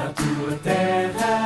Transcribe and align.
para 0.00 0.08
a 0.08 0.12
tua 0.12 0.56
terra, 0.62 1.39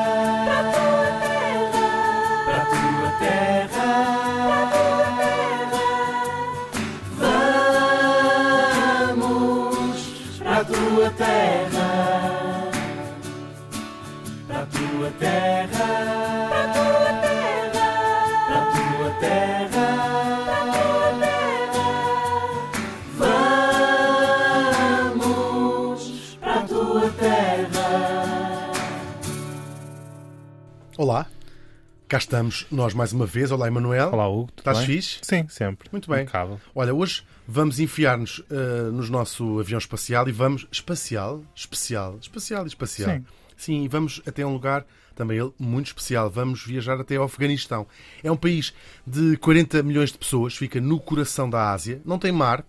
cá 32.15 32.19
estamos 32.19 32.65
nós 32.71 32.95
mais 32.95 33.13
uma 33.13 33.27
vez. 33.27 33.51
Olá, 33.51 33.67
Emanuel. 33.67 34.11
Olá, 34.13 34.29
Hugo. 34.29 34.53
tudo 34.55 34.61
Estás 34.61 34.79
bem? 34.79 34.87
fixe? 34.87 35.19
Sim, 35.21 35.49
sempre. 35.49 35.89
Muito 35.91 36.09
bem. 36.09 36.23
Impecável. 36.23 36.61
Olha, 36.73 36.95
hoje 36.95 37.25
vamos 37.45 37.81
enfiar-nos 37.81 38.39
uh, 38.39 38.93
no 38.93 39.05
nosso 39.09 39.59
avião 39.59 39.79
espacial 39.79 40.29
e 40.29 40.31
vamos. 40.31 40.65
Espacial? 40.71 41.43
Especial. 41.57 42.17
Espacial 42.23 42.65
e 42.67 42.69
espacial. 42.69 43.11
Sim. 43.11 43.25
Sim, 43.57 43.83
e 43.83 43.89
vamos 43.89 44.23
até 44.25 44.47
um 44.47 44.53
lugar, 44.53 44.87
também 45.17 45.39
ele, 45.39 45.53
muito 45.59 45.89
especial. 45.89 46.31
Vamos 46.31 46.65
viajar 46.65 47.01
até 47.01 47.17
ao 47.17 47.25
Afeganistão. 47.25 47.85
É 48.23 48.31
um 48.31 48.37
país 48.37 48.73
de 49.05 49.37
40 49.39 49.83
milhões 49.83 50.12
de 50.12 50.19
pessoas, 50.19 50.55
fica 50.55 50.81
no 50.81 51.01
coração 51.01 51.51
da 51.51 51.73
Ásia, 51.73 52.01
não 52.05 52.17
tem 52.17 52.31
mar, 52.31 52.65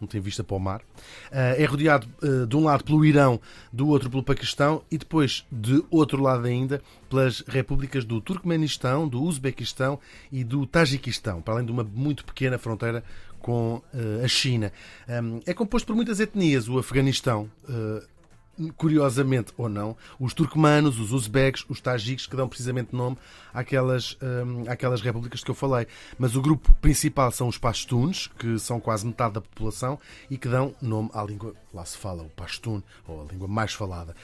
não 0.00 0.06
tem 0.06 0.20
vista 0.20 0.44
para 0.44 0.56
o 0.56 0.60
mar. 0.60 0.80
Uh, 0.80 1.56
é 1.56 1.64
rodeado 1.64 2.06
uh, 2.22 2.46
de 2.46 2.56
um 2.56 2.64
lado 2.64 2.84
pelo 2.84 3.04
Irão, 3.04 3.40
do 3.72 3.88
outro 3.88 4.10
pelo 4.10 4.22
Paquistão 4.22 4.82
e 4.90 4.98
depois 4.98 5.46
de 5.50 5.82
outro 5.90 6.20
lado 6.22 6.46
ainda 6.46 6.82
pelas 7.08 7.40
repúblicas 7.46 8.04
do 8.04 8.20
Turcomenistão, 8.20 9.08
do 9.08 9.22
Uzbequistão 9.22 9.98
e 10.30 10.44
do 10.44 10.66
Tajiquistão, 10.66 11.40
para 11.40 11.54
além 11.54 11.66
de 11.66 11.72
uma 11.72 11.84
muito 11.84 12.24
pequena 12.24 12.58
fronteira 12.58 13.02
com 13.38 13.82
uh, 13.94 14.24
a 14.24 14.28
China. 14.28 14.72
Um, 15.08 15.40
é 15.46 15.54
composto 15.54 15.86
por 15.86 15.94
muitas 15.94 16.20
etnias, 16.20 16.68
o 16.68 16.78
Afeganistão. 16.78 17.50
Curiosamente 18.76 19.52
ou 19.56 19.68
não, 19.68 19.96
os 20.18 20.32
turcomanos, 20.32 20.98
os 20.98 21.12
uzbeques, 21.12 21.64
os 21.68 21.80
tajiques, 21.80 22.26
que 22.26 22.36
dão 22.36 22.48
precisamente 22.48 22.94
nome 22.94 23.18
àquelas, 23.52 24.16
hum, 24.22 24.64
àquelas 24.66 25.00
repúblicas 25.00 25.44
que 25.44 25.50
eu 25.50 25.54
falei. 25.54 25.86
Mas 26.18 26.34
o 26.36 26.40
grupo 26.40 26.72
principal 26.80 27.30
são 27.30 27.48
os 27.48 27.58
pashtuns, 27.58 28.30
que 28.38 28.58
são 28.58 28.80
quase 28.80 29.06
metade 29.06 29.34
da 29.34 29.40
população 29.40 29.98
e 30.30 30.38
que 30.38 30.48
dão 30.48 30.74
nome 30.80 31.10
à 31.12 31.22
língua, 31.22 31.54
lá 31.76 31.84
se 31.84 31.96
fala 31.96 32.22
o 32.22 32.30
pashtun, 32.30 32.82
ou 33.06 33.22
a 33.22 33.32
língua 33.32 33.46
mais 33.46 33.72
falada. 33.72 34.16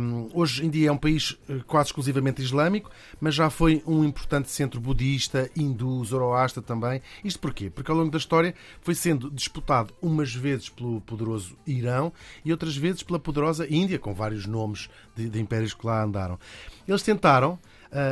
Hum, 0.00 0.30
hoje 0.32 0.64
em 0.64 0.70
dia 0.70 0.88
é 0.88 0.92
um 0.92 0.96
país 0.96 1.36
eh, 1.48 1.58
quase 1.66 1.88
exclusivamente 1.88 2.40
islâmico, 2.40 2.90
mas 3.20 3.34
já 3.34 3.50
foi 3.50 3.82
um 3.86 4.04
importante 4.04 4.50
centro 4.50 4.80
budista, 4.80 5.50
hindu, 5.56 6.02
zoroasta 6.04 6.62
também. 6.62 7.02
Isto 7.24 7.40
porquê? 7.40 7.68
Porque 7.68 7.90
ao 7.90 7.96
longo 7.96 8.10
da 8.10 8.18
história 8.18 8.54
foi 8.80 8.94
sendo 8.94 9.30
disputado 9.30 9.92
umas 10.00 10.32
vezes 10.32 10.68
pelo 10.68 11.00
poderoso 11.00 11.56
Irão 11.66 12.12
e 12.44 12.52
outras 12.52 12.76
vezes 12.76 13.02
pela 13.02 13.18
poderosa 13.18 13.66
Índia, 13.68 13.98
com 13.98 14.14
vários 14.14 14.46
nomes 14.46 14.88
de, 15.16 15.28
de 15.28 15.40
impérios 15.40 15.74
que 15.74 15.86
lá 15.86 16.04
andaram. 16.04 16.38
Eles 16.86 17.02
tentaram, 17.02 17.58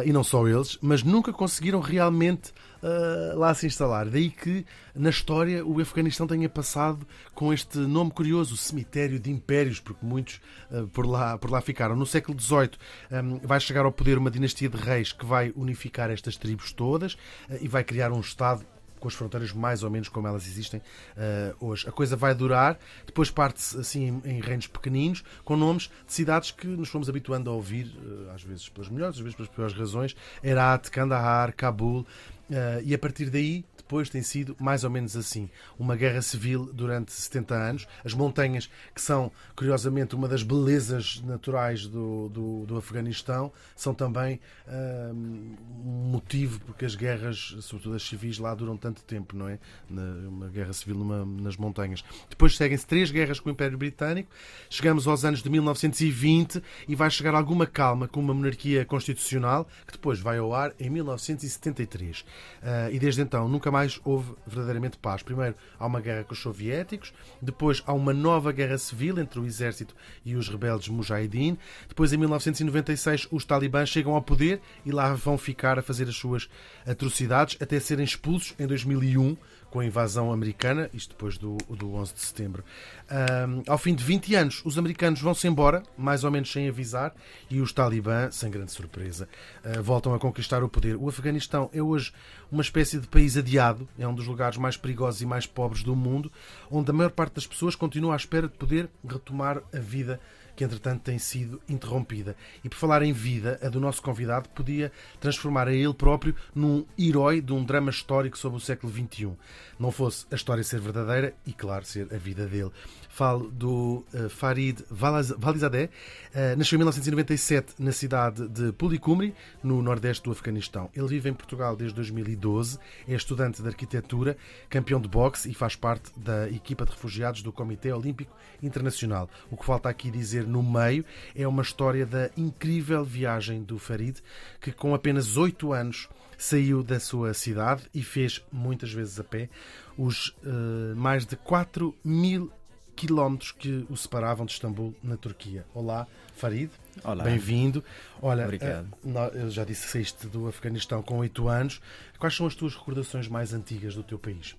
e 0.04 0.12
não 0.12 0.22
só 0.22 0.46
eles, 0.46 0.78
mas 0.82 1.02
nunca 1.02 1.32
conseguiram 1.32 1.80
realmente 1.80 2.52
uh, 2.82 3.38
lá 3.38 3.54
se 3.54 3.66
instalar. 3.66 4.06
Daí 4.08 4.30
que, 4.30 4.64
na 4.94 5.10
história, 5.10 5.64
o 5.64 5.80
Afeganistão 5.80 6.26
tenha 6.26 6.48
passado 6.48 7.06
com 7.34 7.52
este 7.52 7.78
nome 7.78 8.10
curioso, 8.10 8.54
o 8.54 8.56
cemitério 8.56 9.18
de 9.18 9.30
impérios, 9.30 9.80
porque 9.80 10.04
muitos 10.04 10.40
uh, 10.70 10.86
por, 10.88 11.06
lá, 11.06 11.38
por 11.38 11.50
lá 11.50 11.60
ficaram. 11.60 11.96
No 11.96 12.06
século 12.06 12.38
XVIII 12.38 12.70
um, 13.10 13.38
vai 13.38 13.60
chegar 13.60 13.84
ao 13.84 13.92
poder 13.92 14.18
uma 14.18 14.30
dinastia 14.30 14.68
de 14.68 14.76
reis 14.76 15.12
que 15.12 15.24
vai 15.24 15.52
unificar 15.56 16.10
estas 16.10 16.36
tribos 16.36 16.72
todas 16.72 17.16
e 17.60 17.68
vai 17.68 17.84
criar 17.84 18.12
um 18.12 18.20
Estado 18.20 18.64
com 19.00 19.08
as 19.08 19.14
fronteiras 19.14 19.52
mais 19.52 19.82
ou 19.82 19.90
menos 19.90 20.08
como 20.08 20.28
elas 20.28 20.46
existem 20.46 20.80
uh, 20.80 21.66
hoje. 21.66 21.88
A 21.88 21.92
coisa 21.92 22.14
vai 22.14 22.34
durar, 22.34 22.78
depois 23.06 23.30
parte-se 23.30 23.78
assim 23.78 24.20
em, 24.24 24.36
em 24.36 24.40
reinos 24.40 24.66
pequeninos, 24.66 25.24
com 25.44 25.56
nomes 25.56 25.90
de 26.06 26.12
cidades 26.12 26.50
que 26.50 26.66
nos 26.66 26.88
fomos 26.88 27.08
habituando 27.08 27.50
a 27.50 27.52
ouvir, 27.52 27.86
uh, 27.86 28.30
às 28.34 28.42
vezes 28.42 28.68
pelas 28.68 28.88
melhores, 28.88 29.16
às 29.16 29.22
vezes 29.22 29.34
pelas 29.34 29.50
piores 29.50 29.74
razões, 29.74 30.14
Herat, 30.44 30.90
Kandahar, 30.90 31.52
Cabul, 31.54 32.06
uh, 32.50 32.82
e 32.84 32.94
a 32.94 32.98
partir 32.98 33.30
daí 33.30 33.64
depois 33.90 34.08
tem 34.08 34.22
sido 34.22 34.56
mais 34.60 34.84
ou 34.84 34.90
menos 34.90 35.16
assim. 35.16 35.50
Uma 35.76 35.96
guerra 35.96 36.22
civil 36.22 36.70
durante 36.72 37.12
70 37.12 37.54
anos. 37.56 37.88
As 38.04 38.14
montanhas, 38.14 38.70
que 38.94 39.00
são, 39.00 39.32
curiosamente, 39.56 40.14
uma 40.14 40.28
das 40.28 40.44
belezas 40.44 41.20
naturais 41.24 41.88
do, 41.88 42.28
do, 42.28 42.66
do 42.66 42.76
Afeganistão, 42.76 43.52
são 43.74 43.92
também 43.92 44.38
um 44.68 46.10
motivo 46.12 46.60
porque 46.60 46.84
as 46.84 46.94
guerras, 46.94 47.56
sobretudo 47.62 47.96
as 47.96 48.04
civis, 48.04 48.38
lá 48.38 48.54
duram 48.54 48.76
tanto 48.76 49.02
tempo, 49.02 49.36
não 49.36 49.48
é? 49.48 49.58
Uma 49.90 50.46
guerra 50.48 50.72
civil 50.72 50.94
numa, 50.94 51.24
nas 51.24 51.56
montanhas. 51.56 52.04
Depois 52.28 52.56
seguem-se 52.56 52.86
três 52.86 53.10
guerras 53.10 53.40
com 53.40 53.48
o 53.48 53.52
Império 53.52 53.76
Britânico. 53.76 54.30
Chegamos 54.68 55.08
aos 55.08 55.24
anos 55.24 55.42
de 55.42 55.50
1920 55.50 56.62
e 56.86 56.94
vai 56.94 57.10
chegar 57.10 57.34
alguma 57.34 57.66
calma 57.66 58.06
com 58.06 58.20
uma 58.20 58.32
monarquia 58.32 58.84
constitucional 58.84 59.66
que 59.84 59.94
depois 59.94 60.20
vai 60.20 60.38
ao 60.38 60.54
ar 60.54 60.72
em 60.78 60.88
1973. 60.88 62.24
Uh, 62.62 62.92
e 62.92 62.98
desde 62.98 63.22
então 63.22 63.48
nunca 63.48 63.70
mais 63.70 64.00
houve 64.04 64.34
verdadeiramente 64.46 64.98
paz. 64.98 65.22
Primeiro 65.22 65.54
há 65.78 65.86
uma 65.86 66.00
guerra 66.00 66.24
com 66.24 66.32
os 66.32 66.40
soviéticos, 66.40 67.12
depois 67.40 67.82
há 67.86 67.92
uma 67.92 68.12
nova 68.12 68.52
guerra 68.52 68.76
civil 68.78 69.18
entre 69.18 69.40
o 69.40 69.46
exército 69.46 69.94
e 70.24 70.36
os 70.36 70.48
rebeldes 70.48 70.88
Mujahideen. 70.88 71.58
Depois, 71.88 72.12
em 72.12 72.16
1996, 72.16 73.28
os 73.30 73.44
talibãs 73.44 73.88
chegam 73.88 74.14
ao 74.14 74.22
poder 74.22 74.60
e 74.84 74.92
lá 74.92 75.14
vão 75.14 75.38
ficar 75.38 75.78
a 75.78 75.82
fazer 75.82 76.08
as 76.08 76.16
suas 76.16 76.48
atrocidades 76.86 77.56
até 77.60 77.80
serem 77.80 78.04
expulsos 78.04 78.54
em 78.58 78.66
2001 78.66 79.36
com 79.70 79.80
a 79.80 79.84
invasão 79.84 80.32
americana, 80.32 80.90
isto 80.92 81.10
depois 81.10 81.38
do, 81.38 81.56
do 81.68 81.94
11 81.94 82.14
de 82.14 82.20
setembro. 82.20 82.64
Um, 83.10 83.62
ao 83.66 83.78
fim 83.78 83.94
de 83.94 84.02
20 84.02 84.34
anos, 84.34 84.62
os 84.64 84.76
americanos 84.76 85.20
vão-se 85.20 85.46
embora, 85.46 85.82
mais 85.96 86.24
ou 86.24 86.30
menos 86.30 86.50
sem 86.50 86.68
avisar, 86.68 87.14
e 87.48 87.60
os 87.60 87.72
talibã, 87.72 88.30
sem 88.30 88.50
grande 88.50 88.72
surpresa, 88.72 89.28
uh, 89.64 89.82
voltam 89.82 90.12
a 90.14 90.18
conquistar 90.18 90.62
o 90.62 90.68
poder. 90.68 90.96
O 90.96 91.08
Afeganistão 91.08 91.70
é 91.72 91.80
hoje 91.80 92.12
uma 92.50 92.62
espécie 92.62 92.98
de 92.98 93.06
país 93.06 93.36
adiado, 93.36 93.88
é 93.98 94.06
um 94.06 94.14
dos 94.14 94.26
lugares 94.26 94.58
mais 94.58 94.76
perigosos 94.76 95.22
e 95.22 95.26
mais 95.26 95.46
pobres 95.46 95.82
do 95.82 95.94
mundo, 95.94 96.30
onde 96.70 96.90
a 96.90 96.94
maior 96.94 97.10
parte 97.10 97.34
das 97.34 97.46
pessoas 97.46 97.74
continua 97.74 98.14
à 98.14 98.16
espera 98.16 98.48
de 98.48 98.54
poder 98.54 98.88
retomar 99.06 99.62
a 99.72 99.78
vida 99.78 100.20
que 100.60 100.64
entretanto 100.64 101.00
tem 101.04 101.18
sido 101.18 101.58
interrompida. 101.66 102.36
E 102.62 102.68
por 102.68 102.76
falar 102.76 103.02
em 103.02 103.14
vida, 103.14 103.58
a 103.62 103.70
do 103.70 103.80
nosso 103.80 104.02
convidado 104.02 104.46
podia 104.50 104.92
transformar 105.18 105.68
a 105.68 105.72
ele 105.72 105.94
próprio 105.94 106.34
num 106.54 106.84
herói 106.98 107.40
de 107.40 107.50
um 107.50 107.64
drama 107.64 107.88
histórico 107.88 108.36
sobre 108.36 108.58
o 108.58 108.60
século 108.60 108.92
XXI. 108.92 109.32
Não 109.78 109.90
fosse 109.90 110.26
a 110.30 110.34
história 110.34 110.62
ser 110.62 110.78
verdadeira 110.78 111.32
e, 111.46 111.54
claro, 111.54 111.86
ser 111.86 112.12
a 112.12 112.18
vida 112.18 112.46
dele. 112.46 112.70
Falo 113.08 113.50
do 113.50 114.04
uh, 114.12 114.28
Farid 114.28 114.84
Valizadeh. 114.90 115.86
Uh, 115.86 116.58
nasceu 116.58 116.76
em 116.76 116.80
1997 116.80 117.76
na 117.78 117.90
cidade 117.90 118.46
de 118.46 118.70
Pulicumri, 118.72 119.34
no 119.62 119.80
nordeste 119.80 120.24
do 120.24 120.30
Afeganistão. 120.30 120.90
Ele 120.94 121.08
vive 121.08 121.30
em 121.30 121.34
Portugal 121.34 121.74
desde 121.74 121.94
2012, 121.94 122.78
é 123.08 123.14
estudante 123.14 123.62
de 123.62 123.68
arquitetura, 123.68 124.36
campeão 124.68 125.00
de 125.00 125.08
boxe 125.08 125.50
e 125.50 125.54
faz 125.54 125.74
parte 125.74 126.12
da 126.18 126.50
equipa 126.50 126.84
de 126.84 126.90
refugiados 126.90 127.42
do 127.42 127.50
Comitê 127.50 127.90
Olímpico 127.90 128.36
Internacional. 128.62 129.26
O 129.50 129.56
que 129.56 129.64
falta 129.64 129.88
aqui 129.88 130.10
dizer 130.10 130.46
no 130.50 130.62
meio 130.62 131.04
é 131.34 131.46
uma 131.46 131.62
história 131.62 132.04
da 132.04 132.30
incrível 132.36 133.04
viagem 133.04 133.62
do 133.62 133.78
Farid, 133.78 134.18
que 134.60 134.72
com 134.72 134.94
apenas 134.94 135.36
8 135.36 135.72
anos 135.72 136.08
saiu 136.36 136.82
da 136.82 136.98
sua 136.98 137.34
cidade 137.34 137.84
e 137.94 138.02
fez 138.02 138.42
muitas 138.50 138.92
vezes 138.92 139.20
a 139.20 139.24
pé 139.24 139.48
os 139.96 140.28
uh, 140.28 140.96
mais 140.96 141.26
de 141.26 141.36
4 141.36 141.94
mil 142.02 142.50
quilómetros 142.96 143.52
que 143.52 143.86
o 143.88 143.96
separavam 143.96 144.44
de 144.44 144.52
Istambul, 144.52 144.94
na 145.02 145.16
Turquia. 145.16 145.64
Olá, 145.74 146.06
Farid. 146.34 146.70
Olá. 147.02 147.24
Bem-vindo. 147.24 147.82
Olha, 148.20 148.44
Obrigado. 148.44 148.88
Uh, 149.02 149.36
eu 149.36 149.50
já 149.50 149.64
disse 149.64 149.86
que 149.86 149.92
saíste 149.92 150.26
do 150.26 150.48
Afeganistão 150.48 151.02
com 151.02 151.18
8 151.18 151.48
anos. 151.48 151.80
Quais 152.18 152.34
são 152.34 152.46
as 152.46 152.54
tuas 152.54 152.74
recordações 152.74 153.26
mais 153.26 153.54
antigas 153.54 153.94
do 153.94 154.02
teu 154.02 154.18
país? 154.18 154.54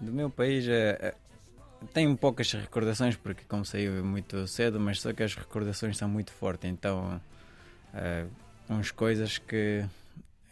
Do 0.00 0.12
meu 0.12 0.30
país 0.30 0.66
é, 0.68 1.14
tenho 1.92 2.16
poucas 2.16 2.52
recordações 2.52 3.16
porque 3.16 3.44
como 3.48 3.64
saiu 3.64 4.04
muito 4.04 4.46
cedo, 4.46 4.80
mas 4.80 5.00
só 5.00 5.12
que 5.12 5.22
as 5.22 5.34
recordações 5.34 5.96
são 5.96 6.08
muito 6.08 6.32
fortes. 6.32 6.70
Então, 6.70 7.20
é, 7.92 8.26
umas 8.68 8.90
coisas 8.90 9.38
que 9.38 9.84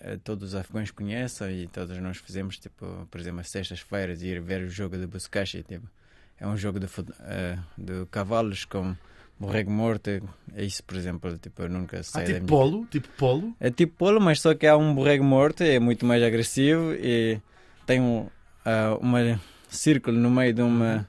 é, 0.00 0.16
todos 0.16 0.50
os 0.50 0.54
afegãos 0.54 0.90
conhecem 0.90 1.62
e 1.62 1.66
todos 1.68 1.96
nós 1.98 2.18
fizemos, 2.18 2.58
tipo, 2.58 3.06
por 3.10 3.20
exemplo, 3.20 3.40
às 3.40 3.50
sextas-feiras 3.50 4.22
ir 4.22 4.40
ver 4.40 4.62
o 4.62 4.68
jogo 4.68 4.96
de 4.96 5.06
Buscashi, 5.06 5.62
tipo, 5.62 5.88
é 6.38 6.46
um 6.46 6.56
jogo 6.56 6.80
de, 6.80 6.86
uh, 6.86 7.62
de 7.78 8.06
cavalos 8.10 8.64
com 8.64 8.96
borrego 9.38 9.70
morto. 9.70 10.10
É 10.54 10.64
isso, 10.64 10.82
por 10.84 10.96
exemplo, 10.96 11.36
tipo, 11.38 11.62
eu 11.62 11.68
nunca 11.68 12.02
sei. 12.02 12.22
Ah, 12.22 12.26
tipo 12.26 12.46
polo? 12.46 12.78
Minha... 12.78 12.86
Tipo 12.86 13.08
polo? 13.16 13.56
É 13.60 13.70
tipo 13.70 13.96
polo, 13.96 14.20
mas 14.20 14.40
só 14.40 14.54
que 14.54 14.66
há 14.66 14.76
um 14.76 14.94
borrego 14.94 15.24
morto, 15.24 15.62
é 15.62 15.78
muito 15.78 16.04
mais 16.04 16.22
agressivo 16.22 16.94
e 16.94 17.40
tem 17.86 18.00
um 18.00 18.20
uh, 18.20 18.96
uma 19.00 19.40
círculo 19.68 20.18
no 20.18 20.30
meio 20.30 20.52
de 20.52 20.62
uma 20.62 21.08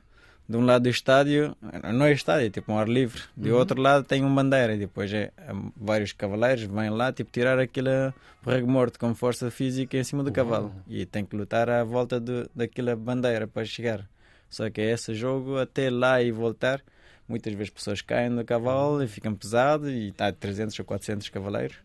de 0.53 0.57
um 0.57 0.65
lado 0.65 0.83
do 0.83 0.89
estádio, 0.89 1.57
não 1.91 2.05
é 2.05 2.11
estádio, 2.13 2.45
é 2.45 2.49
tipo 2.51 2.71
um 2.71 2.77
ar 2.77 2.87
livre. 2.87 3.19
Do 3.35 3.49
Uhum. 3.49 3.55
outro 3.55 3.81
lado 3.81 4.03
tem 4.03 4.21
uma 4.23 4.43
bandeira 4.43 4.75
e 4.75 4.77
depois 4.77 5.11
é, 5.11 5.31
é, 5.35 5.51
vários 5.75 6.11
cavaleiros 6.11 6.61
vêm 6.65 6.91
lá 6.91 7.11
tipo 7.11 7.31
tirar 7.31 7.57
aquele 7.57 8.13
prego 8.43 8.69
morto 8.69 8.99
com 8.99 9.15
força 9.15 9.49
física 9.49 9.97
em 9.97 10.03
cima 10.03 10.23
do 10.23 10.31
cavalo 10.31 10.71
e 10.87 11.07
tem 11.07 11.25
que 11.25 11.35
lutar 11.35 11.71
à 11.71 11.83
volta 11.83 12.19
do, 12.19 12.47
daquela 12.53 12.95
bandeira 12.95 13.47
para 13.47 13.65
chegar. 13.65 14.07
Só 14.47 14.69
que 14.69 14.79
esse 14.79 15.15
jogo 15.15 15.57
até 15.57 15.89
lá 15.89 16.21
e 16.21 16.31
voltar, 16.31 16.81
muitas 17.27 17.51
vezes 17.53 17.71
pessoas 17.71 18.03
caem 18.03 18.35
do 18.35 18.45
cavalo 18.45 19.01
e 19.01 19.07
ficam 19.07 19.33
pesados 19.33 19.89
e 19.89 20.09
está 20.09 20.31
300 20.31 20.77
ou 20.77 20.85
400 20.85 21.29
cavaleiros. 21.29 21.77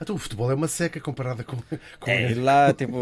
Então 0.00 0.14
o 0.14 0.18
futebol 0.20 0.52
é 0.52 0.54
uma 0.54 0.68
seca 0.68 1.00
comparada 1.00 1.42
com. 1.42 1.56
com 1.98 2.10
É, 2.10 2.30
e 2.30 2.34
lá 2.38 2.72
tipo 2.72 2.96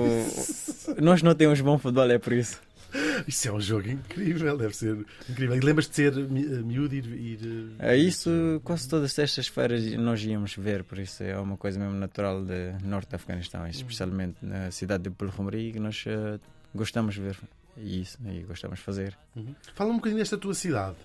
nós 1.03 1.23
não 1.23 1.35
temos 1.35 1.61
bom 1.61 1.77
futebol 1.79 2.11
é 2.11 2.19
por 2.19 2.33
isso. 2.33 2.59
Isso 3.27 3.49
é 3.49 3.53
um 3.53 3.61
jogo 3.61 3.89
incrível, 3.89 4.57
deve 4.57 4.75
ser 4.77 4.97
incrível. 5.29 5.57
E 5.57 5.61
lembras 5.61 5.89
de 5.89 5.97
ser 5.97 6.13
eh, 6.17 6.21
miúdo 6.21 6.95
e 6.95 6.99
ir. 6.99 7.39
eh, 7.81 7.93
É 7.93 7.97
isso, 7.97 8.61
quase 8.65 8.89
todas 8.89 9.19
estas 9.19 9.47
feiras 9.49 9.83
nós 9.93 10.23
íamos 10.25 10.55
ver, 10.57 10.85
por 10.85 10.99
isso 10.99 11.23
é 11.23 11.37
uma 11.39 11.57
coisa 11.57 11.79
mesmo 11.79 11.95
natural 11.95 12.45
de 12.45 12.73
norte 12.85 13.09
do 13.11 13.15
Afeganistão, 13.17 13.67
especialmente 13.67 14.37
na 14.43 14.71
cidade 14.71 15.05
de 15.05 15.11
Pulhumri, 15.11 15.73
que 15.73 15.81
nós 15.81 16.05
eh, 16.07 16.39
gostamos 16.75 17.15
de 17.15 17.21
ver 17.23 17.37
isso 17.77 18.19
e 18.27 18.41
gostamos 18.41 18.79
de 18.79 18.85
fazer. 18.85 19.17
Uhum. 19.35 19.55
Fala 19.75 19.91
um 19.91 19.97
bocadinho 19.97 20.19
desta 20.19 20.37
tua 20.37 20.55
cidade. 20.55 20.97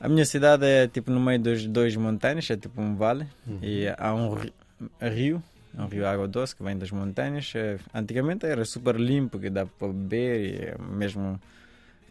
A 0.00 0.08
minha 0.08 0.24
cidade 0.24 0.64
é 0.66 0.86
tipo 0.88 1.10
no 1.10 1.20
meio 1.20 1.40
dos 1.40 1.66
dois 1.66 1.94
montanhas, 1.96 2.48
é 2.50 2.56
tipo 2.56 2.80
um 2.80 2.94
vale, 2.94 3.26
e 3.62 3.86
há 3.96 4.12
um 4.14 4.34
ri- 4.34 4.52
rio, 5.76 5.84
um 5.84 5.88
rio 5.88 6.06
água 6.06 6.28
doce 6.28 6.54
que 6.56 6.62
vem 6.62 6.76
das 6.78 6.90
montanhas. 6.90 7.52
Eh, 7.54 7.78
Antigamente 7.92 8.46
era 8.46 8.64
super 8.64 8.96
limpo, 8.96 9.38
que 9.38 9.50
dá 9.50 9.66
para 9.66 9.88
beber, 9.88 10.40
e 10.40 10.56
é 10.66 10.76
mesmo 10.78 11.40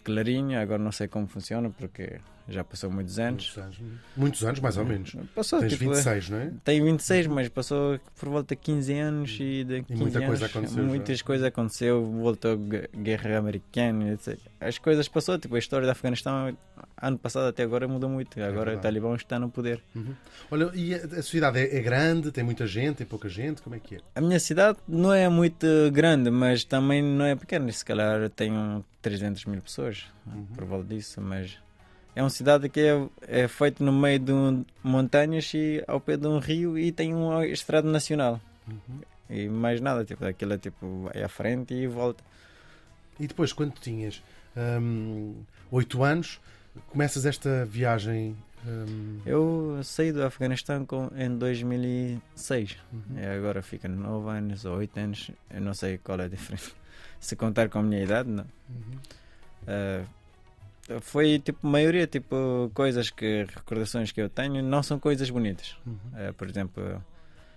clarinho, 0.04 0.60
agora 0.60 0.82
não 0.82 0.92
sei 0.92 1.08
como 1.08 1.28
funciona 1.28 1.70
porque 1.70 2.20
já 2.48 2.64
passou 2.64 2.92
muitos 2.92 3.18
anos. 3.20 3.46
Muitos 3.56 3.58
anos, 3.58 3.82
muitos 4.18 4.44
anos 4.44 4.60
mais 4.60 4.78
ou 4.78 4.86
menos. 4.86 5.16
Passou 5.34 5.60
Tens 5.60 5.74
tipo, 5.74 5.86
26, 5.86 6.30
não 6.30 6.38
é? 6.40 6.52
Tem 6.64 6.84
26, 6.84 7.28
mas 7.28 7.48
passou 7.48 8.00
por 8.20 8.30
volta 8.30 8.56
de 8.56 8.62
15 8.62 8.94
anos 8.94 9.38
e 9.40 9.64
de 9.64 9.84
15 9.84 10.02
muita 10.02 10.18
anos, 10.18 10.28
coisa 10.28 10.46
aconteceu 10.46 10.84
Muitas 10.84 11.20
já. 11.20 11.26
coisas 11.26 11.48
aconteceu, 11.48 12.04
voltou 12.06 12.58
guerra 12.58 13.38
americana, 13.38 14.12
etc. 14.14 14.38
As 14.60 14.78
coisas 14.78 15.08
passou, 15.08 15.38
tipo 15.40 15.56
a 15.56 15.60
história 15.60 15.86
do 15.88 15.92
Afeganistão 15.92 16.56
ano 17.02 17.18
passado 17.18 17.48
até 17.48 17.64
agora 17.64 17.88
mudou 17.88 18.10
muito. 18.10 18.38
Agora 18.42 18.52
o 18.52 18.62
É 18.62 18.64
verdade. 18.66 18.82
Talibã 18.82 19.16
está 19.16 19.40
no 19.40 19.50
poder. 19.50 19.82
Uhum. 19.96 20.14
Olha, 20.52 20.70
e 20.74 20.94
a, 20.96 20.98
a 20.98 21.24
cidade 21.24 21.60
é, 21.60 21.78
é 21.78 21.82
grande, 21.82 22.32
tem 22.32 22.44
muita 22.44 22.68
gente, 22.68 22.98
tem 22.98 23.08
pouca 23.08 23.30
gente, 23.30 23.62
como 23.62 23.76
é 23.76 23.80
que 23.80 23.96
é? 23.96 24.00
A 24.16 24.22
minha 24.22 24.40
cidade 24.40 24.78
não 24.88 25.14
é 25.14 25.30
muito 25.30 25.66
grande, 25.94 26.30
mas 26.30 26.66
também 26.66 27.02
não 27.02 27.26
é 27.26 27.36
pequena. 27.36 27.72
Se 27.72 27.86
calhar 27.86 28.30
tenho 28.32 28.84
300 29.04 29.46
mil 29.46 29.62
pessoas 29.62 30.06
Uhum. 30.26 30.46
por 30.56 30.66
volta 30.66 30.96
disso, 30.96 31.22
mas 31.22 31.60
é 32.16 32.24
uma 32.24 32.30
cidade 32.32 32.68
que 32.70 32.80
é, 32.80 33.08
é 33.44 33.48
feita 33.48 33.84
no 33.84 33.92
meio 33.94 34.18
de 34.20 34.32
um- 34.32 34.66
montanhas 34.84 35.52
e 35.54 35.84
ao 35.88 36.00
pé 36.00 36.18
de 36.18 36.26
um 36.28 36.40
rio 36.40 36.78
e 36.78 36.92
tem 36.92 37.14
uma 37.14 37.46
estrada 37.46 37.88
nacional. 37.90 38.42
Uhum. 38.68 39.02
E 39.30 39.48
mais 39.50 39.80
nada, 39.82 40.04
tipo, 40.06 40.24
aquilo 40.26 40.54
é 40.54 40.58
tipo, 40.58 41.10
vai 41.14 41.22
à 41.24 41.28
frente 41.30 41.74
e 41.74 41.86
volta. 41.88 42.24
E 43.20 43.28
depois, 43.28 43.52
quando 43.54 43.74
tinhas 43.74 44.22
hum, 44.56 45.36
8 45.72 46.04
anos, 46.04 46.40
começas 46.90 47.26
esta 47.26 47.66
viagem. 47.66 48.36
hum, 48.66 49.20
Eu 49.26 49.80
saí 49.84 50.12
do 50.12 50.24
Afeganistão 50.24 50.86
com, 50.86 51.10
em 51.16 51.36
2006. 51.38 52.78
Uhum. 52.92 53.02
E 53.20 53.26
agora 53.26 53.62
fica 53.62 53.88
9 53.88 54.30
anos 54.30 54.66
ou 54.66 54.78
8 54.78 54.98
anos. 55.00 55.32
Eu 55.50 55.62
não 55.62 55.74
sei 55.74 55.98
qual 55.98 56.20
é 56.22 56.26
a 56.26 56.28
diferença. 56.28 56.72
Se 57.24 57.36
contar 57.38 57.70
com 57.70 57.80
a 57.80 57.84
minha 57.84 58.04
idade, 58.04 58.30
não. 58.30 58.44
uhum. 58.70 59.00
Ah, 59.66 60.04
foi 61.00 61.40
tipo, 61.40 61.66
maioria, 61.66 62.06
tipo, 62.06 62.70
coisas 62.74 63.10
que, 63.10 63.46
recordações 63.56 64.12
que 64.12 64.22
eu 64.22 64.30
tenho, 64.30 64.62
não 64.62 64.84
são 64.84 65.00
coisas 65.00 65.30
bonitas. 65.30 65.78
Uhum. 65.88 65.98
Ah, 66.14 66.34
por 66.38 66.50
exemplo, 66.50 67.02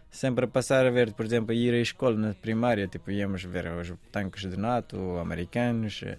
sempre 0.08 0.44
a 0.44 0.48
passar 0.48 0.86
a 0.86 0.90
ver, 0.90 1.12
por 1.12 1.26
exemplo, 1.26 1.52
ir 1.52 1.74
à 1.74 1.78
escola 1.80 2.16
na 2.16 2.32
primária, 2.34 2.86
tipo, 2.86 3.10
íamos 3.10 3.42
ver 3.42 3.66
os 3.72 3.92
tanques 4.12 4.48
de 4.48 4.56
NATO, 4.56 5.18
americanos, 5.18 6.00
eh, 6.04 6.16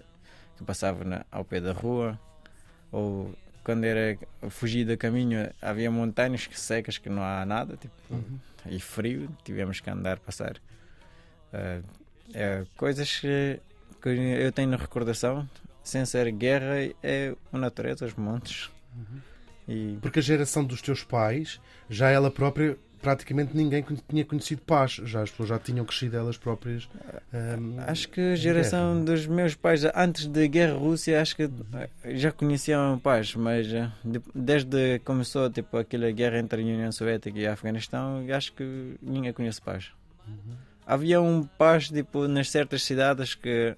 que 0.58 0.64
passavam 0.64 1.04
na- 1.08 1.24
ao 1.32 1.42
pé 1.42 1.58
da 1.60 1.72
rua, 1.72 2.20
ou 2.92 3.34
quando 3.64 3.84
era 3.84 4.18
fugir 4.50 4.84
do 4.84 4.96
caminho, 4.98 5.50
havia 5.62 5.90
montanhas 5.90 6.46
secas 6.52 6.98
que 6.98 7.08
não 7.08 7.22
há 7.22 7.46
nada, 7.46 7.78
tipo, 7.78 7.94
Uhum. 8.10 8.38
e 8.66 8.78
frio, 8.78 9.30
tivemos 9.42 9.80
que 9.80 9.88
andar, 9.88 10.18
passar. 10.18 10.56
Ah, 11.54 11.80
é, 12.34 12.64
coisas 12.76 13.18
que, 13.20 13.60
que 14.02 14.08
eu 14.08 14.52
tenho 14.52 14.68
na 14.70 14.76
recordação, 14.76 15.48
sem 15.82 16.04
ser 16.04 16.30
guerra, 16.32 16.74
é 17.02 17.34
a 17.52 17.58
natureza, 17.58 18.04
os 18.04 18.14
montes. 18.14 18.70
Uhum. 18.96 19.20
E 19.68 19.98
Porque 20.00 20.18
a 20.18 20.22
geração 20.22 20.64
dos 20.64 20.80
teus 20.80 21.04
pais, 21.04 21.60
já 21.90 22.08
ela 22.10 22.30
própria, 22.30 22.76
praticamente 23.02 23.54
ninguém 23.56 23.84
tinha 24.08 24.24
conhecido 24.24 24.62
paz. 24.62 24.92
Já 25.04 25.22
as 25.22 25.30
pessoas 25.30 25.50
já 25.50 25.58
tinham 25.58 25.84
crescido 25.84 26.16
elas 26.16 26.36
próprias. 26.38 26.88
hum, 27.32 27.76
acho 27.86 28.08
que 28.08 28.20
a 28.20 28.34
geração 28.36 29.04
dos 29.04 29.26
meus 29.26 29.54
pais, 29.54 29.82
antes 29.94 30.26
da 30.26 30.46
guerra 30.46 30.74
Rússia, 30.74 31.20
acho 31.20 31.36
que 31.36 31.50
já 32.16 32.32
conheciam 32.32 32.98
paz, 32.98 33.34
mas 33.34 33.70
eh, 33.72 33.90
de- 34.04 34.22
desde 34.34 34.98
que 34.98 35.04
começou 35.04 35.50
tipo, 35.50 35.76
aquela 35.76 36.10
guerra 36.10 36.38
entre 36.38 36.62
a 36.62 36.64
União 36.64 36.90
Soviética 36.90 37.38
e 37.38 37.46
a 37.46 37.52
Afeganistão, 37.52 38.24
acho 38.34 38.52
que 38.54 38.96
ninguém 39.02 39.32
conhece 39.34 39.60
paz. 39.60 39.90
Havia 40.88 41.20
um 41.20 41.44
paz 41.44 41.88
tipo, 41.88 42.26
nas 42.26 42.50
certas 42.50 42.82
cidades 42.82 43.34
que 43.34 43.76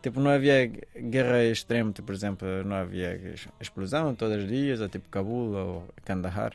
tipo, 0.00 0.20
não 0.20 0.30
havia 0.30 0.66
guerra 0.94 1.42
extrema, 1.44 1.90
tipo, 1.90 2.06
por 2.06 2.14
exemplo, 2.14 2.46
não 2.64 2.76
havia 2.76 3.34
explosão 3.60 4.14
todos 4.14 4.36
os 4.36 4.48
dias, 4.48 4.80
ou 4.80 4.88
tipo 4.88 5.08
Cabul 5.08 5.52
ou 5.56 5.88
Kandahar, 6.04 6.52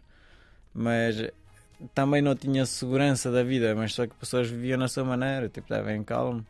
mas 0.73 1.29
também 1.93 2.21
não 2.21 2.33
tinha 2.33 2.65
segurança 2.65 3.29
da 3.29 3.43
vida, 3.43 3.75
mas 3.75 3.93
só 3.93 4.07
que 4.07 4.15
pessoas 4.15 4.49
viviam 4.49 4.77
na 4.77 4.87
sua 4.87 5.03
maneira, 5.03 5.49
tipo, 5.49 5.65
estavam 5.65 5.91
em 5.91 6.03
calmo 6.03 6.45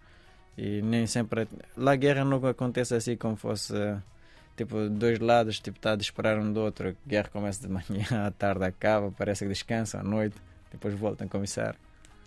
e 0.55 0.81
nem 0.83 1.07
sempre. 1.07 1.47
Lá 1.75 1.93
a 1.93 1.95
guerra 1.95 2.23
não 2.23 2.45
acontece 2.45 2.93
assim 2.93 3.17
como 3.17 3.35
fosse. 3.35 3.73
Tipo, 4.55 4.89
dois 4.89 5.17
lados, 5.17 5.59
tipo, 5.59 5.79
está 5.79 5.93
a 5.93 5.95
disparar 5.95 6.38
um 6.38 6.53
do 6.53 6.59
outro. 6.61 6.89
A 6.89 7.09
guerra 7.09 7.29
começa 7.29 7.67
de 7.67 7.73
manhã, 7.73 8.05
à 8.27 8.31
tarde 8.31 8.63
acaba, 8.65 9.11
parece 9.11 9.45
que 9.45 9.49
descansam 9.49 10.01
à 10.01 10.03
noite, 10.03 10.35
depois 10.71 10.93
voltam 10.93 11.25
a 11.25 11.29
começar. 11.29 11.75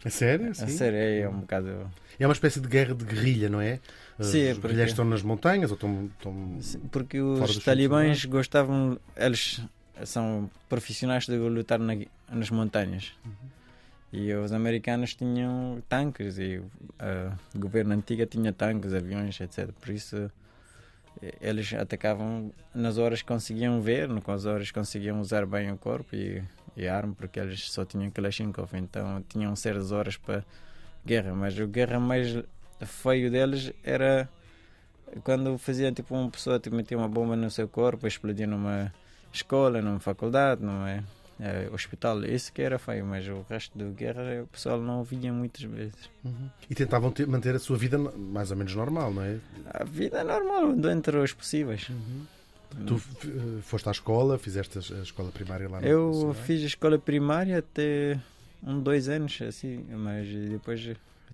A 0.05 0.11
sério? 0.11 0.51
A 0.51 0.55
Sim. 0.55 0.69
sério, 0.69 0.99
é 0.99 1.29
um 1.29 1.41
bocado. 1.41 1.91
É 2.19 2.27
uma 2.27 2.33
espécie 2.33 2.61
de 2.61 2.69
guerra 2.69 2.95
de 2.95 3.05
guerrilha, 3.05 3.49
não 3.49 3.61
é? 3.61 3.81
Sim, 4.21 4.43
Os 4.43 4.49
porque- 4.55 4.61
guerrilheiros 4.61 4.93
estão 4.93 5.05
nas 5.05 5.23
montanhas 5.23 5.71
ou 5.71 5.75
estão. 5.77 6.11
estão... 6.17 6.57
Sim, 6.61 6.79
Porque 6.93 7.21
os 7.21 7.59
talibãs 7.65 8.25
gostavam, 8.27 8.99
eles 9.17 9.61
são 10.05 10.51
profissionais 10.69 11.27
de 11.27 11.37
lutar 11.37 11.79
na- 11.79 11.97
nas 12.31 12.51
montanhas. 12.51 13.13
E 14.13 14.33
os 14.35 14.53
americanos 14.53 15.15
tinham 15.15 15.83
tanques 15.89 16.39
e 16.39 16.63
ah, 17.01 17.33
o 17.55 17.59
governo 17.59 17.95
antigo 17.95 18.25
tinha 18.27 18.53
tanques, 18.53 18.93
aviões, 18.93 19.41
etc. 19.41 19.71
Por 19.81 19.91
isso 19.91 20.31
eles 21.41 21.73
atacavam 21.73 22.53
nas 22.75 22.99
horas 22.99 23.23
que 23.23 23.29
conseguiam 23.29 23.81
ver, 23.81 24.09
no- 24.09 24.21
com 24.21 24.31
as 24.33 24.45
horas 24.45 24.69
que 24.69 24.75
conseguiam 24.75 25.21
usar 25.21 25.47
bem 25.47 25.73
o 25.73 25.77
corpo 25.79 26.15
e, 26.15 26.43
e 26.77 26.89
arma, 26.89 27.15
porque 27.15 27.39
eles 27.39 27.71
só 27.71 27.85
tinham 27.85 28.11
Kalashnikov, 28.11 28.71
então 28.75 29.23
tinham 29.29 29.55
certas 29.57 29.93
horas 29.93 30.17
para 30.17 30.45
guerra. 31.05 31.35
Mas 31.35 31.59
a 31.59 31.65
guerra 31.67 32.01
mais 32.01 32.37
feio 32.85 33.31
deles 33.31 33.73
era 33.83 34.29
quando 35.23 35.57
fazia 35.59 35.93
tipo 35.93 36.15
uma 36.15 36.31
pessoa 36.31 36.59
tipo, 36.59 36.75
metia 36.75 36.97
uma 36.99 37.09
bomba 37.09 37.37
no 37.37 37.51
seu 37.51 37.69
corpo, 37.69 38.07
explodia 38.07 38.47
numa 38.47 38.93
escola, 39.33 39.81
numa 39.81 40.01
faculdade, 40.01 40.63
numa 40.63 41.05
eh, 41.41 41.69
hospital, 41.73 42.25
isso 42.25 42.53
que 42.53 42.63
era 42.63 42.79
feio, 42.79 43.05
mas 43.05 43.27
o 43.29 43.45
resto 43.49 43.77
da 43.77 43.85
guerra 43.87 44.43
o 44.43 44.47
pessoal 44.47 44.81
não 44.81 45.03
via 45.05 45.33
muitas 45.33 45.63
vezes. 45.63 46.11
Uhum. 46.25 46.49
E 46.69 46.75
tentavam 46.75 47.11
ter- 47.11 47.27
manter 47.27 47.55
a 47.55 47.59
sua 47.59 47.77
vida 47.77 47.99
mais 47.99 48.51
ou 48.51 48.57
menos 48.57 48.75
normal, 48.75 49.13
não 49.13 49.23
é? 49.23 49.39
A 49.73 49.85
vida 49.85 50.19
é 50.19 50.25
normal, 50.25 50.73
dentro 50.75 51.21
dos 51.21 51.33
possíveis. 51.33 51.89
Tu 52.87 53.01
eh, 53.27 53.61
foste 53.63 53.89
à 53.89 53.93
escola, 53.93 54.39
fizeste 54.39 54.79
a 54.79 55.03
escola 55.03 55.31
primária 55.31 55.69
lá 55.69 55.81
no 55.81 55.87
Eu 55.87 56.35
fiz 56.35 56.63
a 56.63 56.67
escola 56.67 56.99
primária 56.99 57.59
até 57.59 58.19
um, 58.63 58.81
dois 58.81 59.09
anos, 59.09 59.41
assim, 59.43 59.85
mas 59.91 60.27
depois 60.29 60.81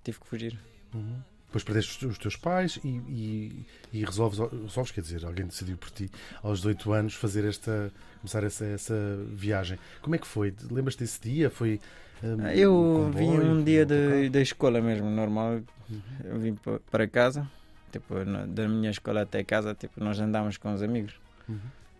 tive 0.04 0.18
que 0.20 0.26
fugir. 0.26 0.58
Uhum. 0.94 1.16
Depois 1.46 1.64
perdeste 1.64 2.06
os- 2.06 2.18
teus 2.18 2.36
pais 2.36 2.78
e, 2.84 2.88
e, 2.88 3.66
e 3.92 4.04
resolves, 4.04 4.38
resolves, 4.38 4.92
quer 4.92 5.00
dizer, 5.00 5.24
alguém 5.24 5.46
decidiu 5.46 5.76
por 5.76 5.90
ti 5.90 6.08
aos 6.42 6.58
18 6.58 6.92
anos 6.92 7.14
fazer 7.14 7.44
esta, 7.44 7.92
começar 8.20 8.44
essa, 8.44 8.64
essa 8.66 8.94
viagem. 9.32 9.78
Como 10.00 10.14
é 10.14 10.18
que 10.18 10.26
foi? 10.28 10.54
Lembras-te 10.70 11.00
desse 11.00 11.20
dia? 11.20 11.50
Foi 11.50 11.80
hum, 12.22 12.40
Eu 12.54 12.72
comboio, 12.72 13.12
vim 13.40 13.48
um 13.48 13.64
dia 13.64 13.84
da 13.86 14.40
escola 14.40 14.80
mesmo, 14.80 15.10
normal. 15.10 15.60
Uhum. 15.90 16.00
Eu 16.24 16.38
vim 16.38 16.54
pa- 16.54 16.78
para 16.88 17.08
casa, 17.08 17.44
tipo, 17.90 18.24
na- 18.24 18.46
da 18.46 18.68
minha 18.68 18.90
escola 18.90 19.22
até 19.22 19.42
casa, 19.42 19.74
tipo, 19.74 20.02
nós 20.02 20.20
andámos 20.20 20.56
com 20.56 20.72
os 20.72 20.82
amigos. 20.82 21.14
Uhum. 21.50 21.58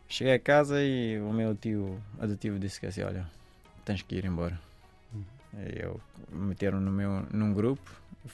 Cheguei 0.09 0.35
a 0.35 0.39
casa 0.39 0.83
e 0.83 1.21
o 1.21 1.33
meu 1.33 1.55
tio 1.55 2.01
adotivo 2.21 2.59
disse 2.59 2.81
que 2.81 2.87
assim, 2.87 3.03
olha, 3.03 3.27
tens 3.85 4.03
que 4.03 4.15
ir 4.17 4.25
embora. 4.25 4.59
Uhum. 5.15 5.25
Eu 5.77 6.01
meteram 6.33 6.81
no 6.81 6.91
meu, 6.91 7.25
num 7.33 7.53
grupo, 7.55 7.91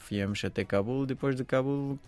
viemos 0.08 0.42
até 0.44 0.64
Cabul, 0.64 1.04
depois 1.06 1.36
de 1.36 1.44
Cabul 1.44 1.98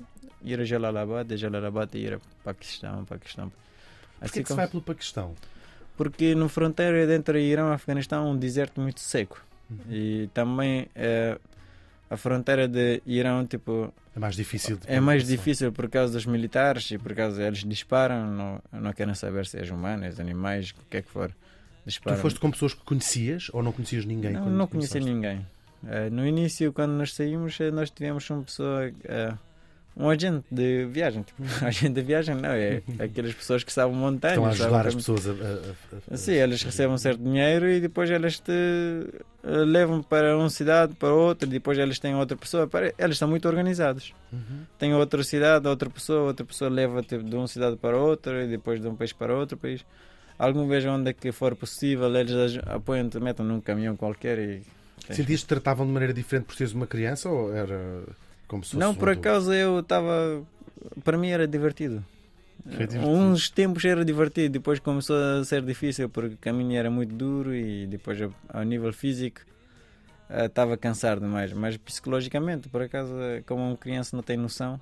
ir 0.43 0.61
a 0.61 0.65
Jalalabad, 0.65 1.27
de 1.27 1.37
Jalalabad 1.37 1.95
ir 1.97 2.15
a 2.15 2.21
Paquistão, 2.45 3.05
Paquistão. 3.05 3.51
Porquê 3.51 4.25
Assim 4.25 4.33
que 4.43 4.49
se 4.49 4.55
como- 4.55 4.57
vai 4.57 4.69
pelo 4.69 4.83
Paquistão? 4.83 5.35
Porque 5.97 6.35
no 6.35 6.49
fronteira 6.49 7.13
entre 7.15 7.43
Irão 7.43 7.71
e 7.71 7.75
Afeganistão 7.75 8.27
é 8.27 8.31
um 8.31 8.37
deserto 8.37 8.81
muito 8.81 9.01
seco. 9.01 9.43
Uhum. 9.71 9.79
E 9.91 10.31
também 10.33 10.89
eh, 10.95 11.39
a 12.09 12.17
fronteira 12.17 12.67
de 12.69 13.03
Irão 13.05 13.45
tipo, 13.47 13.93
É 14.19 14.21
mais 14.21 14.35
difícil. 14.35 14.79
é 14.87 14.99
mais 14.99 15.25
difícil 15.25 15.71
por 15.71 15.89
causa 15.89 16.13
dos 16.13 16.27
militares 16.27 16.91
e 16.91 16.99
por 16.99 17.15
causa 17.15 17.41
eles 17.41 17.61
disparam, 17.65 18.27
não, 18.27 18.63
não 18.73 18.93
querem 18.93 19.15
saber 19.15 19.47
se 19.47 19.57
és 19.59 19.71
humano, 19.71 20.05
és 20.05 20.19
animais, 20.19 20.71
o 20.71 20.85
que 20.91 20.97
é 20.97 21.03
que 21.03 21.09
for. 21.09 21.29
Tu 21.31 21.35
Disparam. 21.87 22.19
foste 22.19 22.41
com 22.41 22.51
pessoas 22.51 22.75
que 22.75 22.83
conhecias 22.85 23.49
ou 23.53 23.63
não 23.63 23.71
conhecias 23.71 24.05
ninguém? 24.05 24.33
Não, 24.33 24.51
não 24.51 24.67
conhecia 24.67 25.01
começaste? 25.01 25.15
ninguém. 25.15 25.47
Eh, 25.87 26.11
no 26.11 26.27
início, 26.27 26.73
quando 26.73 26.91
nós 26.95 27.15
saímos, 27.15 27.59
eh, 27.61 27.71
nós 27.71 27.91
tivemos 27.91 28.29
uma 28.29 28.43
pessoa, 28.43 28.93
eh, 29.05 29.33
um 29.99 30.09
agente 30.09 30.45
de 30.51 30.85
viagem. 30.87 31.23
Tipo, 31.23 31.43
um 31.43 31.47
agente 31.67 31.91
de 31.95 32.03
viagem 32.03 32.35
não, 32.37 32.51
é 32.51 32.81
aquelas 33.01 33.35
pessoas 33.35 33.65
que 33.65 33.73
sabem 33.73 33.97
montanhas. 33.97 34.37
Estão 34.37 34.47
a 34.47 34.51
ajudar 34.51 34.87
as 34.87 34.95
pessoas 34.95 35.27
a. 35.29 35.33
a- 35.33 36.15
a- 36.15 36.17
Sim, 36.17 36.33
eles 36.33 36.63
recebem 36.63 36.95
um 36.95 36.99
certo 36.99 37.23
dinheiro 37.23 37.69
e 37.69 37.81
depois 37.81 38.09
eles 38.11 38.39
te 38.39 38.53
eh, 38.53 39.49
levam 39.65 40.03
para 40.03 40.37
uma 40.37 40.49
cidade, 40.51 40.95
para 40.95 41.13
outra, 41.13 41.49
e 41.49 41.53
depois 41.53 41.77
eles 41.79 41.99
têm 41.99 42.15
outra 42.15 42.37
pessoa. 42.37 42.67
Para- 42.67 42.95
Eles 42.99 43.19
são 43.19 43.29
muito 43.29 43.49
organizados. 43.49 44.13
Uhum. 44.33 44.61
Tem 44.79 44.95
outra 44.95 45.23
cidade, 45.25 45.67
outra 45.67 45.91
pessoa, 45.91 46.23
outra 46.29 46.47
pessoa 46.47 46.71
leva 46.71 47.03
tipo, 47.03 47.23
de 47.25 47.35
uma 47.35 47.49
cidade 47.49 47.77
para 47.77 47.97
outra 47.97 48.45
e 48.45 48.49
depois 48.49 48.81
de 48.81 48.87
um 48.89 48.95
país 48.95 49.13
para 49.13 49.35
outro 49.35 49.57
país. 49.59 49.85
Alguma 50.39 50.67
vez 50.69 50.85
onde 50.87 51.11
é 51.11 51.13
que 51.13 51.33
for 51.33 51.57
possível, 51.57 52.15
eles 52.17 52.61
apoiam-te, 52.67 53.19
metem 53.19 53.45
num 53.45 53.61
caminhão 53.61 53.97
qualquer 53.97 54.39
e. 54.39 54.63
Sentias 55.11 55.41
que 55.41 55.47
tratavam 55.49 55.87
de 55.87 55.93
maneira 55.93 56.13
diferente 56.15 56.45
por 56.45 56.55
seres 56.55 56.73
uma 56.75 56.87
criança 56.87 57.29
ou 57.29 57.53
era 57.55 58.03
Não, 58.75 58.95
por 58.95 59.09
acaso 59.11 59.53
eu 59.53 59.81
estava. 59.81 60.43
Para 61.05 61.19
mim 61.19 61.29
era 61.29 61.47
divertido. 61.47 62.05
Divertido. 62.65 63.07
Uns 63.07 63.49
tempos 63.51 63.85
era 63.85 64.05
divertido, 64.05 64.53
depois 64.55 64.79
começou 64.79 65.17
a 65.17 65.45
ser 65.45 65.63
difícil 65.63 66.09
porque 66.09 66.35
o 66.35 66.39
caminho 66.39 66.77
era 66.77 66.91
muito 66.91 67.15
duro 67.15 67.55
e 67.55 67.87
depois 67.87 68.21
a- 68.21 68.31
ao 68.49 68.63
nível 68.63 68.93
físico 68.93 69.41
eh, 70.29 70.47
estava 70.47 70.77
cansado 70.77 71.21
demais. 71.21 71.53
Mas 71.53 71.77
psicologicamente, 71.77 72.69
por 72.69 72.83
acaso, 72.83 73.13
eh, 73.21 73.43
como 73.47 73.63
uma 73.67 73.77
criança 73.77 74.15
não 74.17 74.23
tem 74.23 74.37
noção, 74.37 74.79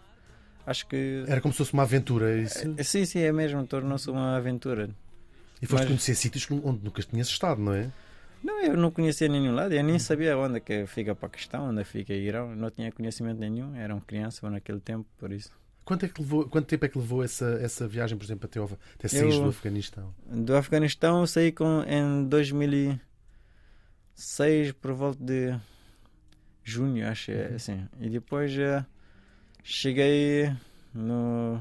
acho 0.67 0.87
que. 0.89 1.25
Era 1.29 1.41
como 1.41 1.53
se 1.53 1.59
fosse 1.59 1.73
uma 1.73 1.83
aventura, 1.85 2.31
é 2.37 2.39
isso? 2.43 2.75
Eh, 2.77 2.83
Sim, 2.83 3.05
sim, 3.05 3.21
é 3.21 3.33
mesmo, 3.33 3.65
tornou-se 3.67 4.11
uma 4.11 4.37
aventura. 4.37 4.91
E 5.63 5.67
foste 5.67 5.83
mas- 5.83 5.89
conhecer 5.89 6.15
sítios 6.17 6.47
onde 6.51 6.85
nunca 6.85 7.03
tinhas 7.03 7.29
estado, 7.29 7.61
não 7.61 7.73
é? 7.73 7.91
Não, 8.47 8.63
eu 8.63 8.77
não 8.77 8.91
conhecia 8.93 9.27
nenhum 9.29 9.53
lado, 9.55 9.75
eu 9.75 9.83
nem 9.83 9.99
sabia 9.99 10.39
onde 10.39 10.59
é 10.59 10.61
que 10.61 10.87
fica 10.87 11.15
Paquistão, 11.17 11.69
onde 11.71 11.83
fica 11.85 12.13
Irão, 12.15 12.55
não 12.55 12.71
tinha 12.71 12.93
conhecimento 12.93 13.39
nenhum, 13.41 13.75
era 13.75 13.93
uma 13.93 14.01
criança 14.01 14.49
naquele 14.49 14.79
tempo, 14.81 15.05
por 15.19 15.33
isso. 15.33 15.51
Quanto, 15.85 16.05
é 16.05 16.09
que 16.09 16.21
levou, 16.21 16.49
quanto 16.49 16.67
tempo 16.67 16.85
é 16.85 16.89
que 16.89 16.97
levou 16.99 17.23
essa, 17.25 17.59
essa 17.61 17.87
viagem, 17.89 18.17
por 18.19 18.25
exemplo, 18.25 18.47
até, 18.47 18.61
até 18.61 19.09
Eu- 19.23 19.43
do 19.43 19.49
Afeganistão? 19.49 20.15
Do 20.29 20.55
Afeganistão 20.57 21.21
eu 21.21 21.27
saí 21.27 21.51
com, 21.53 21.83
em 21.89 22.25
2006 22.29 24.73
por 24.81 24.93
volta 24.93 25.23
de 25.25 25.57
junho, 26.65 27.07
acho 27.09 27.31
é 27.33 27.55
assim. 27.55 27.85
E 28.01 28.09
depois 28.11 28.57
eh, 28.59 28.85
cheguei 29.63 30.53
no 30.95 31.61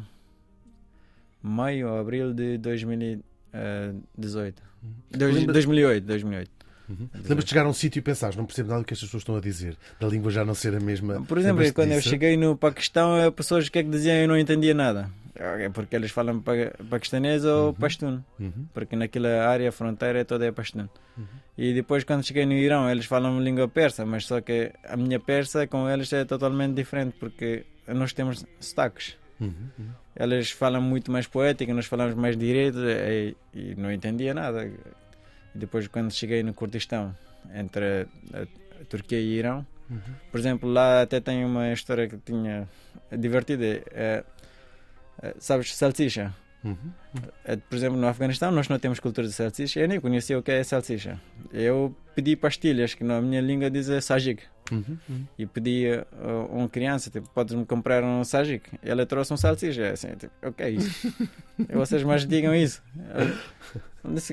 maio 1.41 1.89
ou 1.89 1.99
abril 1.99 2.33
de 2.33 2.57
2018. 2.57 4.61
Dois- 5.11 5.35
Lembra- 5.35 5.53
2008, 5.53 6.05
2008. 6.05 6.54
Uhum. 6.87 7.07
Lembras 7.15 7.43
de 7.45 7.49
chegar 7.49 7.65
a 7.65 7.69
um 7.69 7.73
sítio 7.73 7.99
e 7.99 8.01
pensares, 8.01 8.35
não 8.35 8.45
percebo 8.45 8.69
nada 8.69 8.81
do 8.81 8.85
que 8.85 8.93
estas 8.93 9.07
pessoas 9.07 9.21
estão 9.21 9.35
a 9.35 9.41
dizer, 9.41 9.75
da 9.99 10.07
língua 10.07 10.31
já 10.31 10.45
não 10.45 10.53
ser 10.53 10.75
a 10.75 10.79
mesma. 10.79 11.21
Por 11.23 11.37
exemplo, 11.37 11.63
quando 11.73 11.91
eu 11.91 11.97
disso? 11.97 12.09
cheguei 12.09 12.37
no 12.37 12.55
Paquistão, 12.55 13.15
as 13.15 13.33
pessoas 13.33 13.67
o 13.67 13.71
que 13.71 13.79
é 13.79 13.83
que 13.83 13.89
diziam 13.89 14.15
eu 14.15 14.27
não 14.27 14.37
entendia 14.37 14.73
nada. 14.73 15.09
É 15.37 15.67
porque 15.67 15.95
eles 15.97 16.11
falam 16.11 16.39
pa 16.39 16.53
paquistanês 16.89 17.43
ou 17.43 17.67
Uhum. 17.67 17.73
pashtun. 17.73 18.21
Uhum. 18.39 18.67
porque 18.73 18.95
naquela 18.95 19.45
área, 19.47 19.69
fronteira 19.71 20.23
toda 20.23 20.45
é 20.45 20.51
pashtun. 20.51 20.87
Uhum. 21.17 21.25
E 21.57 21.73
depois 21.73 22.03
quando 22.05 22.23
cheguei 22.25 22.45
no 22.45 22.53
Irão, 22.53 22.89
eles 22.89 23.05
falam 23.05 23.41
língua 23.41 23.67
persa, 23.67 24.05
mas 24.05 24.25
só 24.25 24.39
que 24.39 24.71
a 24.87 24.95
minha 24.95 25.19
persa 25.19 25.67
com 25.67 25.89
eles 25.89 26.13
é 26.13 26.23
totalmente 26.23 26.73
diferente, 26.75 27.15
porque 27.19 27.65
nós 27.87 28.13
temos 28.13 28.45
sotaques. 28.61 29.17
Uhum. 29.41 29.53
Uhum. 29.77 29.85
Eles 30.17 30.51
falam 30.51 30.81
muito 30.81 31.11
mais 31.11 31.27
poética, 31.27 31.73
nós 31.73 31.85
falamos 31.85 32.15
mais 32.15 32.37
direito 32.37 32.77
e, 32.79 33.35
e 33.53 33.75
não 33.75 33.91
entendia 33.91 34.33
nada. 34.33 34.71
Depois 35.55 35.87
quando 35.87 36.11
cheguei 36.11 36.43
no 36.43 36.53
Kurdistão, 36.53 37.15
entre 37.53 38.07
a, 38.33 38.41
a 38.41 38.85
Turquia 38.89 39.19
e 39.19 39.37
Irão, 39.37 39.65
Uhum. 39.87 39.99
por 40.31 40.39
exemplo, 40.39 40.67
lá 40.67 41.03
até 41.03 41.19
tem 41.19 41.45
uma 41.45 41.71
história 41.71 42.07
que 42.09 42.17
tinha 42.17 42.67
divertida. 43.15 43.63
É, 43.91 44.23
é, 45.21 45.35
sabes, 45.37 45.75
salsicha. 45.75 46.33
Uhum. 46.63 46.75
Eh, 47.45 47.55
Por 47.57 47.75
exemplo, 47.75 47.95
no 47.95 48.07
Afeganistão 48.07 48.49
nós 48.51 48.67
não 48.67 48.79
temos 48.79 48.99
cultura 48.99 49.27
de 49.27 49.33
salsicha. 49.33 49.79
Eu 49.79 49.87
nem 49.87 49.99
conhecia 49.99 50.39
o 50.39 50.41
que 50.41 50.51
é 50.51 50.63
salsicha. 50.63 51.21
Eu 51.53 51.95
pedi 52.15 52.35
pastilhas, 52.35 52.95
que 52.95 53.03
na 53.03 53.21
minha 53.21 53.39
língua 53.41 53.69
diz 53.69 53.87
é 53.87 54.01
sajik. 54.01 54.41
Uhum. 54.71 54.97
Uhum. 55.09 55.25
E 55.37 55.45
pedi 55.45 55.85
a 55.87 56.05
a 56.27 56.45
uma 56.45 56.67
criança, 56.69 57.09
tipo, 57.11 57.29
podes-me 57.29 57.65
comprar 57.65 58.03
um 58.03 58.23
sajik? 58.23 58.67
Ela 58.81 59.05
trouxe 59.05 59.31
um 59.33 59.37
salsicha. 59.37 59.91
Assim, 59.91 60.09
tipo, 60.15 60.33
o 60.47 60.51
que 60.51 60.63
é 60.63 60.69
isso? 60.71 61.13
E 61.69 61.73
vocês 61.73 62.03
mais 62.03 62.25
digam 62.25 62.53
isso. 62.53 62.81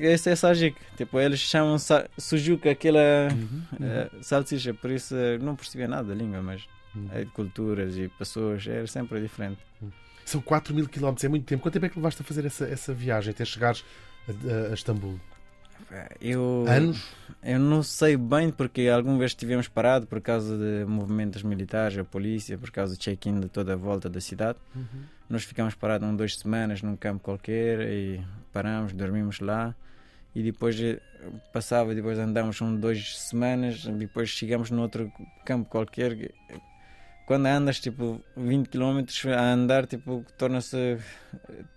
Esse 0.01 0.29
é 0.29 0.35
sajik. 0.35 0.75
Tipo, 0.97 1.19
eles 1.19 1.39
chamam 1.39 1.77
sa 1.79 2.07
sujuk 2.17 2.67
aquela 2.69 2.99
Uhum. 3.31 3.61
eh, 3.81 4.09
salsicha. 4.21 4.73
Por 4.73 4.91
isso 4.91 5.15
eh, 5.15 5.37
não 5.39 5.55
percebia 5.55 5.87
nada 5.87 6.09
da 6.09 6.13
língua, 6.15 6.41
mas 6.41 6.63
Uhum. 6.95 7.09
é 7.11 7.23
de 7.23 7.31
culturas 7.31 7.97
e 7.97 8.07
pessoas 8.07 8.67
é 8.67 8.85
sempre 8.85 9.19
diferente. 9.21 9.57
São 10.25 10.39
4 10.41 10.73
mil 10.75 10.87
quilómetros, 10.87 11.23
é 11.25 11.27
muito 11.27 11.45
tempo. 11.45 11.63
Quanto 11.63 11.73
tempo 11.73 11.85
é 11.87 11.89
que 11.89 11.97
levaste 11.97 12.21
a 12.21 12.25
fazer 12.25 12.45
essa, 12.45 12.65
essa 12.65 12.93
viagem 12.93 13.31
até 13.31 13.43
chegares 13.43 13.83
a, 14.27 14.31
a- 14.31 14.71
a 14.71 14.73
Istambul? 14.73 15.19
Eu, 16.19 16.65
Anos? 16.67 17.03
Eu 17.43 17.59
não 17.59 17.83
sei 17.83 18.15
bem 18.15 18.49
porque 18.49 18.87
alguma 18.87 19.17
vez 19.17 19.31
estivemos 19.31 19.67
parados 19.67 20.07
por 20.07 20.21
causa 20.21 20.57
de 20.57 20.85
movimentos 20.85 21.43
militares, 21.43 21.97
a 21.97 22.03
polícia, 22.03 22.57
por 22.57 22.71
causa 22.71 22.95
do 22.95 22.99
check-in 22.99 23.39
de 23.39 23.49
toda 23.49 23.73
a 23.73 23.75
volta 23.75 24.09
da 24.09 24.21
cidade. 24.21 24.57
Uhum. 24.75 25.03
Nós 25.29 25.43
ficamos 25.43 25.75
parados 25.75 26.07
um, 26.07 26.15
duas 26.15 26.37
semanas 26.37 26.81
num 26.81 26.95
campo 26.95 27.23
qualquer 27.23 27.81
e 27.81 28.21
paramos, 28.51 28.93
dormimos 28.93 29.39
lá 29.39 29.75
e 30.35 30.41
depois 30.41 30.79
eh, 30.79 30.99
passava, 31.51 31.93
depois 31.93 32.17
andamos 32.17 32.59
um, 32.61 32.75
duas 32.75 33.19
semanas, 33.19 33.85
depois 33.85 34.29
chegamos 34.29 34.71
num 34.71 34.81
outro 34.81 35.11
campo 35.45 35.69
qualquer. 35.69 36.31
Quando 37.27 37.45
andas 37.45 37.79
tipo 37.79 38.21
20 38.35 38.67
km 38.69 39.03
a 39.35 39.53
andar, 39.53 39.85
tipo, 39.85 40.25
torna-se 40.37 40.97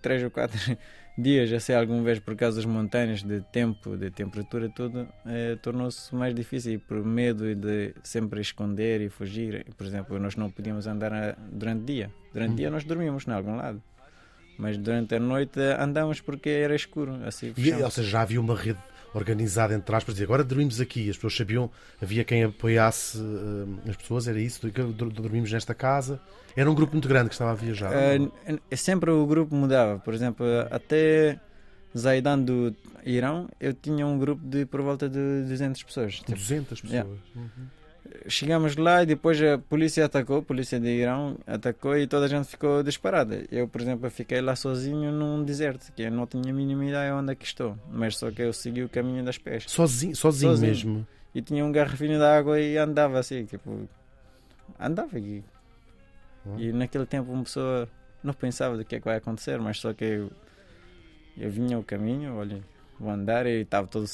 3 0.01 0.23
ou 0.23 0.31
4 0.31 0.77
dias, 1.17 1.49
já 1.49 1.59
sei 1.59 1.75
alguma 1.75 2.03
vez 2.03 2.19
por 2.19 2.35
causa 2.35 2.57
das 2.57 2.65
montanhas, 2.65 3.23
de 3.23 3.41
tempo, 3.51 3.97
de 3.97 4.11
temperatura, 4.11 4.69
tudo, 4.69 5.07
eh, 5.25 5.57
tornou-se 5.61 6.13
mais 6.13 6.35
difícil 6.35 6.79
por 6.79 7.03
medo 7.03 7.55
de 7.55 7.93
sempre 8.03 8.39
esconder 8.41 9.01
e 9.01 9.09
fugir. 9.09 9.65
Por 9.75 9.85
exemplo, 9.85 10.19
nós 10.19 10.35
não 10.35 10.49
podíamos 10.51 10.85
andar 10.85 11.11
eh, 11.11 11.35
durante 11.51 11.81
o 11.81 11.85
dia. 11.85 12.11
Durante 12.33 12.53
o 12.53 12.55
dia 12.55 12.69
nós 12.69 12.83
dormíamos 12.83 13.27
em 13.27 13.31
algum 13.31 13.55
lado. 13.55 13.81
Mas 14.59 14.77
durante 14.77 15.15
a 15.15 15.19
noite 15.19 15.59
andamos 15.79 16.19
porque 16.21 16.49
era 16.49 16.75
escuro. 16.75 17.19
Assim, 17.25 17.53
E, 17.57 17.73
ou 17.73 17.91
seja, 17.91 18.09
já 18.09 18.21
havia 18.21 18.41
uma 18.41 18.55
rede 18.55 18.79
organizada 19.13 19.73
entre 19.73 19.95
aspas, 19.95 20.13
dizer 20.15 20.25
agora 20.25 20.43
dormimos 20.43 20.79
aqui, 20.81 21.09
as 21.09 21.15
pessoas 21.15 21.35
sabiam, 21.35 21.69
havia 22.01 22.23
quem 22.23 22.43
apoiasse 22.43 23.17
eh, 23.19 23.89
as 23.89 23.95
pessoas, 23.95 24.27
era 24.27 24.39
isso, 24.39 24.61
dormimos 25.13 25.51
nesta 25.51 25.73
casa. 25.73 26.19
Era 26.55 26.69
um 26.69 26.75
grupo 26.75 26.93
muito 26.93 27.07
grande 27.07 27.29
que 27.29 27.35
estava 27.35 27.51
a 27.51 27.55
viajar. 27.55 27.91
Eh, 27.93 28.19
não? 28.19 28.31
n- 28.47 28.77
sempre 28.77 29.11
o 29.11 29.25
grupo 29.25 29.53
mudava. 29.55 29.99
Por 29.99 30.13
exemplo, 30.13 30.45
até 30.71 31.39
Zaidan 31.95 32.39
do 32.39 32.75
Irão, 33.05 33.47
eu 33.59 33.73
tinha 33.73 34.05
um 34.05 34.17
grupo 34.19 34.45
de 34.45 34.65
por 34.65 34.81
volta 34.81 35.07
de 35.07 35.43
200 35.47 35.81
pessoas. 35.83 36.15
Tipo, 36.15 36.31
200 36.33 36.81
pessoas. 36.81 36.91
yeah. 36.91 37.09
Uhum. 37.35 37.49
Chegamos 38.27 38.75
lá 38.75 39.03
e 39.03 39.05
depois 39.05 39.41
a 39.41 39.57
polícia 39.57 40.05
atacou, 40.05 40.37
a 40.39 40.41
polícia 40.41 40.79
de 40.79 40.87
Irão 40.87 41.37
atacou 41.45 41.97
e 41.97 42.07
toda 42.07 42.25
a 42.25 42.29
gente 42.29 42.47
ficou 42.47 42.83
disparada. 42.83 43.45
Eu, 43.51 43.67
por 43.67 43.81
exemplo, 43.81 44.09
fiquei 44.09 44.41
lá 44.41 44.55
sozinho 44.55 45.11
num 45.11 45.43
deserto, 45.43 45.91
que 45.93 46.01
eu 46.03 46.11
não 46.11 46.25
tinha 46.27 46.51
a 46.51 46.55
mínima 46.55 46.85
ideia 46.85 47.15
onde 47.15 47.31
é 47.31 47.35
que 47.35 47.45
estou, 47.45 47.77
mas 47.91 48.17
só 48.17 48.29
que 48.31 48.41
eu 48.41 48.51
segui 48.53 48.83
o 48.83 48.89
caminho 48.89 49.23
das 49.23 49.37
pescas. 49.37 49.71
Sozinho, 49.71 50.15
sozinho, 50.15 50.51
Sozinho. 50.51 50.69
mesmo. 50.71 51.07
E 51.33 51.41
tinha 51.41 51.63
um 51.63 51.71
garrafinho 51.71 52.17
de 52.17 52.23
água 52.25 52.59
e 52.59 52.77
andava 52.77 53.19
assim, 53.19 53.45
tipo, 53.45 53.87
andava 54.79 55.17
e, 55.19 55.43
Hum. 56.45 56.55
e 56.59 56.71
naquele 56.71 57.05
tempo 57.05 57.31
uma 57.31 57.43
pessoa 57.43 57.89
não 58.23 58.33
pensava 58.33 58.77
do 58.77 58.85
que 58.85 58.95
é 58.95 58.99
que 58.99 59.05
vai 59.05 59.17
acontecer, 59.17 59.59
mas 59.59 59.79
só 59.79 59.93
que 59.93 60.05
eu, 60.05 60.31
eu 61.37 61.49
vinha 61.51 61.77
o 61.77 61.83
caminho, 61.83 62.35
olha, 62.37 62.61
vou 62.99 63.09
andar 63.11 63.45
e 63.45 63.61
estava 63.61 63.85
todo 63.87 64.05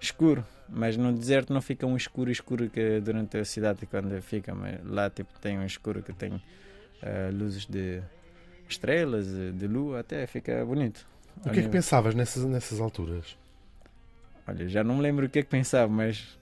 escuro. 0.00 0.44
Mas 0.72 0.96
no 0.96 1.12
deserto 1.12 1.52
não 1.52 1.60
fica 1.60 1.84
um 1.86 1.96
escuro 1.96 2.30
escuro 2.30 2.70
que 2.70 3.00
durante 3.00 3.36
a 3.38 3.44
cidade 3.44 3.86
quando 3.86 4.20
fica, 4.22 4.54
mas 4.54 4.78
lá 4.84 5.10
tipo 5.10 5.36
tem 5.40 5.58
um 5.58 5.64
escuro 5.66 6.02
que 6.02 6.12
tem 6.12 6.40
eh, 7.02 7.30
luzes 7.32 7.66
de 7.66 8.00
estrelas, 8.68 9.26
de 9.26 9.66
lua, 9.66 10.00
até 10.00 10.26
fica 10.26 10.64
bonito. 10.64 11.04
O 11.44 11.50
que 11.50 11.58
é 11.60 11.62
que 11.62 11.68
pensavas 11.68 12.14
nessas, 12.14 12.44
nessas 12.44 12.80
alturas? 12.80 13.36
Olha, 14.46 14.68
já 14.68 14.84
não 14.84 14.96
me 14.96 15.02
lembro 15.02 15.26
o 15.26 15.28
que 15.28 15.40
é 15.40 15.42
que 15.42 15.48
pensava, 15.48 15.90
mas 15.90 16.38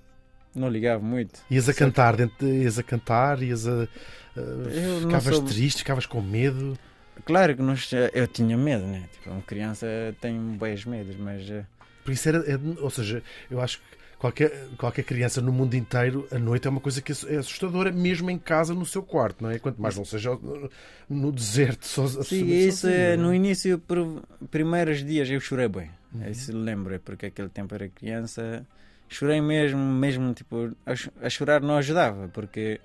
não 0.55 0.69
ligava 0.69 1.03
muito. 1.03 1.41
Ias 1.51 1.69
a 1.69 1.73
Só- 1.73 1.79
cantar, 1.79 2.17
dentro, 2.17 2.37
de- 2.47 2.63
ias 2.65 2.79
a 2.79 2.83
cantar, 2.83 3.43
ias 3.43 3.67
a. 3.67 3.89
não 4.37 5.01
ficavas 5.03 5.37
sou- 5.37 5.45
triste, 5.45 5.79
ficavas 5.79 6.07
com 6.07 6.21
medo. 6.21 6.79
Claro 7.25 7.57
que 7.57 7.63
nós, 7.63 7.91
eu 8.13 8.27
tinha 8.29 8.57
medo, 8.57 8.87
né? 8.87 9.09
Tipo, 9.13 9.31
uma 9.31 9.43
criança 9.43 9.87
tem 10.21 10.39
bons 10.39 10.85
medos, 10.85 11.17
mas 11.17 11.49
eh, 11.51 11.65
Por 12.05 12.13
isso 12.13 12.29
era, 12.29 12.39
é- 12.51 12.59
ou 12.81 12.91
seja, 12.91 13.23
eu 13.51 13.61
acho 13.61 13.79
que 13.79 13.98
qualquer, 14.19 14.69
qualquer 14.77 15.05
criança 15.05 15.41
no 15.41 15.53
mundo 15.53 15.75
inteiro, 15.75 16.27
a 16.31 16.39
noite 16.39 16.67
é 16.67 16.71
uma 16.71 16.81
coisa 16.81 17.01
que 17.01 17.13
é 17.13 17.37
assustadora, 17.37 17.93
mesmo 17.93 18.31
em 18.31 18.39
casa, 18.39 18.75
no 18.75 18.85
seu 18.85 19.03
quarto, 19.03 19.43
não 19.43 19.51
é? 19.51 19.59
Quanto 19.59 19.81
mais 19.81 19.97
não 19.97 20.05
seja 20.05 20.37
no 21.09 21.33
deserto, 21.33 21.87
só, 21.87 22.07
Sim, 22.07 22.47
isso 22.47 22.89
é, 22.89 23.11
sozinho, 23.11 23.27
no 23.27 23.33
é? 23.33 23.37
início, 23.37 23.79
por 23.79 24.23
primeiros 24.51 25.05
dias, 25.05 25.31
eu 25.31 25.41
chorei 25.41 25.69
bem. 25.69 25.91
Uhum. 26.13 26.29
Isso 26.29 26.57
lembro, 26.57 26.99
porque 27.01 27.27
aquele 27.27 27.49
tempo 27.49 27.75
era 27.75 27.89
criança. 27.89 28.67
Chorei 29.09 29.41
mesmo, 29.41 29.79
mesmo, 29.79 30.35
tipo, 30.35 30.75
a, 30.85 30.93
a 31.27 31.31
chorar 31.31 31.61
não 31.61 31.77
ajudava, 31.77 32.29
porque 32.29 32.81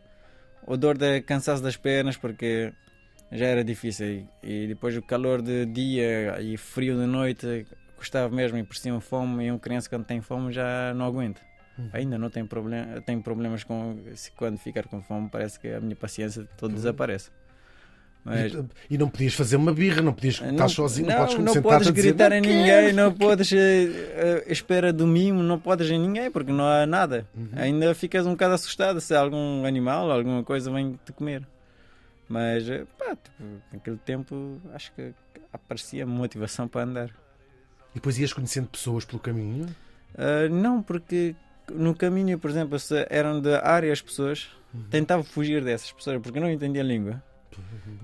o 0.66 0.78
dor 0.78 0.98
de 0.98 1.22
cansaço 1.22 1.62
das 1.62 1.76
pernas, 1.76 2.16
porque 2.16 2.72
já 3.32 3.48
era 3.48 3.64
difícil. 3.64 4.06
E, 4.08 4.28
e 4.44 4.68
depois 4.68 4.96
o 4.96 5.02
calor 5.02 5.42
de 5.42 5.66
dia 5.66 6.40
e 6.42 6.56
frio 6.58 6.98
de 6.98 7.06
noite 7.06 7.66
custava 8.04 8.34
mesmo, 8.34 8.58
e 8.58 8.64
por 8.64 8.76
cima 8.76 9.00
fome, 9.02 9.46
e 9.46 9.52
uma 9.52 9.60
criança 9.60 9.90
quando 9.90 10.06
tem 10.06 10.22
fome 10.22 10.52
já 10.52 10.94
não 10.94 11.06
aguenta. 11.06 11.42
Uhum. 11.78 11.90
Ainda 11.94 12.18
não 12.20 12.30
tem, 12.30 12.46
problema, 12.46 13.02
tem 13.02 13.20
problemas 13.20 13.64
com. 13.64 13.98
Se 14.16 14.32
quando 14.32 14.58
ficar 14.60 14.88
com 14.88 15.02
fome, 15.02 15.28
parece 15.32 15.60
que 15.60 15.68
a 15.70 15.80
minha 15.80 15.96
paciência 15.96 16.48
todo 16.58 16.74
desaparece. 16.76 17.32
Mas, 18.26 18.54
E, 18.54 18.64
e 18.92 18.98
não 18.98 19.10
podias 19.10 19.34
fazer 19.34 19.58
uma 19.58 19.74
birra, 19.74 20.02
não 20.02 20.14
podias 20.14 20.40
estar 20.40 20.68
sozinho, 20.70 21.08
não, 21.10 21.18
podes 21.18 21.38
não 21.40 21.62
podes 21.62 21.88
a 21.88 21.92
dizer, 21.92 22.08
gritar 22.10 22.30
"Não 22.30 22.38
em 22.38 22.42
quero". 22.42 22.56
ninguém, 22.56 22.94
não 22.94 23.12
podes 23.12 23.52
eh, 23.52 23.58
eh, 23.58 24.44
espera 24.48 24.94
do 24.94 25.06
mimo, 25.06 25.44
não 25.44 25.60
podes 25.60 25.90
em 25.90 26.00
ninguém 26.00 26.32
porque 26.32 26.52
não 26.52 26.64
há 26.66 26.86
nada. 26.86 27.28
Uhum. 27.36 27.50
Ainda 27.56 27.94
ficas 27.96 28.26
um 28.26 28.32
bocado 28.32 28.54
assustado 28.54 29.02
se 29.02 29.14
algum 29.14 29.66
animal, 29.66 30.10
alguma 30.10 30.42
coisa 30.44 30.72
vem 30.72 30.98
te 31.04 31.12
comer. 31.12 31.46
Mas 32.30 32.70
eh, 32.70 32.86
pá, 32.98 33.16
tipo, 33.16 33.44
naquele 33.74 33.98
tempo 33.98 34.62
acho 34.74 34.94
que 34.94 35.12
aparecia 35.52 36.06
motivação 36.06 36.66
para 36.68 36.84
andar. 36.84 37.10
E 37.94 37.96
depois 37.96 38.18
ias 38.20 38.34
conhecendo 38.34 38.68
pessoas 38.68 39.06
pelo 39.06 39.20
caminho. 39.20 39.68
Ah, 40.18 40.48
não, 40.50 40.82
porque 40.82 41.36
no 41.72 41.96
caminho, 41.96 42.38
por 42.40 42.50
exemplo, 42.50 42.78
se 42.80 43.06
eram 43.10 43.40
de 43.40 43.54
área 43.56 43.92
as 43.94 44.02
pessoas, 44.02 44.50
Uhum. 44.74 44.84
tentava 44.90 45.24
fugir 45.24 45.64
dessas 45.64 45.92
pessoas 45.92 46.20
porque 46.22 46.40
não 46.40 46.50
entendia 46.50 46.82
a 46.82 46.86
língua. 46.86 47.22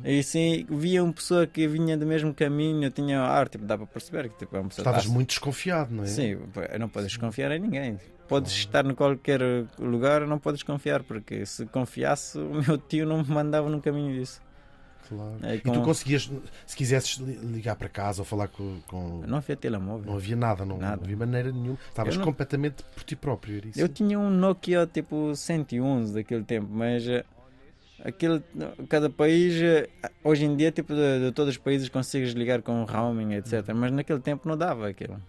E 0.05 0.22
sim, 0.22 0.65
via 0.69 1.03
uma 1.03 1.12
pessoa 1.12 1.48
que 1.48 1.67
vinha 1.67 1.98
do 1.98 2.05
mesmo 2.05 2.31
caminho, 2.34 2.89
tinha 2.91 3.19
ar, 3.22 3.50
tipo, 3.50 3.65
dá 3.65 3.75
para 3.75 3.88
perceber 3.88 4.29
que 4.29 4.38
tipo, 4.38 4.55
é 4.55 4.60
uma 4.60 4.69
pessoa 4.69 4.84
Estavas 4.84 5.05
tá- 5.08 5.12
muito 5.12 5.29
desconfiado, 5.29 5.91
não 5.93 6.03
é? 6.03 6.08
Sim, 6.08 6.38
não 6.79 6.88
podes 6.88 7.17
confiar 7.17 7.51
em 7.51 7.60
ninguém. 7.60 7.98
Podes 8.27 8.51
estar 8.51 8.86
em 8.86 8.93
qualquer 8.93 9.41
lugar, 9.79 10.27
não 10.27 10.38
podes 10.38 10.62
confiar, 10.62 11.01
porque 11.01 11.43
se 11.48 11.65
confiasse, 11.65 12.38
o 12.38 12.62
meu 12.65 12.77
tio 12.77 13.08
não 13.08 13.24
me 13.24 13.29
mandava 13.29 13.67
no 13.67 13.81
caminho 13.81 14.13
disso. 14.19 14.39
Claro. 15.09 15.37
É, 15.43 15.55
E 15.55 15.59
tu 15.59 15.71
com- 15.71 15.81
conseguias, 15.83 16.31
se 16.67 16.77
quisesses 16.77 17.17
li- 17.17 17.35
ligar 17.37 17.75
para 17.75 17.89
casa 17.89 18.21
ou 18.21 18.25
falar 18.25 18.47
com. 18.47 18.79
com- 18.87 19.23
Não 19.27 19.37
havia 19.39 19.55
telemóvel. 19.55 20.05
Não 20.05 20.15
havia 20.17 20.35
nada, 20.35 20.63
não, 20.63 20.77
Nada. 20.77 20.97
não 20.97 21.03
havia 21.03 21.17
maneira 21.17 21.51
nenhuma. 21.51 21.77
Estavas 21.89 22.15
não- 22.15 22.23
completamente 22.23 22.83
por 22.93 23.03
ti 23.03 23.15
próprio. 23.15 23.61
Eu 23.75 23.89
tinha 23.89 24.19
um 24.19 24.29
Nokia 24.29 24.85
tipo 24.85 25.35
111 25.35 26.13
daquele 26.13 26.43
tempo, 26.43 26.67
mas 26.71 27.07
eh, 27.07 27.25
aquele, 28.05 28.41
cada 28.87 29.09
país, 29.09 29.59
eh, 29.61 29.89
hoje 30.23 30.45
em 30.45 30.55
dia, 30.55 30.71
tipo, 30.71 30.93
de, 30.93 31.25
de 31.25 31.31
todos 31.31 31.55
os 31.55 31.57
países 31.57 31.89
consegues 31.89 32.33
ligar 32.33 32.61
com 32.61 32.83
roaming, 32.83 33.33
etc. 33.33 33.73
Mas 33.73 33.91
naquele 33.91 34.19
tempo 34.19 34.47
não 34.47 34.55
dava 34.57 34.87
aquilo. 34.89 35.19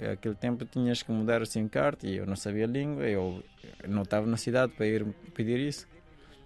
Aquele 0.00 0.34
tempo 0.34 0.64
tinhas 0.64 1.00
que 1.02 1.12
mudar 1.12 1.42
o 1.42 1.46
SIM 1.46 1.68
card 1.68 1.98
e 2.04 2.16
eu 2.16 2.26
não 2.26 2.34
sabia 2.34 2.64
a 2.64 2.66
língua, 2.66 3.04
eu 3.06 3.40
não 3.86 4.02
estava 4.02 4.26
na 4.26 4.36
cidade 4.36 4.72
para 4.72 4.84
ir 4.86 5.04
pedir 5.34 5.60
isso. 5.60 5.86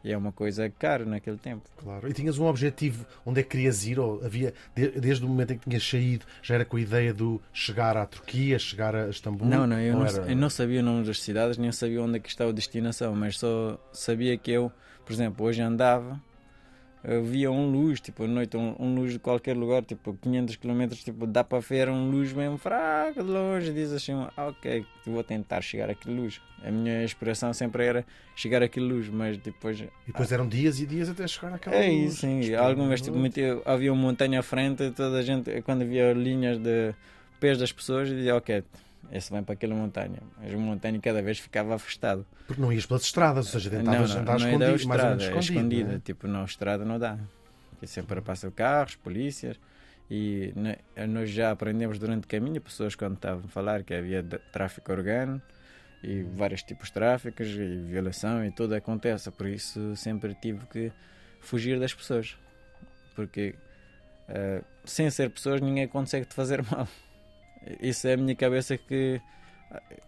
E 0.06 0.12
é 0.12 0.16
uma 0.16 0.30
coisa 0.30 0.70
cara 0.70 1.04
naquele 1.04 1.36
tempo. 1.36 1.68
Claro. 1.76 2.08
E 2.08 2.12
tinhas 2.12 2.38
um 2.38 2.46
objetivo 2.46 3.04
onde 3.24 3.40
é 3.40 3.42
que 3.42 3.48
querias 3.50 3.84
ir? 3.84 3.98
Ou 3.98 4.24
havia, 4.24 4.54
de- 4.74 4.90
desde 5.00 5.24
o 5.24 5.28
momento 5.28 5.52
em 5.54 5.58
que 5.58 5.68
tinhas 5.68 5.82
saído, 5.88 6.24
já 6.40 6.54
era 6.54 6.64
com 6.64 6.76
a 6.76 6.80
ideia 6.80 7.12
do 7.12 7.42
chegar 7.52 7.96
à 7.96 8.06
Turquia, 8.06 8.56
chegar 8.56 8.94
a 8.94 9.08
Istambul? 9.08 9.48
Não, 9.48 9.66
não, 9.66 9.80
eu 9.80 9.94
não, 9.96 10.06
era- 10.06 10.30
eu 10.30 10.36
não 10.36 10.48
sabia 10.48 10.80
o 10.80 10.82
nome 10.84 11.04
das 11.04 11.20
cidades, 11.20 11.58
nem 11.58 11.72
sabia 11.72 12.00
onde 12.00 12.18
é 12.18 12.20
que 12.20 12.28
estava 12.28 12.50
a 12.50 12.54
destinação, 12.54 13.16
mas 13.16 13.36
só 13.36 13.76
sabia 13.92 14.36
que 14.38 14.52
eu, 14.52 14.70
por 15.04 15.12
exemplo, 15.12 15.44
hoje 15.44 15.60
andava, 15.60 16.20
via 17.22 17.50
um 17.52 17.70
luz, 17.70 18.00
tipo, 18.00 18.24
à 18.24 18.26
noite, 18.26 18.56
um, 18.56 18.74
um 18.80 18.94
luz 18.94 19.12
de 19.12 19.18
qualquer 19.18 19.56
lugar, 19.56 19.84
tipo, 19.84 20.16
500 20.20 20.56
km, 20.56 20.88
tipo, 21.04 21.26
dá 21.26 21.44
para 21.44 21.60
ver 21.60 21.88
um 21.88 22.10
luz 22.10 22.32
mesmo 22.32 22.58
fraco 22.58 23.22
de 23.22 23.30
longe, 23.30 23.72
diz 23.72 23.92
assim, 23.92 24.12
ah, 24.36 24.46
ok, 24.48 24.84
vou 25.06 25.22
tentar 25.22 25.60
chegar 25.60 25.88
àquele 25.88 26.16
luz. 26.20 26.40
A 26.64 26.70
minha 26.70 27.04
inspiração 27.04 27.52
sempre 27.52 27.84
era 27.84 28.04
chegar 28.34 28.60
àquele 28.62 28.86
luz, 28.86 29.08
mas 29.08 29.38
depois... 29.38 29.78
E 29.78 29.88
depois 30.08 30.32
eram 30.32 30.48
dias 30.48 30.80
e 30.80 30.86
dias 30.86 31.08
até 31.08 31.28
chegar 31.28 31.54
àquela 31.54 31.76
É 31.76 31.88
luz. 31.88 32.12
isso, 32.14 32.20
sim. 32.22 32.40
Esperar 32.40 32.66
Alguma 32.66 32.88
vez 32.88 33.00
à 33.00 33.04
tipo, 33.04 33.18
metia- 33.18 33.60
havia 33.64 33.92
uma 33.92 34.02
montanha 34.02 34.40
à 34.40 34.42
frente, 34.42 34.90
toda 34.90 35.18
a 35.18 35.22
gente, 35.22 35.62
quando 35.62 35.82
havia 35.82 36.12
linhas 36.12 36.58
de 36.58 36.92
pés 37.38 37.56
das 37.58 37.70
pessoas, 37.70 38.08
dizia, 38.08 38.34
ok, 38.34 38.64
esse 39.10 39.30
vem 39.32 39.42
para 39.42 39.54
aquela 39.54 39.74
montanha. 39.74 40.18
Mas 40.40 40.52
a 40.52 40.56
montanha 40.56 40.98
cada 41.00 41.22
vez 41.22 41.38
ficava 41.38 41.74
afastado. 41.74 42.26
Porque 42.46 42.60
não 42.60 42.72
ias 42.72 42.86
pelas 42.86 43.02
estradas, 43.02 43.46
ou 43.46 43.52
seja, 43.52 43.70
tentavas 43.70 44.10
não, 44.10 44.16
não, 44.16 44.22
andar 44.22 44.38
não 44.38 44.46
é 44.46 44.50
escondido, 44.52 44.88
mais 44.88 45.02
ou 45.02 45.08
menos 45.08 45.22
é 45.22 45.26
escondido. 45.26 45.52
escondida. 45.52 45.88
não 45.88 45.96
é? 45.96 45.98
Tipo, 46.00 46.28
na 46.28 46.44
estrada 46.44 46.84
não 46.84 46.98
dá. 46.98 47.18
Porque 47.70 47.86
sempre 47.86 48.20
passam 48.20 48.50
carros, 48.50 48.96
polícias. 48.96 49.58
E 50.10 50.52
né, 50.54 50.76
nós 51.08 51.30
já 51.30 51.50
aprendemos 51.50 51.98
durante 51.98 52.24
o 52.24 52.28
caminho, 52.28 52.60
pessoas 52.60 52.94
quando 52.94 53.14
estavam 53.14 53.44
a 53.44 53.48
falar 53.48 53.82
que 53.82 53.92
havia 53.92 54.22
tráfico 54.52 54.92
urbano 54.92 55.42
e 56.02 56.22
vários 56.22 56.62
tipos 56.62 56.88
de 56.88 56.94
tráficos 56.94 57.48
e 57.48 57.82
violação 57.88 58.44
e 58.44 58.52
tudo 58.52 58.74
acontece. 58.74 59.30
Por 59.30 59.48
isso 59.48 59.96
sempre 59.96 60.34
tive 60.34 60.64
que 60.66 60.92
fugir 61.40 61.80
das 61.80 61.92
pessoas. 61.92 62.36
Porque 63.14 63.56
eh, 64.28 64.62
sem 64.84 65.10
ser 65.10 65.30
pessoas 65.30 65.60
ninguém 65.60 65.88
consegue 65.88 66.26
te 66.26 66.34
fazer 66.34 66.62
mal. 66.70 66.88
Isso 67.80 68.06
é 68.08 68.14
a 68.14 68.16
minha 68.16 68.34
cabeça 68.36 68.76
que 68.76 69.20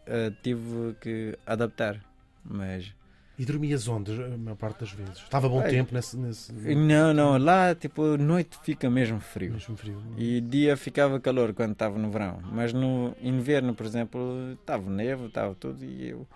eh, 0.07 0.33
tive 0.42 0.94
que 1.01 1.37
adaptar. 1.47 2.01
Mas 2.44 2.92
E 3.38 3.44
dormias 3.44 3.87
onde, 3.88 4.12
a 4.23 4.37
maior 4.37 4.57
parte 4.57 4.81
das 4.81 4.90
vezes? 4.92 5.18
Estava 5.18 5.49
bom 5.49 5.62
tempo 5.62 5.92
nesse, 5.94 6.16
nesse 6.16 6.53
não, 6.53 7.12
não, 7.14 7.37
lá 7.38 7.75
tipo 7.75 8.16
noite 8.16 8.57
fica 8.62 8.88
mesmo 8.90 9.21
frio. 9.21 9.53
mesmo 9.53 9.77
frio. 9.77 10.01
E 10.16 10.40
dia 10.40 10.77
ficava 10.77 11.21
calor 11.21 11.53
quando 11.55 11.73
estava 11.73 11.99
no 11.99 12.11
verão. 12.11 12.40
Mas 12.53 12.73
no 12.73 13.14
inverno, 13.21 13.75
por 13.75 13.85
exemplo, 13.87 14.53
estava 14.61 14.88
neve, 14.90 15.27
estava 15.27 15.55
tudo 15.55 15.85
e 15.85 16.09
eu 16.11 16.27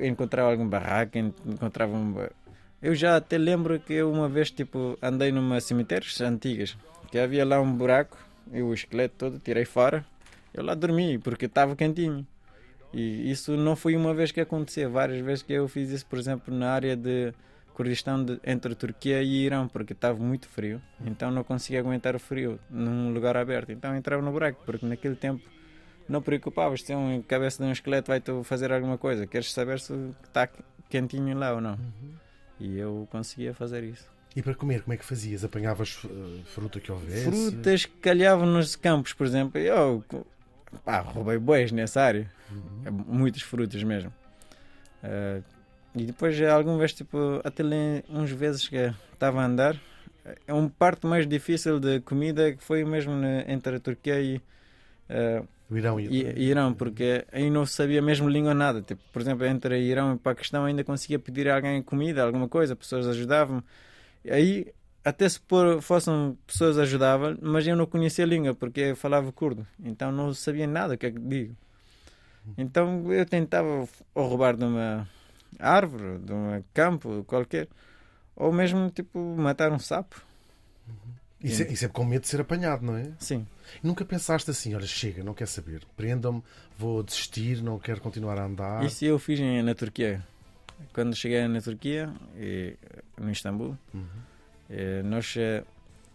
encontrava 0.00 0.50
algum 0.50 0.68
barraco, 0.68 1.18
en- 1.18 1.32
encontrava 1.46 1.92
um. 1.96 2.14
Eu 2.80 2.94
já 2.94 3.16
até 3.16 3.36
lembro 3.36 3.78
que 3.80 3.92
eu 3.92 4.10
uma 4.10 4.28
vez 4.28 4.50
tipo 4.50 4.96
andei 5.02 5.32
numa 5.32 5.60
cemitérios 5.60 6.20
antigas, 6.20 6.76
que 7.10 7.18
havia 7.18 7.44
lá 7.44 7.60
um 7.60 7.72
buraco, 7.72 8.16
e 8.52 8.62
o 8.62 8.72
esqueleto 8.72 9.14
todo 9.18 9.38
tirei 9.38 9.64
fora. 9.64 10.04
Eu 10.52 10.64
lá 10.64 10.74
dormi 10.74 11.18
porque 11.18 11.46
estava 11.46 11.76
quentinho. 11.76 12.26
E 12.92 13.30
isso 13.30 13.56
não 13.56 13.76
foi 13.76 13.96
uma 13.96 14.14
vez 14.14 14.32
que 14.32 14.40
aconteceu, 14.40 14.90
várias 14.90 15.22
vezes 15.24 15.42
que 15.42 15.52
eu 15.52 15.68
fiz 15.68 15.90
isso, 15.90 16.06
por 16.06 16.18
exemplo, 16.18 16.54
na 16.54 16.70
área 16.70 16.96
de 16.96 17.34
Kurdistão 17.74 18.24
de, 18.24 18.40
entre 18.44 18.74
Turquia 18.74 19.22
e 19.22 19.44
Irão, 19.44 19.68
porque 19.68 19.92
estava 19.92 20.18
muito 20.18 20.48
frio, 20.48 20.80
então 21.04 21.30
não 21.30 21.44
conseguia 21.44 21.80
aguentar 21.80 22.16
o 22.16 22.18
frio 22.18 22.58
num 22.70 23.12
lugar 23.12 23.36
aberto, 23.36 23.70
então 23.70 23.94
entrava 23.94 24.22
no 24.22 24.32
buraco, 24.32 24.62
porque 24.64 24.86
naquele 24.86 25.14
tempo 25.16 25.44
não 26.08 26.22
preocupavas 26.22 26.82
se 26.82 26.94
um 26.94 27.22
cabeça 27.22 27.62
de 27.62 27.68
um 27.68 27.72
esqueleto 27.72 28.08
vai 28.08 28.20
te 28.20 28.32
fazer 28.42 28.72
alguma 28.72 28.96
coisa, 28.96 29.26
queres 29.26 29.52
saber 29.52 29.78
se 29.80 29.92
está 30.24 30.48
quentinho 30.88 31.38
lá 31.38 31.52
ou 31.52 31.60
não. 31.60 31.78
E 32.58 32.78
eu 32.78 33.06
conseguia 33.12 33.52
fazer 33.54 33.84
isso. 33.84 34.10
E 34.34 34.42
para 34.42 34.54
comer, 34.54 34.82
como 34.82 34.94
é 34.94 34.96
que 34.96 35.04
fazias? 35.04 35.44
Apanhavas 35.44 36.00
eh, 36.04 36.40
fruta 36.46 36.80
que 36.80 36.90
houvesse? 36.90 37.24
Frutas 37.24 37.86
que 37.86 37.96
calhavam 37.98 38.46
nos 38.46 38.76
campos, 38.76 39.12
por 39.12 39.26
exemplo, 39.26 39.60
eu 39.60 40.04
pá, 40.84 41.00
roubei 41.00 41.38
bois 41.38 41.72
nessa 41.72 42.00
área. 42.02 42.30
É 42.84 42.90
Muitas 42.90 43.42
frutas 43.42 43.82
mesmo. 43.82 44.12
Eh, 45.02 45.40
e 45.94 46.04
depois, 46.04 46.40
alguma 46.42 46.78
vez, 46.78 46.92
tipo, 46.92 47.40
até 47.44 47.62
lhe- 47.62 48.04
uns 48.08 48.30
vezes 48.30 48.68
que 48.68 48.92
estava 49.12 49.40
a 49.40 49.44
andar, 49.46 49.76
é 50.46 50.52
uma 50.52 50.68
parte 50.70 51.06
mais 51.06 51.26
difícil 51.26 51.80
de 51.80 52.00
comida 52.00 52.52
que 52.52 52.62
foi 52.62 52.84
mesmo 52.84 53.14
na- 53.14 53.50
entre 53.50 53.76
a 53.76 53.80
Turquia 53.80 54.20
e, 54.20 54.40
eh, 55.08 55.42
O 55.70 55.76
Irão 55.76 56.00
e 56.00 56.42
Irão, 56.44 56.72
porque 56.72 57.24
aí 57.32 57.50
não 57.50 57.66
sabia 57.66 58.00
mesmo 58.00 58.28
língua 58.28 58.54
nada. 58.54 58.80
Tipo, 58.80 59.02
por 59.12 59.20
exemplo, 59.20 59.44
entre 59.46 59.78
Irão 59.80 60.14
e 60.14 60.18
Paquistão 60.18 60.64
ainda 60.64 60.82
conseguia 60.84 61.18
pedir 61.18 61.48
a 61.50 61.56
alguém 61.56 61.82
comida, 61.82 62.22
alguma 62.22 62.48
coisa, 62.48 62.74
pessoas 62.74 63.06
ajudavam. 63.06 63.62
Aí, 64.30 64.66
até 65.04 65.28
se 65.28 65.40
por, 65.40 65.80
fossem 65.82 66.36
pessoas 66.46 66.78
ajudavam, 66.78 67.36
mas 67.40 67.66
eu 67.66 67.76
não 67.76 67.86
conhecia 67.86 68.24
a 68.24 68.28
língua 68.28 68.54
porque 68.54 68.80
eu 68.80 68.96
falava 68.96 69.30
curdo, 69.32 69.66
então 69.82 70.10
não 70.12 70.32
sabia 70.34 70.66
nada 70.66 70.94
o 70.94 70.98
que 70.98 71.06
é 71.06 71.10
que 71.10 71.18
digo. 71.18 71.56
Então 72.56 73.12
eu 73.12 73.26
tentava 73.26 73.86
ou 74.14 74.26
roubar 74.28 74.56
de 74.56 74.64
uma 74.64 75.06
árvore, 75.58 76.18
de 76.18 76.32
um 76.32 76.62
campo 76.72 77.24
qualquer, 77.24 77.68
ou 78.34 78.52
mesmo 78.52 78.90
tipo 78.90 79.18
matar 79.36 79.70
um 79.72 79.78
sapo. 79.78 80.22
e, 81.42 81.50
se- 81.50 81.64
e 81.72 81.76
sempre 81.76 81.94
com 81.94 82.04
medo 82.04 82.22
de 82.22 82.28
ser 82.28 82.40
apanhado, 82.40 82.84
não 82.84 82.96
é? 82.96 83.12
Sim. 83.18 83.46
Nunca 83.82 84.04
pensaste 84.04 84.50
assim, 84.50 84.74
olha, 84.74 84.86
chega, 84.86 85.22
não 85.22 85.34
quer 85.34 85.46
saber, 85.46 85.82
prendam-me, 85.96 86.42
vou 86.78 87.02
desistir, 87.02 87.62
não 87.62 87.78
quero 87.78 88.00
continuar 88.00 88.38
a 88.38 88.44
andar. 88.44 88.84
Isso 88.84 89.04
eu 89.04 89.18
fiz 89.18 89.38
na 89.64 89.74
Turquia. 89.74 90.24
Quando 90.92 91.14
cheguei 91.14 91.46
na 91.48 91.60
Turquia, 91.60 92.10
e, 92.36 92.76
no 93.20 93.30
Istambul, 93.30 93.76
Uhum. 93.92 94.06
Eh, 94.68 95.02
nós 95.02 95.34
eh, 95.36 95.64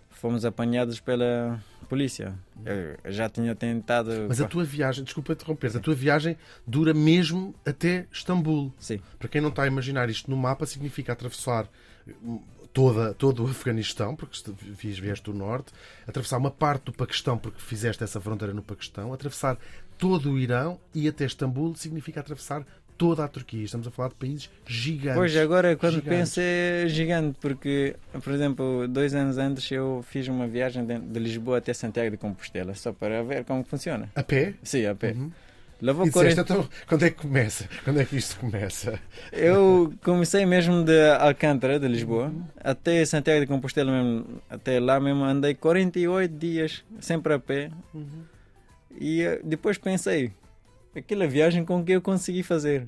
fomos 0.09 0.45
apanhados 0.45 0.99
pela 0.99 1.61
polícia. 1.89 2.33
Eu 2.65 3.11
já 3.11 3.29
tinha 3.29 3.53
tentado. 3.55 4.09
Mas 4.27 4.39
a 4.41 4.47
tua 4.47 4.63
viagem, 4.63 5.03
desculpa 5.03 5.33
interromper, 5.33 5.75
a 5.75 5.79
tua 5.79 5.93
viagem 5.93 6.37
dura 6.65 6.93
mesmo 6.93 7.53
até 7.65 8.07
Istambul. 8.11 8.73
Sim. 8.79 8.99
Para 9.19 9.27
quem 9.27 9.41
não 9.41 9.49
está 9.49 9.63
a 9.63 9.67
imaginar 9.67 10.09
isto 10.09 10.29
no 10.31 10.37
mapa, 10.37 10.65
significa 10.65 11.11
atravessar 11.13 11.67
hum, 12.23 12.41
toda, 12.71 13.13
todo 13.13 13.43
o 13.45 13.47
Afeganistão, 13.47 14.15
porque 14.15 14.35
est- 14.37 14.49
vies- 14.61 14.97
vieste 14.97 15.25
do 15.25 15.33
norte, 15.33 15.71
atravessar 16.07 16.37
uma 16.37 16.49
parte 16.51 16.85
do 16.85 16.93
Paquistão, 16.93 17.37
porque 17.37 17.59
fizeste 17.59 18.03
essa 18.03 18.19
fronteira 18.19 18.53
no 18.53 18.63
Paquistão, 18.63 19.13
atravessar 19.13 19.57
todo 19.97 20.31
o 20.31 20.39
Irão 20.39 20.79
e 20.95 21.07
até 21.07 21.25
Istambul 21.25 21.75
significa 21.75 22.19
atravessar 22.21 22.65
toda 23.03 23.25
a 23.25 23.27
Turquia. 23.27 23.65
Estamos 23.65 23.85
a 23.85 23.91
falar 23.91 24.09
de 24.09 24.15
países 24.15 24.49
gigantes. 24.65 25.17
Pois, 25.17 25.35
agora 25.35 25.75
quando 25.75 25.95
Gigantes. 25.95 26.17
penso 26.17 26.39
é 26.41 26.85
gigante, 26.87 27.37
porque, 27.41 27.97
por 28.23 28.31
exemplo, 28.31 28.87
dois 28.87 29.13
anos 29.13 29.37
antes 29.37 29.69
eu 29.69 30.05
fiz 30.07 30.29
uma 30.29 30.47
viagem 30.47 30.85
de, 30.85 31.19
Lisboa 31.19 31.57
até 31.57 31.73
Santiago 31.73 32.11
de 32.11 32.17
Compostela, 32.17 32.73
só 32.73 32.93
para 32.93 33.21
ver 33.23 33.43
como 33.43 33.61
funciona. 33.65 34.09
A 34.15 34.23
pé? 34.23 34.53
Sim, 34.63 34.85
a 34.85 34.95
pé. 34.95 35.11
Uhum. 35.11 35.29
Levou 35.81 36.05
E 36.05 36.09
disseste, 36.09 36.35
40... 36.35 36.53
então, 36.53 36.69
quando 36.87 37.03
é 37.03 37.09
que 37.09 37.17
começa? 37.17 37.67
Quando 37.83 37.99
é 37.99 38.05
que 38.05 38.15
isto 38.15 38.39
começa? 38.39 38.97
Eu 39.33 39.93
comecei 40.01 40.45
mesmo 40.45 40.81
de 40.81 41.09
Alcântara, 41.19 41.77
de 41.77 41.89
Lisboa, 41.89 42.31
até 42.63 43.03
Santiago 43.03 43.41
de 43.41 43.47
Compostela 43.47 43.91
mesmo, 43.91 44.41
até 44.49 44.79
lá 44.79 44.97
mesmo 44.97 45.25
andei 45.25 45.53
48 45.55 46.33
dias, 46.33 46.85
sempre 47.01 47.33
a 47.33 47.39
pé. 47.39 47.69
E 48.97 49.23
eh, 49.23 49.41
depois 49.43 49.77
pensei, 49.77 50.31
aquela 50.95 51.27
viagem 51.27 51.65
com 51.65 51.83
que 51.83 51.91
eu 51.91 52.01
consegui 52.01 52.43
fazer. 52.43 52.87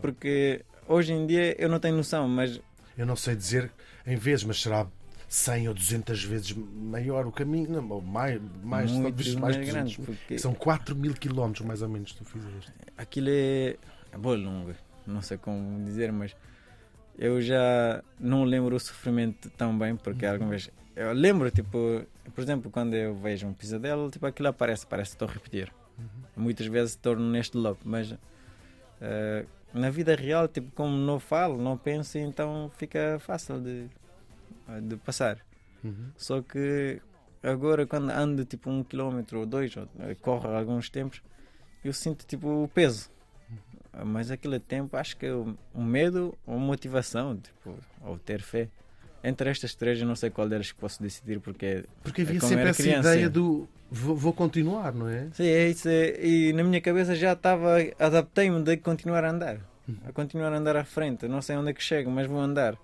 Porque 0.00 0.64
hoje 0.86 1.12
em 1.12 1.26
dia 1.26 1.60
eu 1.60 1.68
não 1.68 1.80
tenho 1.80 1.96
noção, 1.96 2.28
mas 2.28 2.60
Eu 2.96 3.06
não 3.06 3.16
sei 3.16 3.34
dizer 3.34 3.70
em 4.06 4.16
vezes, 4.16 4.44
mas 4.44 4.60
será 4.60 4.86
100 5.28 5.68
ou 5.68 5.74
200 5.74 6.24
vezes 6.24 6.52
maior 6.52 7.26
o 7.26 7.32
caminho, 7.32 7.70
não, 7.70 7.88
ou 7.90 8.00
mais, 8.00 8.40
mais, 8.62 8.90
muito 8.90 9.08
talvez 9.08 9.34
mais, 9.34 9.56
mais 9.56 9.66
de 9.66 9.72
grande. 9.72 9.96
200. 9.96 10.06
Porque 10.06 10.38
São 10.38 10.54
4 10.54 10.96
mil 10.96 11.12
quilómetros 11.14 11.66
mais 11.66 11.82
ou 11.82 11.88
menos 11.88 12.12
que 12.12 12.18
tu 12.18 12.24
fizeste. 12.24 12.72
aquilo 12.96 13.28
é, 13.30 13.76
é 14.12 14.16
boa 14.16 14.36
longa, 14.36 14.76
não 15.06 15.20
sei 15.20 15.36
como 15.36 15.84
dizer, 15.84 16.10
mas 16.12 16.34
eu 17.18 17.42
já 17.42 18.02
não 18.18 18.44
lembro 18.44 18.76
o 18.76 18.80
sofrimento 18.80 19.50
tão 19.50 19.76
bem, 19.76 19.96
porque 19.96 20.24
algumas 20.24 20.64
vezes 20.64 20.78
eu 20.96 21.12
lembro, 21.12 21.48
tipo, 21.50 22.04
por 22.34 22.42
exemplo, 22.42 22.70
quando 22.72 22.94
eu 22.94 23.14
vejo 23.14 23.46
um 23.46 23.52
pesadelo, 23.52 24.10
tipo, 24.10 24.26
aquilo 24.26 24.48
aparece, 24.48 24.84
parece 24.84 25.10
que 25.10 25.14
estou 25.14 25.28
a 25.28 25.32
repetir. 25.32 25.72
Muitas 26.36 26.66
vezes 26.66 26.94
torno 26.96 27.28
neste 27.30 27.56
loop, 27.56 27.80
mas 27.84 28.14
eh, 29.00 29.44
na 29.72 29.90
vida 29.90 30.14
real, 30.14 30.48
tipo, 30.48 30.70
como 30.72 30.96
não 30.96 31.18
falo, 31.18 31.60
não 31.60 31.76
penso, 31.76 32.18
então 32.18 32.70
fica 32.76 33.18
fácil 33.20 33.60
de, 33.60 33.86
de 34.82 34.96
passar. 34.96 35.38
Uhum. 35.82 36.10
Só 36.16 36.42
que 36.42 37.00
agora 37.42 37.86
quando 37.86 38.10
ando 38.10 38.44
tipo 38.44 38.70
um 38.70 38.82
quilómetro 38.82 39.40
ou 39.40 39.46
dois, 39.46 39.76
ou 39.76 39.88
eh, 40.00 40.14
corro 40.20 40.48
alguns 40.48 40.88
tempos, 40.88 41.22
eu 41.84 41.92
sinto 41.92 42.26
tipo 42.26 42.64
o 42.64 42.68
peso. 42.68 43.10
Mas 44.04 44.30
aquele 44.30 44.60
tempo 44.60 44.96
acho 44.96 45.16
que 45.16 45.28
o 45.28 45.56
o 45.74 45.82
medo 45.82 46.36
ou 46.46 46.58
motivação, 46.58 47.36
tipo, 47.36 47.74
ou 48.02 48.18
ter 48.18 48.40
fé. 48.42 48.68
Entre 49.24 49.50
estas 49.50 49.74
três 49.74 50.00
eu 50.00 50.06
não 50.06 50.14
sei 50.14 50.30
qual 50.30 50.48
delas 50.48 50.70
que 50.70 50.78
posso 50.78 51.02
decidir 51.02 51.40
porque 51.40 51.84
Porque 52.02 52.22
havia 52.22 52.38
É 52.38 52.40
sempre 52.40 52.68
essa 52.68 52.82
criança, 52.82 53.12
ideia 53.14 53.28
do 53.28 53.68
vou, 53.90 54.16
vou 54.16 54.32
continuar, 54.32 54.92
não 54.94 55.08
é? 55.08 55.28
Sim, 55.32 55.46
é 55.46 55.68
isso. 55.68 55.88
é- 55.88 56.24
E 56.24 56.52
na 56.52 56.62
minha 56.64 56.80
cabeça 56.80 57.14
já 57.14 57.32
estava, 57.32 57.76
adaptei-me 57.98 58.62
de 58.62 58.76
continuar 58.78 59.24
a 59.24 59.30
andar. 59.30 59.58
A 60.06 60.12
continuar 60.12 60.52
a 60.52 60.56
andar 60.58 60.76
à 60.76 60.84
frente. 60.84 61.26
Não 61.26 61.40
sei 61.40 61.56
onde 61.56 61.70
é 61.70 61.72
que 61.72 61.82
chego, 61.82 62.10
mas 62.10 62.26
vou 62.26 62.38
andar. 62.40 62.76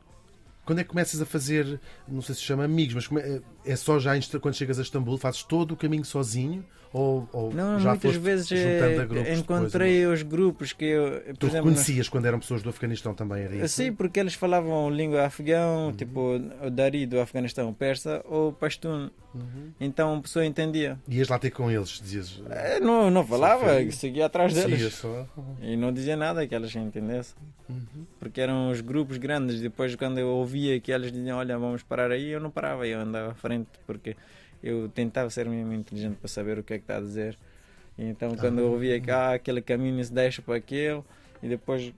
Quando 0.65 0.79
é 0.79 0.83
que 0.83 0.91
começas 0.91 1.21
a 1.21 1.27
fazer, 1.27 1.81
não 2.09 2.23
sei 2.23 2.35
se 2.35 2.41
chama 2.41 2.65
amigos, 2.65 2.95
mas 2.95 3.07
como 3.07 3.21
é, 3.21 3.41
é 3.65 3.77
só 3.77 3.99
já 3.99 4.13
quando 4.41 4.55
chegas 4.55 4.79
a 4.79 4.83
Istambul, 4.83 5.19
fazes 5.19 5.43
todo 5.43 5.73
o 5.73 5.77
caminho 5.77 6.05
sozinho? 6.05 6.65
Ou, 6.95 7.29
ou 7.33 7.53
Não, 7.53 7.81
já 7.81 7.91
muitas 7.91 8.15
vezes 8.15 8.53
eh, 8.53 8.79
grupos 9.05 9.17
depois, 9.17 9.39
encontrei 9.41 10.07
os 10.07 10.23
grupos 10.23 10.73
que 10.73 10.85
eu, 10.85 11.11
por 11.11 11.37
Tu 11.39 11.47
exemplo, 11.49 11.69
reconhecias 11.71 12.09
quando 12.09 12.27
eram 12.27 12.39
pessoas 12.39 12.63
do 12.63 12.71
Afeganistão 12.71 13.13
também, 13.13 13.43
era 13.43 13.57
isso? 13.57 13.69
Sim, 13.75 13.93
porque 13.93 14.21
eles 14.21 14.35
falavam 14.35 14.89
língua 14.91 15.27
afegão, 15.27 15.87
Uhum. 15.87 15.93
tipo 15.93 16.37
o 16.65 16.71
Dari 16.71 17.05
do 17.05 17.19
Afeganistão, 17.19 17.75
persa 17.75 18.23
ou 18.25 18.53
pashtun. 18.53 19.11
Uhum. 19.35 19.73
Então 19.81 20.15
a 20.17 20.21
pessoa 20.21 20.47
entendia. 20.47 20.97
Ias 21.09 21.27
lá 21.29 21.37
ter 21.37 21.51
com 21.51 21.69
eles, 21.69 22.01
dizias. 22.01 22.41
Eh, 22.49 22.79
Não, 22.79 23.11
não 23.11 23.27
falava, 23.27 23.91
seguia 23.91 24.27
atrás 24.27 24.55
deles. 24.55 24.95
Só. 24.95 25.27
E 25.61 25.77
não 25.77 25.93
dizia 25.93 26.17
nada 26.17 26.47
que 26.47 26.55
elas 26.55 26.73
entendessem. 26.77 27.35
Uhum. 27.69 28.07
Porque 28.21 28.41
eram 28.41 28.71
os 28.71 28.81
grupos 28.81 29.17
grandes. 29.19 29.61
Depois, 29.61 29.97
quando 29.97 30.19
eu 30.19 30.29
ouvia 30.55 30.81
que 30.81 30.93
elas 30.93 31.11
diziam: 31.11 31.39
Olha, 31.39 31.59
vamos 31.59 31.83
parar 31.83 32.11
aí, 32.13 32.29
eu 32.29 32.41
não 32.41 32.51
parava, 32.51 32.87
eu 32.87 33.01
andava 33.01 33.33
à 33.33 33.35
frente. 33.35 33.69
Porque 33.87 34.17
eu 34.63 34.89
tentava 34.89 35.29
ser 35.31 35.49
mesmo 35.49 35.73
inteligente 35.73 36.17
para 36.17 36.29
saber 36.29 36.59
o 36.59 36.63
que 36.63 36.75
é 36.75 36.79
que 36.79 36.85
está 36.85 36.99
a 36.99 37.01
dizer. 37.01 37.37
Então, 37.99 38.37
quando 38.37 38.61
eu 38.61 38.73
ouvia 38.73 39.01
que 39.01 39.11
ah, 39.11 39.35
aquele 39.35 39.61
caminho 39.61 40.03
se 40.05 40.13
deixa 40.13 40.43
para 40.43 40.57
aquele, 40.57 41.03
e 41.43 41.49
depois 41.49 41.93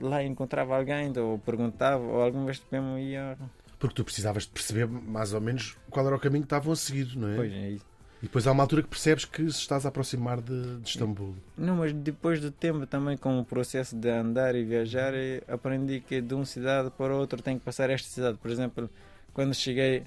lá 0.00 0.22
encontrava 0.22 0.76
alguém, 0.76 1.12
ou 1.18 1.38
perguntava, 1.38 2.02
ou 2.02 2.22
alguma 2.22 2.46
vez 2.46 2.62
mesmo 2.70 2.98
ia. 2.98 3.36
Porque 3.78 3.94
tu 3.94 4.04
precisavas 4.04 4.44
de 4.44 4.50
perceber 4.50 4.86
mais 4.86 5.34
ou 5.34 5.40
menos 5.40 5.76
qual 5.90 6.06
era 6.06 6.16
o 6.16 6.20
caminho 6.20 6.42
que 6.42 6.46
estavam 6.46 6.72
a 6.72 6.76
seguir, 6.76 7.16
não 7.16 7.28
é? 7.28 7.36
Pois 7.36 7.52
é 7.52 7.70
isso. 7.70 7.91
E 8.22 8.26
depois 8.26 8.46
há 8.46 8.52
uma 8.52 8.62
altura 8.62 8.82
que 8.82 8.88
percebes 8.88 9.24
que 9.24 9.42
se 9.50 9.58
estás 9.58 9.84
a 9.84 9.88
aproximar 9.88 10.40
de, 10.40 10.76
de 10.78 10.88
Istambul. 10.88 11.34
Não, 11.58 11.74
mas 11.76 11.92
depois 11.92 12.40
do 12.40 12.52
tempo 12.52 12.86
também 12.86 13.16
com 13.16 13.40
o 13.40 13.44
processo 13.44 13.96
de 13.96 14.08
andar 14.08 14.54
e 14.54 14.62
viajar, 14.64 15.12
aprendi 15.48 15.98
que 16.00 16.20
de 16.20 16.32
uma 16.32 16.46
cidade 16.46 16.90
para 16.96 17.14
outra 17.16 17.42
tem 17.42 17.58
que 17.58 17.64
passar 17.64 17.90
esta 17.90 18.08
cidade. 18.08 18.38
Por 18.38 18.48
exemplo, 18.50 18.88
quando 19.34 19.52
cheguei 19.54 20.04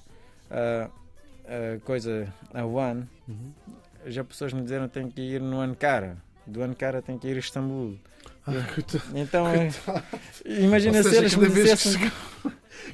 a, 0.50 0.88
a 1.44 1.78
coisa 1.84 2.32
a 2.54 2.64
One, 2.64 3.06
Uhum. 3.28 3.52
já 4.06 4.22
pessoas 4.24 4.52
me 4.52 4.62
disseram 4.62 4.86
que 4.88 4.94
tenho 4.94 5.10
que 5.10 5.20
ir 5.20 5.40
no 5.40 5.60
Ankara. 5.60 6.16
Do 6.46 6.62
Ankara 6.62 7.02
tenho 7.02 7.18
que 7.18 7.26
ir 7.28 7.36
a 7.36 7.40
Istambul. 7.40 7.98
Ah, 8.46 8.52
coitado. 8.72 9.02
Então, 9.14 9.46
eh, 9.48 9.68
imagina 10.46 10.98
Ou 10.98 11.04
se 11.04 11.16
eles 11.16 11.34
me 11.34 11.48
dissessem. 11.50 12.10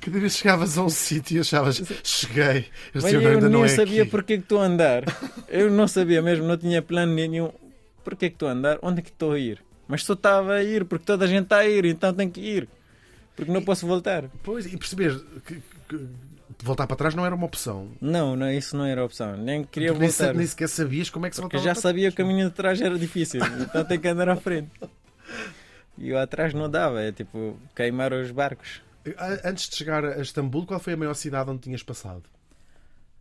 Cada 0.01 0.19
vez 0.19 0.37
chegavas 0.37 0.77
a 0.79 0.83
um 0.85 0.89
sítio 0.89 1.37
e 1.37 1.41
achavas 1.41 1.83
cheguei, 2.05 2.67
Mas 2.95 3.05
eu 3.13 3.21
ainda 3.21 3.41
nem 3.43 3.51
não 3.51 3.65
é 3.65 3.69
sabia 3.69 4.03
aqui. 4.03 4.11
porque 4.11 4.35
é 4.35 4.37
que 4.37 4.43
estou 4.43 4.61
a 4.61 4.65
andar. 4.65 5.05
Eu 5.49 5.71
não 5.71 5.87
sabia 5.89 6.21
mesmo, 6.23 6.47
não 6.47 6.57
tinha 6.57 6.81
plano 6.83 7.15
nenhum. 7.15 7.51
Porque 8.05 8.27
é 8.27 8.29
que 8.29 8.35
estou 8.35 8.49
a 8.49 8.53
andar? 8.53 8.79
Onde 8.83 9.01
é 9.01 9.03
que 9.03 9.11
estou 9.11 9.33
a 9.33 9.39
ir? 9.39 9.63
Mas 9.87 10.05
só 10.05 10.15
estava 10.15 10.55
a 10.55 10.63
ir, 10.65 10.85
porque 10.85 11.05
toda 11.05 11.25
a 11.25 11.29
gente 11.29 11.45
está 11.45 11.59
a 11.59 11.67
ir, 11.69 11.85
então 11.85 12.13
tenho 12.13 12.31
que 12.31 12.41
ir. 12.41 12.69
Porque 13.37 13.51
não 13.53 13.63
posso 13.63 13.87
voltar. 13.87 14.25
Pois, 14.43 14.67
e 14.67 14.77
perceber 14.77 15.19
que, 15.47 15.63
que 15.89 16.09
voltar 16.63 16.87
para 16.87 16.97
trás 16.97 17.15
não 17.15 17.25
era 17.25 17.35
uma 17.35 17.47
opção. 17.47 17.89
Não, 18.01 18.35
não, 18.37 18.51
isso 18.51 18.77
não 18.77 18.85
era 18.85 19.05
opção. 19.05 19.37
Nem 19.37 19.65
queria 19.65 19.89
Porque 19.89 20.01
nem, 20.07 20.11
voltar. 20.11 20.35
nem 20.35 20.47
sequer 20.47 20.69
sabias 20.69 21.11
como 21.11 21.27
é 21.27 21.31
que 21.31 21.37
se 21.37 21.43
Porque 21.43 21.57
voltava 21.57 21.75
já 21.75 21.81
para 21.81 21.89
sabia 21.89 22.09
que 22.11 22.15
o 22.23 22.25
caminho 22.27 22.49
de 22.49 22.55
trás 22.55 22.81
era 22.81 22.99
difícil, 22.99 23.41
então 23.61 23.85
tenho 23.85 24.01
que 24.01 24.09
andar 24.09 24.29
à 24.29 24.37
frente. 24.37 24.71
E 25.99 26.09
eu 26.09 26.19
atrás 26.19 26.55
não 26.55 26.71
dava, 26.71 27.03
é 27.03 27.13
tipo 27.13 27.57
queimar 27.77 28.13
os 28.15 28.31
barcos. 28.31 28.81
Antes 29.45 29.69
de 29.69 29.77
chegar 29.77 30.05
a 30.05 30.21
Istambul, 30.21 30.67
qual 30.67 30.79
foi 30.81 30.93
a 30.93 30.97
maior 30.97 31.15
cidade 31.15 31.51
onde 31.51 31.61
tinhas 31.61 31.83
passado? 31.83 32.23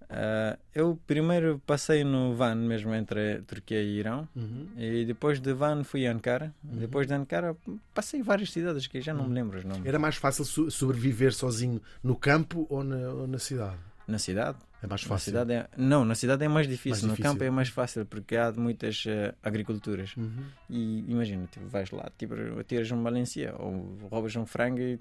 Ah, 0.09 0.57
eu 0.75 0.99
primeiro 1.07 1.61
passei 1.65 2.03
no 2.03 2.35
Van, 2.35 2.55
mesmo 2.55 2.93
entre 2.93 3.41
Turquia 3.43 3.81
e 3.81 3.97
Irão, 3.99 4.27
Uhum. 4.35 4.67
e 4.77 5.05
depois 5.05 5.39
de 5.39 5.53
Van 5.53 5.83
fui 5.85 6.05
a 6.05 6.11
Ankara. 6.11 6.53
Depois 6.61 7.07
de 7.07 7.13
Ankara 7.13 7.55
passei 7.93 8.21
várias 8.21 8.51
cidades 8.51 8.87
que 8.87 8.99
já 8.99 9.13
não 9.13 9.27
me 9.29 9.33
lembro 9.33 9.57
os 9.57 9.63
nomes. 9.63 9.85
Era 9.85 9.97
mais 9.97 10.17
fácil 10.17 10.43
so- 10.43 10.69
sobreviver 10.69 11.33
sozinho 11.33 11.81
no 12.03 12.15
campo 12.15 12.67
ou 12.69 12.83
na, 12.83 12.97
ou 13.09 13.25
na 13.27 13.39
cidade? 13.39 13.77
Na 14.05 14.19
cidade? 14.19 14.57
É 14.83 14.87
mais 14.87 15.03
Na 15.03 15.07
fácil. 15.09 15.25
cidade 15.31 15.53
é... 15.53 15.67
Não, 15.77 16.03
na 16.03 16.15
cidade 16.15 16.43
é 16.43 16.47
mais 16.47 16.67
difícil. 16.67 16.91
Mais 16.91 17.03
No 17.03 17.09
difícil. 17.11 17.31
campo 17.31 17.43
é 17.45 17.49
mais 17.49 17.69
fácil 17.69 18.05
porque 18.05 18.35
há 18.35 18.51
muitas 18.51 19.03
eh, 19.07 19.33
agriculturas. 19.41 20.13
Uhum. 20.17 20.43
E 20.69 21.05
imagina, 21.09 21.47
tipo, 21.49 21.67
vais 21.67 21.89
lá, 21.91 22.11
tipo, 22.17 22.35
tiras 22.65 22.91
uma 22.91 23.09
melancia 23.09 23.53
ou 23.57 23.97
roubas 24.11 24.35
um 24.35 24.45
frango 24.45 24.79
e 24.81 24.99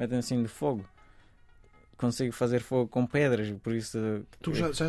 metem 0.00 0.18
assim 0.18 0.42
de 0.42 0.48
fogo. 0.48 0.84
Consigo 1.96 2.32
fazer 2.32 2.60
fogo 2.60 2.88
com 2.88 3.06
pedras, 3.06 3.50
por 3.62 3.74
isso. 3.74 3.98
Tu 4.40 4.54
já, 4.54 4.72
já 4.72 4.86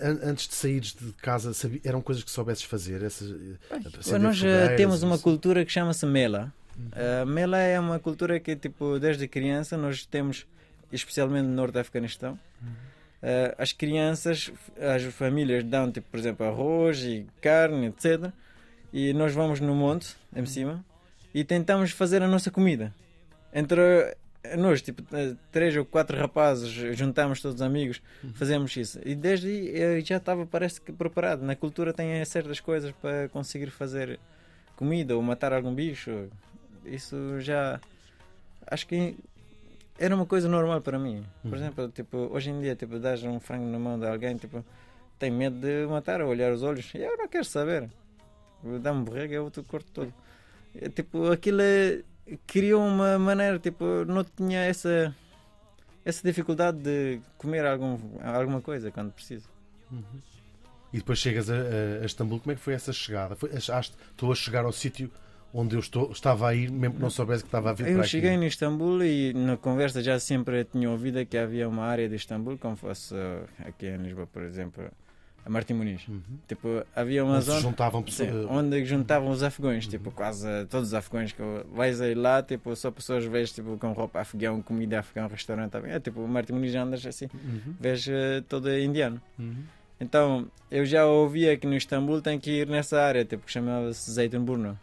an- 0.00 0.20
antes 0.22 0.46
de 0.46 0.54
saíres 0.54 0.94
de 0.94 1.12
casa 1.14 1.52
sabi- 1.52 1.80
eram 1.84 2.00
coisas 2.00 2.22
que 2.22 2.30
soubesses 2.30 2.62
fazer? 2.62 3.02
Essas, 3.02 3.28
eh, 3.32 3.76
acender 3.98 4.20
nós 4.20 4.36
eh, 4.36 4.38
fogueiras, 4.40 4.76
temos 4.76 5.02
uma 5.02 5.16
isso? 5.16 5.24
cultura 5.24 5.64
que 5.64 5.72
chama-se 5.72 6.06
mela. 6.06 6.52
Uhum. 6.78 6.90
A 7.22 7.26
mela 7.26 7.58
é 7.58 7.78
uma 7.80 7.98
cultura 7.98 8.38
que, 8.38 8.54
tipo, 8.54 9.00
desde 9.00 9.26
criança 9.26 9.76
nós 9.76 10.06
temos, 10.06 10.46
especialmente 10.92 11.44
no 11.46 11.54
norte 11.54 11.72
do 11.72 11.80
Afeganistão. 11.80 12.38
Uhum. 12.62 12.68
eh, 13.22 13.52
as 13.58 13.72
crianças, 13.72 14.52
as 14.78 15.02
famílias 15.12 15.64
dão, 15.64 15.90
tipo, 15.90 16.06
por 16.08 16.20
exemplo, 16.20 16.46
arroz 16.46 17.00
e 17.02 17.26
carne, 17.40 17.86
etc. 17.88 18.30
E 18.92 19.12
nós 19.12 19.32
vamos 19.34 19.58
no 19.58 19.74
monte, 19.74 20.14
Uhum. 20.32 20.42
em 20.42 20.46
cima, 20.46 20.84
e 21.34 21.42
tentamos 21.42 21.90
fazer 21.90 22.22
a 22.22 22.28
nossa 22.28 22.48
comida. 22.48 22.94
Entre 23.52 24.16
nós, 24.58 24.82
tipo, 24.82 25.02
eh, 25.16 25.34
três 25.50 25.74
ou 25.76 25.84
quatro 25.84 26.16
rapazes, 26.18 26.68
juntamos 26.96 27.40
todos 27.40 27.56
os 27.56 27.62
amigos, 27.62 28.02
Uhum. 28.22 28.34
fazemos 28.34 28.76
isso. 28.76 29.00
E 29.04 29.14
desde 29.14 29.48
aí 29.48 29.68
eu 29.80 30.00
já 30.00 30.16
estava, 30.18 30.44
parece 30.46 30.80
que, 30.80 30.92
preparado. 30.92 31.42
Na 31.42 31.56
cultura 31.56 31.92
tem 31.92 32.22
certas 32.24 32.60
coisas 32.60 32.92
para 33.00 33.28
conseguir 33.30 33.70
fazer 33.70 34.18
comida 34.76 35.16
ou 35.16 35.22
matar 35.22 35.52
algum 35.52 35.74
bicho. 35.74 36.28
Isso 36.84 37.40
já. 37.40 37.80
Acho 38.66 38.86
que 38.86 39.16
era 39.98 40.14
uma 40.14 40.26
coisa 40.26 40.48
normal 40.48 40.80
para 40.80 40.98
mim. 40.98 41.24
Por 41.42 41.52
Uhum. 41.52 41.56
exemplo, 41.56 41.88
tipo, 41.88 42.16
hoje 42.30 42.50
em 42.50 42.60
dia, 42.60 42.74
tipo, 42.76 42.98
dás 42.98 43.22
um 43.24 43.38
frango 43.40 43.66
na 43.70 43.78
mão 43.78 43.98
de 43.98 44.06
alguém, 44.06 44.36
tipo, 44.36 44.64
tem 45.18 45.30
medo 45.30 45.56
de 45.58 45.86
matar 45.86 46.20
ou 46.20 46.28
olhar 46.28 46.52
os 46.52 46.62
olhos. 46.62 46.90
Eu 46.94 47.16
não 47.16 47.28
quero 47.28 47.44
saber. 47.44 47.88
Dá-me 48.82 49.04
borrega, 49.04 49.34
eu 49.34 49.50
te 49.50 49.62
corto 49.62 49.90
todo. 49.92 50.12
É, 50.74 50.88
Tipo, 50.88 51.30
aquilo 51.30 51.60
é- 51.62 52.02
criou 52.46 52.86
uma 52.86 53.18
maneira, 53.18 53.58
tipo, 53.58 53.84
não 54.06 54.24
tinha 54.24 54.60
essa 54.60 55.14
essa 56.04 56.20
dificuldade 56.26 56.78
de 56.78 57.20
comer 57.38 57.64
algum, 57.64 57.98
alguma 58.22 58.60
coisa 58.60 58.90
quando 58.90 59.10
preciso. 59.12 59.48
E 60.92 60.98
depois 60.98 61.18
chegas 61.18 61.48
a, 61.50 61.54
a- 62.02 62.04
Istambul, 62.04 62.40
como 62.40 62.52
é 62.52 62.54
que 62.54 62.60
foi 62.60 62.74
essa 62.74 62.92
chegada? 62.92 63.34
Foi, 63.34 63.50
achaste, 63.56 63.96
estou 64.10 64.30
a 64.30 64.34
chegar 64.34 64.64
ao 64.64 64.72
sítio 64.72 65.10
onde 65.52 65.76
eu 65.76 65.80
estou, 65.80 66.10
estava 66.12 66.48
a 66.48 66.54
ir, 66.54 66.70
mesmo 66.70 66.96
que 66.96 67.00
não 67.02 67.08
soubesse 67.10 67.42
que 67.44 67.48
estava 67.48 67.70
a 67.70 67.72
vir 67.72 67.86
Eu 67.88 67.94
para 67.98 68.02
cheguei 68.06 68.30
aqui. 68.30 68.38
no 68.38 68.44
Istambul 68.44 69.04
e 69.04 69.32
na 69.32 69.56
conversa 69.56 70.02
já 70.02 70.18
sempre 70.18 70.64
tinha 70.64 70.90
ouvido 70.90 71.24
que 71.24 71.38
havia 71.38 71.68
uma 71.68 71.84
área 71.84 72.08
de 72.08 72.16
Istambul, 72.16 72.58
como 72.58 72.76
fosse 72.76 73.14
uh, 73.14 73.48
aqui 73.66 73.86
em 73.86 73.96
Lisboa, 73.98 74.26
por 74.26 74.42
exemplo, 74.42 74.84
a 75.44 75.50
Martim 75.50 75.74
Muniz. 75.74 76.06
Uhum. 76.08 76.20
Tipo, 76.48 76.84
havia 76.94 77.24
uma 77.24 77.40
zona 77.40 77.60
juntavam 77.60 78.04
sim, 78.08 78.28
onde 78.48 78.84
juntavam 78.84 79.30
os 79.30 79.42
afegões, 79.42 79.86
tipo, 79.86 80.10
quase 80.10 80.46
todos 80.70 80.88
os 80.88 80.94
afegões 80.94 81.32
que 81.32 81.42
vais 81.74 82.00
aí 82.00 82.14
lá, 82.14 82.42
tipo, 82.42 82.74
só 82.74 82.90
pessoas 82.90 83.24
vês 83.24 83.52
tipo, 83.52 83.76
com 83.78 83.92
roupa 83.92 84.20
afegão, 84.20 84.62
comida 84.62 85.00
afegão, 85.00 85.28
restaurante 85.28 85.70
também. 85.72 85.92
É 85.92 86.00
tipo, 86.00 86.26
Martim 86.26 86.54
Muniz 86.54 86.74
andas 86.74 87.04
assim, 87.04 87.28
Uhum. 87.34 87.74
vês 87.78 88.06
uh, 88.06 88.42
todo 88.48 88.74
indiano. 88.76 89.20
Uhum. 89.38 89.64
Então, 90.00 90.46
eu 90.70 90.84
já 90.84 91.06
ouvia 91.06 91.56
que 91.56 91.66
no 91.66 91.74
Istambul 91.76 92.20
tem 92.20 92.38
que 92.38 92.50
ir 92.50 92.66
nessa 92.68 93.00
área, 93.00 93.24
tipo, 93.24 93.44
que 93.44 93.52
chamava-se 93.52 94.10
Zeytinburnu. 94.10 94.78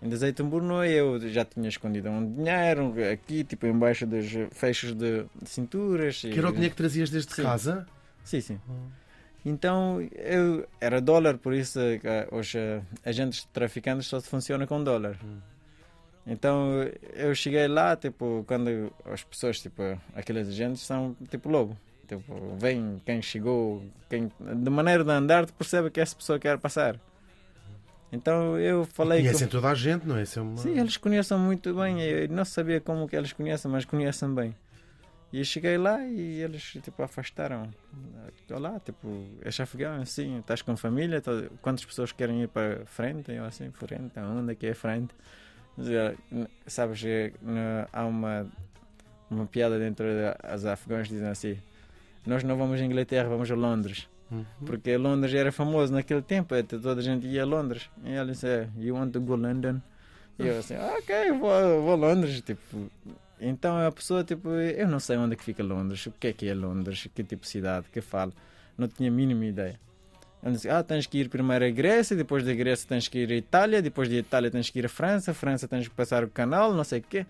Em 0.00 0.14
Zeytinburnu 0.14 0.84
eu 0.84 1.18
já 1.28 1.44
tinha 1.44 1.68
escondido 1.68 2.08
um 2.08 2.30
dinheiro 2.32 2.94
aqui, 3.12 3.42
tipo, 3.42 3.66
embaixo 3.66 4.06
dos 4.06 4.26
fechos 4.52 4.94
de, 4.94 5.24
cinturas. 5.44 6.20
Que 6.20 6.38
era 6.38 6.48
o 6.48 6.52
dinheiro 6.52 6.70
que 6.70 6.76
trazias 6.76 7.10
desde 7.10 7.34
Sim. 7.34 7.42
casa? 7.42 7.86
Sim, 8.22 8.40
sim. 8.40 8.60
Uhum. 8.68 8.86
Então, 9.44 10.00
eu 10.14 10.66
era 10.80 11.00
dólar, 11.00 11.38
por 11.38 11.54
isso 11.54 11.78
eh, 11.80 12.28
os 12.30 12.52
agentes 13.04 13.44
traficantes 13.52 14.06
só 14.06 14.20
funcionam 14.20 14.66
com 14.66 14.82
dólar. 14.82 15.16
Hum. 15.24 15.38
Então, 16.26 16.82
eu 17.14 17.34
cheguei 17.34 17.66
lá, 17.66 17.96
tipo, 17.96 18.44
quando 18.46 18.92
as 19.06 19.24
pessoas, 19.24 19.60
tipo, 19.60 19.82
aqueles 20.14 20.48
agentes 20.48 20.82
são 20.82 21.16
tipo 21.30 21.48
lobo. 21.48 21.76
Tipo, 22.06 22.56
vem 22.58 23.00
quem 23.04 23.22
chegou, 23.22 23.82
quem, 24.10 24.30
de 24.38 24.70
maneira 24.70 25.02
de 25.02 25.10
andar, 25.10 25.46
tu 25.46 25.54
percebe 25.54 25.90
que 25.90 26.00
essa 26.00 26.14
pessoa 26.14 26.38
quer 26.38 26.58
passar. 26.58 27.00
Então, 28.12 28.58
eu 28.58 28.84
falei 28.84 29.20
Conhecem 29.20 29.46
que... 29.46 29.52
toda 29.52 29.68
a 29.68 29.74
gente, 29.74 30.06
não 30.06 30.16
é? 30.16 30.24
É 30.34 30.40
uma... 30.40 30.56
Sim, 30.56 30.78
eles 30.78 30.96
conhecem 30.96 31.38
muito 31.38 31.74
bem. 31.74 32.00
Eu 32.00 32.28
não 32.28 32.44
sabia 32.44 32.80
como 32.80 33.08
que 33.08 33.16
eles 33.16 33.32
conhecem, 33.32 33.70
mas 33.70 33.84
conhecem 33.84 34.34
bem. 34.34 34.54
E 35.32 35.44
cheguei 35.44 35.76
lá 35.76 36.02
e 36.06 36.40
eles 36.40 36.62
tipo 36.82 37.02
afastaram. 37.02 37.68
Olá, 38.50 38.80
tipo, 38.80 39.26
és 39.42 39.60
afegão, 39.60 40.00
assim, 40.00 40.38
estás 40.38 40.62
com 40.62 40.74
família, 40.76 41.20
Tá- 41.20 41.32
quantas 41.60 41.84
pessoas 41.84 42.12
querem 42.12 42.42
ir 42.42 42.48
para 42.48 42.86
frente? 42.86 43.30
Eu 43.32 43.44
assim, 43.44 43.70
frente, 43.70 44.18
onde 44.18 44.52
é 44.52 44.54
que 44.54 44.66
é 44.66 44.74
frente? 44.74 45.14
N- 45.78 46.48
Sabes, 46.66 47.02
na- 47.42 47.86
há 47.92 48.06
uma, 48.06 48.46
uma 49.30 49.46
piada 49.46 49.78
dentro 49.78 50.06
das 50.42 50.64
afegãos 50.64 51.08
dizem 51.08 51.28
assim: 51.28 51.58
Nós 52.26 52.42
não 52.42 52.56
vamos 52.56 52.80
à 52.80 52.84
Inglaterra, 52.84 53.28
vamos 53.28 53.50
a 53.50 53.54
Londres. 53.54 54.08
Uhum. 54.30 54.44
Porque 54.64 54.96
Londres 54.96 55.32
era 55.34 55.52
famoso 55.52 55.92
naquele 55.92 56.20
tempo, 56.22 56.54
eh, 56.54 56.62
toda 56.62 57.00
a 57.00 57.02
gente 57.02 57.26
ia 57.26 57.42
a 57.42 57.46
Londres. 57.46 57.88
E 58.02 58.10
ele 58.12 58.32
disse: 58.32 58.46
"É, 58.46 58.68
You 58.78 58.94
want 58.94 59.12
to 59.12 59.20
go 59.20 59.36
London? 59.36 59.80
E 60.38 60.46
eu 60.46 60.58
assim: 60.58 60.74
"Ah, 60.74 60.96
Ok, 60.98 61.32
vou, 61.32 61.82
vou 61.82 61.92
a 61.92 61.96
Londres. 61.96 62.40
Tipo, 62.42 62.90
então 63.40 63.78
a 63.86 63.90
pessoa, 63.92 64.24
tipo, 64.24 64.50
eu 64.50 64.88
não 64.88 64.98
sei 65.00 65.16
onde 65.16 65.34
é 65.34 65.36
que 65.36 65.44
fica 65.44 65.62
Londres, 65.62 66.06
o 66.06 66.12
que 66.12 66.28
é 66.28 66.32
que 66.32 66.48
é 66.48 66.54
Londres, 66.54 67.08
que 67.14 67.22
tipo 67.24 67.42
de 67.42 67.48
cidade, 67.48 67.86
que 67.92 68.00
fala. 68.00 68.32
Não 68.76 68.86
tinha 68.88 69.10
a 69.10 69.12
mínima 69.12 69.44
ideia. 69.46 69.78
Ele 70.42 70.52
disse: 70.54 70.68
Ah, 70.68 70.82
tens 70.82 71.06
que 71.06 71.18
ir 71.18 71.28
primeiro 71.28 71.64
à 71.64 71.70
Grécia, 71.70 72.14
depois 72.16 72.44
da 72.44 72.54
Grécia 72.54 72.86
tens 72.88 73.08
que 73.08 73.18
ir 73.18 73.30
à 73.32 73.34
Itália, 73.34 73.82
depois 73.82 74.08
da 74.08 74.14
Itália 74.14 74.50
tens 74.50 74.70
que 74.70 74.78
ir 74.78 74.86
à 74.86 74.88
França, 74.88 75.34
França 75.34 75.66
tens 75.66 75.88
que 75.88 75.94
passar 75.94 76.22
o 76.22 76.28
canal, 76.28 76.72
não 76.72 76.84
sei 76.84 77.00
o 77.00 77.02
quê. 77.02 77.26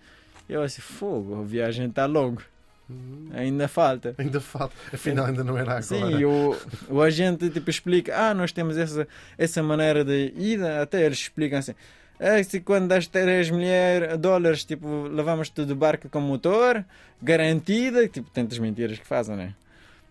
Eu 0.47 0.61
assim: 0.61 0.81
Fogo, 0.81 1.41
a 1.41 1.43
viagem 1.43 1.87
está 1.87 2.05
longa, 2.05 2.43
Uhum. 2.89 3.29
ainda 3.33 3.67
falta. 3.67 4.15
Ainda 4.17 4.39
falta. 4.41 4.73
Afinal, 4.91 5.27
ainda 5.27 5.43
não 5.43 5.55
era 5.55 5.73
agora. 5.77 5.83
Sim, 5.83 6.23
o, 6.25 6.55
o 6.89 7.01
agente 7.03 7.47
tipo, 7.51 7.69
explica: 7.69 8.15
ah, 8.17 8.33
nós 8.33 8.51
temos 8.51 8.77
essa, 8.77 9.07
essa 9.37 9.61
maneira 9.61 10.03
de 10.03 10.33
ida. 10.35 10.81
Até 10.81 11.05
eles 11.05 11.19
explicam 11.19 11.59
assim: 11.59 11.75
é, 12.19 12.43
se 12.43 12.59
quando 12.59 12.87
das 12.87 13.07
3 13.07 13.49
mil 13.49 14.17
dólares, 14.19 14.65
tipo, 14.65 15.03
levamos-te 15.07 15.63
de 15.65 15.73
barco 15.73 16.09
com 16.09 16.19
motor, 16.19 16.83
garantida, 17.21 18.07
tipo, 18.07 18.29
tantas 18.31 18.59
mentiras 18.59 18.99
que 18.99 19.07
fazem, 19.07 19.35
né? 19.35 19.53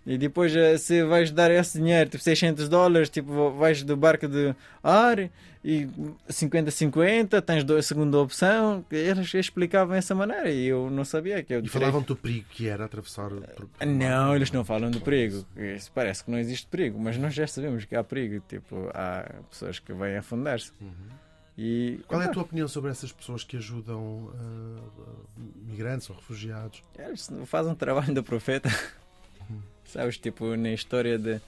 E 0.07 0.16
depois, 0.16 0.57
eh, 0.57 0.79
se 0.79 1.05
vais 1.05 1.31
dar 1.31 1.51
esse 1.51 1.79
dinheiro, 1.79 2.09
tipo 2.09 2.23
600 2.25 2.66
dólares, 2.68 3.11
tipo, 3.11 3.51
vais 3.53 3.83
do 3.83 3.94
barco 3.94 4.27
de 4.27 4.55
ar 4.83 5.29
e 5.62 5.87
50-50, 6.31 7.42
tens 7.42 7.62
do- 7.62 7.77
a 7.77 7.83
segunda 7.83 8.18
opção. 8.18 8.83
Eles 8.90 9.35
explicavam 9.35 9.94
dessa 9.94 10.14
maneira 10.14 10.51
e 10.51 10.66
eu 10.66 10.88
não 10.88 11.05
sabia 11.05 11.42
que 11.42 11.53
eu 11.53 11.61
E 11.61 11.68
falavam 11.68 12.01
do 12.01 12.16
perigo 12.16 12.47
que 12.51 12.66
era 12.68 12.87
atravessar. 12.87 13.31
o- 13.33 13.42
ah, 13.81 13.85
Não, 13.85 14.35
eles 14.35 14.51
não 14.51 14.64
falam 14.64 14.90
de 14.90 15.01
perigo. 15.01 15.44
Isso 15.57 15.90
parece 15.94 16.25
que 16.25 16.31
não 16.31 16.38
existe 16.38 16.66
perigo, 16.68 16.99
mas 16.99 17.18
nós 17.18 17.35
já 17.35 17.47
sabemos 17.47 17.85
que 17.85 17.94
há 17.94 18.03
perigo. 18.03 18.42
Tipo, 18.49 18.90
há 18.94 19.31
pessoas 19.51 19.79
que 19.79 19.92
vêm 19.92 20.16
afundar-se. 20.16 20.73
Uhum. 20.81 20.88
E 21.61 21.99
Qual 22.07 22.23
é 22.23 22.27
a 22.27 22.29
tua 22.29 22.44
opinião 22.44 22.68
sobre 22.68 22.88
essas 22.92 23.11
pessoas 23.11 23.42
que 23.42 23.57
ajudam 23.57 24.31
ah, 24.33 24.81
migrantes 25.66 26.09
ou 26.09 26.14
refugiados? 26.14 26.85
eles 26.97 27.29
fazem 27.47 27.73
um 27.73 27.75
trabalho 27.75 28.14
do 28.14 28.23
profeta. 28.23 28.71
Sabes, 29.85 30.16
tipo, 30.18 30.57
na 30.57 30.71
história 30.71 31.18
de 31.18 31.40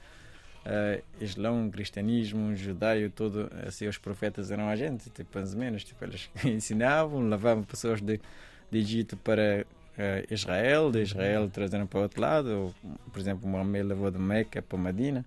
ah, 0.67 1.01
Islão, 1.21 1.71
cristianismo, 1.71 2.57
judaio, 2.57 3.09
tudo, 3.09 3.49
assim, 3.65 3.87
os 3.87 3.99
profetas 3.99 4.51
eram 4.51 4.69
agentes, 4.69 5.09
tipo, 5.15 5.39
mais 5.39 5.55
ou 5.55 5.61
menos. 5.61 5.85
Tipo, 5.85 6.05
eles 6.05 6.29
ensinavam, 6.45 7.29
levavam 7.29 7.63
pessoas 7.63 8.01
de, 8.01 8.21
de 8.69 8.79
Egito 8.79 9.17
para 9.17 9.65
ah, 9.97 10.25
Israel, 10.29 10.91
de 10.91 11.03
Israel 11.03 11.49
trazeram 11.49 11.87
para 11.87 12.01
o 12.01 12.03
outro 12.03 12.21
lado. 12.21 12.49
Ou, 12.49 12.75
por 13.13 13.21
exemplo, 13.21 13.49
Mohamed 13.49 13.87
levou 13.87 14.11
de 14.11 14.19
Meca 14.19 14.61
para 14.61 14.77
Medina. 14.77 15.25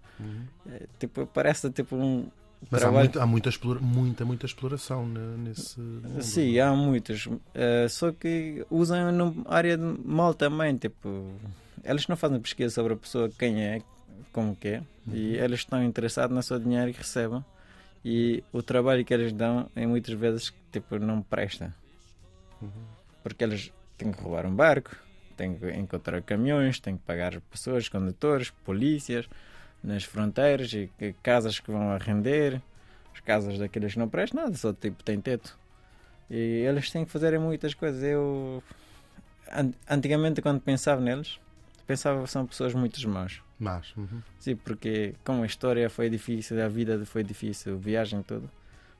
É, 0.70 0.88
tipo, 1.00 1.26
parece 1.26 1.72
tipo 1.72 1.96
um 1.96 2.30
Mas 2.72 2.84
há, 2.84 2.92
muito- 2.92 3.20
há 3.20 3.26
muita, 3.26 3.50
muita, 3.82 4.26
muita 4.26 4.46
exploração 4.46 5.08
ne- 5.08 5.38
nesse. 5.50 5.80
mundo. 5.80 6.22
Sim, 6.22 6.60
há 6.60 6.74
muitos. 6.74 7.28
Eh, 7.54 7.88
só 7.90 8.12
que 8.12 8.66
usam 8.70 9.12
na 9.12 9.32
área 9.48 9.78
de 9.78 9.84
mal 10.06 10.34
também. 10.34 10.76
Tipo, 10.78 11.32
eles 11.84 12.08
não 12.08 12.16
fazem 12.16 12.40
pesquisa 12.40 12.74
sobre 12.74 12.94
a 12.94 12.96
pessoa, 12.98 13.30
quem 13.38 13.64
é, 13.64 13.82
como 14.32 14.56
que 14.56 14.68
é. 14.70 14.84
E 15.12 15.36
eles 15.36 15.60
estão 15.60 15.84
interessados 15.84 16.36
no 16.36 16.42
seu 16.42 16.58
dinheiro 16.60 16.92
que 16.92 17.00
recebem. 17.00 17.44
E 18.06 18.44
o 18.52 18.62
trabalho 18.62 19.04
que 19.06 19.14
eles 19.14 19.32
dão 19.32 19.70
é 19.76 19.86
muitas 19.86 20.14
vezes 20.14 20.54
tipo, 20.72 20.98
não 21.00 21.22
presta. 21.22 21.74
Porque 23.22 23.44
eles 23.44 23.72
têm 23.98 24.12
que 24.12 24.22
roubar 24.22 24.46
um 24.46 24.56
barco, 24.56 24.96
têm 25.38 25.56
que 25.56 25.70
encontrar 25.72 26.22
caminhões, 26.22 26.80
têm 26.80 26.98
que 26.98 27.04
pagar 27.04 27.40
pessoas, 27.52 27.88
condutores, 27.90 28.50
polícias 28.66 29.28
nas 29.84 30.04
fronteiras 30.04 30.72
e 30.74 30.90
que- 30.98 31.14
casas 31.22 31.60
que 31.60 31.70
vão 31.72 31.92
a 31.92 31.98
render. 31.98 32.62
As 33.14 33.20
casas 33.20 33.60
daqueles 33.60 33.94
que 33.94 34.00
não 34.00 34.10
prestam 34.10 34.44
nada, 34.44 34.56
só 34.56 34.74
tipo 34.74 35.04
tem 35.04 35.20
teto. 35.22 35.58
E 36.30 36.36
eles 36.68 36.90
têm 36.90 37.06
que 37.06 37.12
fazer 37.12 37.38
muitas 37.40 37.74
coisas. 37.74 38.02
Eu 38.02 38.64
an- 39.52 39.74
antigamente 39.90 40.42
quando 40.42 40.60
pensava 40.62 41.00
neles, 41.02 41.40
pensava 41.86 42.24
que 42.24 42.30
são 42.30 42.46
pessoas 42.48 42.74
muito 42.74 43.08
más. 43.10 43.42
Mas. 43.60 43.94
uhum. 43.96 44.22
Sim, 44.40 44.56
porque 44.56 45.14
como 45.24 45.44
a 45.44 45.46
história 45.46 45.90
foi 45.90 46.10
difícil, 46.10 46.62
a 46.64 46.68
vida 46.68 47.06
foi 47.06 47.24
difícil, 47.24 47.76
a 47.76 47.78
viagem 47.78 48.22
toda. 48.24 48.48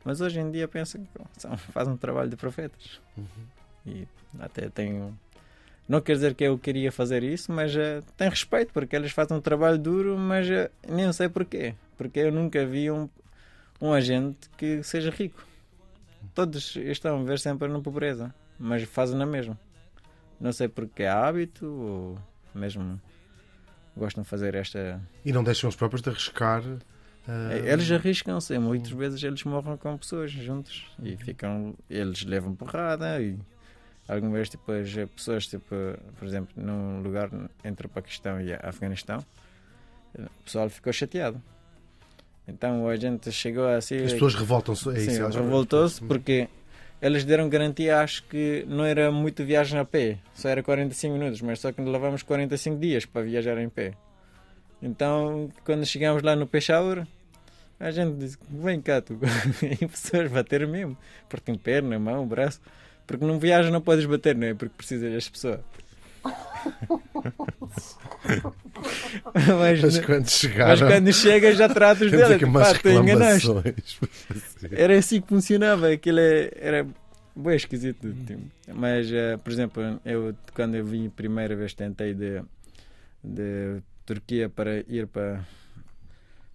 Mas 0.06 0.22
hoje 0.22 0.40
em 0.40 0.52
dia 0.52 0.68
penso 0.68 1.00
que 1.00 1.08
são, 1.38 1.58
fazem 1.58 1.94
um 1.94 1.98
trabalho 1.98 2.30
de 2.30 2.36
profetas. 2.36 3.02
Uhum. 3.18 3.26
E 3.86 4.08
até 4.40 4.70
tenho. 4.70 5.18
Não 5.88 6.00
quer 6.00 6.14
dizer 6.14 6.34
que 6.34 6.44
eu 6.46 6.58
queria 6.58 6.92
fazer 6.92 7.24
isso, 7.24 7.52
mas 7.52 7.76
eh, 7.76 8.02
tenho 8.16 8.30
respeito 8.30 8.72
porque 8.74 8.96
eles 8.96 9.12
fazem 9.12 9.36
um 9.38 9.42
trabalho 9.42 9.78
duro, 9.78 10.18
mas 10.18 10.50
eh, 10.50 10.72
nem 10.88 11.12
sei 11.12 11.28
porquê. 11.28 11.76
Porque 11.98 12.20
eu 12.20 12.32
nunca 12.32 12.66
vi 12.66 12.90
um, 12.90 13.10
um 13.82 13.92
agente 13.94 14.50
que 14.58 14.82
seja 14.82 15.10
rico. 15.12 15.46
Todos 16.34 16.76
estão 16.78 17.20
a 17.20 17.24
ver 17.24 17.38
sempre 17.38 17.68
na 17.68 17.80
pobreza, 17.82 18.34
mas 18.58 18.84
fazem 18.84 19.18
na 19.18 19.26
mesma. 19.26 19.60
Não 20.40 20.52
sei 20.54 20.68
porque 20.70 21.04
é 21.04 21.10
hábito 21.10 21.66
ou 21.68 22.18
mesmo 22.56 23.00
gostam 23.96 24.24
de 24.24 24.30
fazer 24.30 24.56
esta. 24.56 25.02
E 25.24 25.32
não 25.34 25.44
deixam 25.44 25.70
os 25.70 25.76
próprios 25.76 26.02
de 26.02 26.10
arriscar. 26.10 26.64
ah, 27.28 27.54
Eles 27.56 27.92
arriscam-se, 27.92 28.58
muitas 28.58 28.92
vezes 28.92 29.22
eles 29.22 29.44
morram 29.44 29.78
com 29.78 29.98
pessoas 29.98 30.32
juntos 30.32 30.86
e 31.04 31.16
ficam, 31.18 31.76
eles 31.90 32.24
levam 32.24 32.56
porrada 32.56 33.22
e 33.22 33.38
algumas 34.08 34.34
vezes 34.34 34.50
tipo, 34.50 34.72
as 34.72 35.10
pessoas, 35.16 35.48
tipo, 35.48 35.76
por 36.18 36.28
exemplo, 36.28 36.50
num 36.56 37.02
lugar 37.02 37.30
entre 37.64 37.88
o 37.88 37.90
Paquistão 37.90 38.40
e 38.42 38.54
Afeganistão, 38.54 39.24
o 40.18 40.44
pessoal 40.44 40.70
ficou 40.70 40.92
chateado. 40.94 41.42
Então 42.48 42.88
a 42.88 42.96
gente 42.96 43.32
chegou 43.32 43.68
assim. 43.68 43.98
As 44.04 44.14
pessoas 44.14 44.36
revoltam-se. 44.36 44.90
É 44.90 44.96
Sim, 44.96 45.12
isso, 45.12 45.22
elas- 45.22 45.36
revoltou-se 45.36 46.02
porque 46.04 46.48
eles 47.02 47.24
deram 47.24 47.50
garantia, 47.50 48.00
acho 48.02 48.24
que 48.24 48.66
não 48.68 48.84
era 48.86 49.12
muito 49.12 49.44
viagem 49.44 49.80
a 49.80 49.86
pé, 49.86 50.18
só 50.34 50.50
era 50.50 50.62
45 50.62 51.14
minutos, 51.14 51.42
mas 51.42 51.60
só 51.60 51.72
que 51.72 51.82
levamos 51.82 52.22
45 52.24 52.78
dias 52.80 53.06
para 53.06 53.22
viajar 53.24 53.58
em 53.58 53.70
pé. 53.70 53.94
Então, 54.82 55.50
quando 55.64 55.86
chegamos 55.86 56.22
lá 56.24 56.36
no 56.36 56.46
Peshawar, 56.46 57.08
a 57.80 57.92
gente 57.92 58.18
disse: 58.18 58.38
Vem 58.50 58.82
cá, 58.82 59.02
tu. 59.02 59.18
e 59.64 59.88
pessoas 59.88 60.30
bateram 60.30 60.68
mesmo, 60.68 60.98
porque 61.30 61.46
tem 61.46 61.56
perna, 61.56 61.98
mão, 61.98 62.28
braço. 62.28 62.62
Porque 63.06 63.26
num 63.26 63.38
viagem 63.40 63.72
não 63.72 63.82
podes 63.82 64.06
bater, 64.06 64.36
não 64.36 64.48
é? 64.48 64.54
Porque 64.54 64.74
precisas 64.78 65.12
das 65.14 65.30
pessoas. 65.30 65.60
mas, 69.60 69.82
Mas 69.82 70.00
quando 70.00 70.30
chegaram. 70.30 70.70
mas 70.70 70.82
quando 70.82 71.14
chegas 71.14 71.58
já 71.58 71.70
tratas 71.70 72.12
dela. 72.12 72.28
aqui 72.36 72.46
Tipo, 72.46 72.50
umas 72.52 72.74
pá, 72.74 72.80
tu 72.80 72.90
enganaste. 72.90 73.48
Era 74.72 74.98
assim 74.98 75.22
que 75.22 75.28
funcionava. 75.28 75.90
Aquilo 75.92 76.20
é- 76.20 76.50
era 76.56 76.88
bem 77.36 77.56
esquisito. 77.56 78.14
tipo. 78.26 78.42
Mas, 78.74 79.12
eh, 79.12 79.38
por 79.38 79.52
exemplo, 79.52 80.00
eu 80.06 80.36
quando 80.54 80.76
eu 80.76 80.86
vim 80.86 81.08
a 81.08 81.12
primeira 81.12 81.56
vez 81.56 81.74
tentei 81.74 82.14
de, 82.14 82.42
de 83.24 83.82
Turquia 84.06 84.50
para 84.50 84.78
ir 84.88 85.08
para 85.08 85.46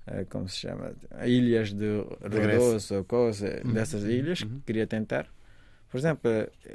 eh, 0.06 0.24
como 0.30 0.48
se 0.48 0.56
chama? 0.56 0.92
Ilhas 1.24 1.72
de. 1.72 2.02
Rodos 2.22 2.90
ou 2.90 3.04
coisa, 3.04 3.60
Uhum. 3.64 3.72
dessas 3.72 4.02
ilhas 4.04 4.42
que 4.42 4.60
queria 4.66 4.86
tentar. 4.86 5.26
Por 5.90 5.96
exemplo, 5.96 6.30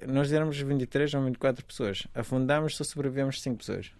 nós 0.07 0.31
éramos 0.31 0.59
23 0.59 1.13
ou 1.13 1.23
24 1.23 1.65
pessoas. 1.65 2.07
Afundámos, 2.15 2.75
só 2.75 2.83
sobrevivemos 2.83 3.41
5 3.41 3.57
pessoas. 3.57 3.91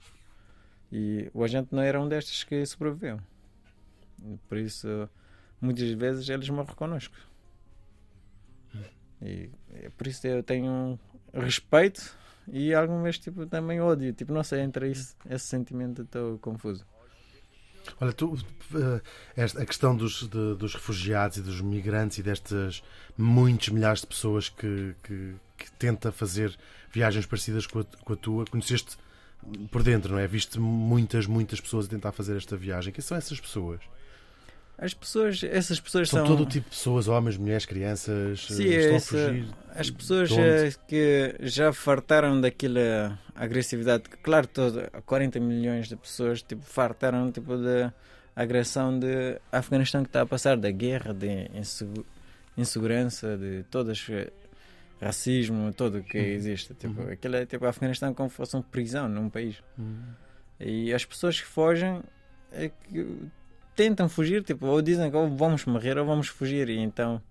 E 0.92 1.30
o 1.34 1.44
agente 1.44 1.70
não 1.72 1.82
era 1.82 2.02
um 2.02 2.08
destes 2.08 2.44
que 2.44 2.66
sobreviveu. 2.66 3.20
Por 4.48 4.58
isso, 4.58 5.10
muitas 5.62 5.90
vezes 5.92 6.28
eles 6.30 6.50
morrem 6.50 6.76
connosco. 6.76 7.16
E 9.22 9.50
por 9.98 10.08
isso 10.08 10.28
eu 10.28 10.44
tenho 10.44 11.00
respeito 11.34 12.16
e 12.48 12.74
alguma 12.74 13.04
vez 13.04 13.18
tipo, 13.18 13.46
também 13.46 13.80
ódio. 13.80 14.12
Tipo, 14.14 14.34
não 14.34 14.44
sei, 14.44 14.62
entre 14.62 14.92
isso, 14.92 15.16
esse 15.30 15.46
sentimento 15.46 16.02
estou 16.02 16.38
confuso. 16.40 16.86
Olha, 18.00 18.14
tu, 18.14 18.38
eh, 18.76 19.02
a 19.62 19.66
questão 19.66 19.96
dos, 19.96 20.28
de- 20.28 20.56
dos 20.56 20.74
refugiados 20.74 21.38
e 21.38 21.42
dos 21.42 21.62
migrantes 21.62 22.18
e 22.18 22.24
destas 22.24 22.84
muitos 23.18 23.70
milhares 23.70 24.02
de 24.02 24.08
pessoas 24.08 24.50
que, 24.50 24.96
que, 25.04 25.36
que 25.58 25.72
tenta 25.74 26.12
fazer 26.12 26.58
viagens 26.92 27.26
parecidas 27.26 27.68
com 27.68 27.80
a, 27.80 27.84
com 27.84 28.14
a 28.14 28.16
tua, 28.16 28.46
conheceste 28.46 28.98
por 29.72 29.84
dentro, 29.84 30.14
não 30.14 30.20
é? 30.20 30.28
Viste 30.28 30.60
muitas, 30.60 31.26
muitas 31.28 31.60
pessoas 31.60 31.86
a 31.86 31.90
tentar 31.90 32.12
fazer 32.12 32.38
esta 32.38 32.56
viagem. 32.56 32.94
Quem 32.94 33.02
são 33.04 33.18
essas 33.18 33.40
pessoas? 33.40 33.82
As 34.78 34.94
pessoas, 34.94 35.42
essas 35.44 35.80
pessoas 35.80 36.10
São 36.10 36.26
são, 36.26 36.36
todo 36.36 36.50
tipo 36.50 36.66
de 36.66 36.72
pessoas, 36.76 37.08
homens, 37.08 37.38
mulheres, 37.38 37.66
crianças, 37.66 38.48
Sim, 38.48 38.68
eh, 38.68 38.76
estão 38.80 38.96
essa- 38.96 39.18
a 39.18 39.28
fugir. 39.30 39.46
As 39.76 39.90
pessoas 39.90 40.32
eh, 40.32 40.72
que 40.88 41.36
já 41.42 41.72
fartaram 41.72 42.42
daquela 42.42 43.18
agressividade, 43.36 44.04
claro, 44.24 44.48
todo, 44.48 44.82
40 45.06 45.40
milhões 45.40 45.88
de 45.88 45.96
pessoas 45.96 46.42
tipo, 46.42 46.64
fartaram 46.64 47.32
tipo, 47.32 47.56
de 47.58 47.92
agressão 48.36 48.98
de 48.98 49.40
Afeganistão 49.52 50.02
que 50.04 50.10
está 50.10 50.22
a 50.22 50.26
passar, 50.26 50.58
da 50.58 50.72
guerra, 50.72 51.14
de 51.14 51.50
insegu- 51.56 52.06
insegurança, 52.58 53.38
de 53.38 53.64
todas 53.70 54.06
eh, 54.10 54.32
racismo, 55.02 55.72
tudo 55.74 56.00
o 56.00 56.04
que 56.04 56.18
Uhum. 56.18 56.24
existe. 56.26 56.74
Tipo, 56.74 57.02
Uhum. 57.02 57.12
Aquilo 57.12 57.36
é 57.36 57.46
tipo 57.46 57.66
Afeganistão 57.66 58.14
como 58.14 58.30
se 58.30 58.36
fosse 58.36 58.56
uma 58.56 58.64
prisão 58.64 59.08
num 59.08 59.30
país. 59.30 59.58
Hum. 59.78 60.02
E 60.60 60.94
as 60.94 61.04
pessoas 61.06 61.40
que 61.40 61.48
fogem 61.48 62.02
é 62.52 62.70
que 62.70 63.06
tentam 63.76 64.08
fugir, 64.10 64.44
tipo, 64.44 64.66
ou 64.68 64.82
dizem 64.82 65.10
que 65.10 65.18
ou 65.18 65.30
vamos 65.36 65.66
morrer 65.66 65.98
ou 65.98 66.06
vamos 66.06 66.28
fugir, 66.28 66.70
e 66.70 66.78
então 66.78 67.22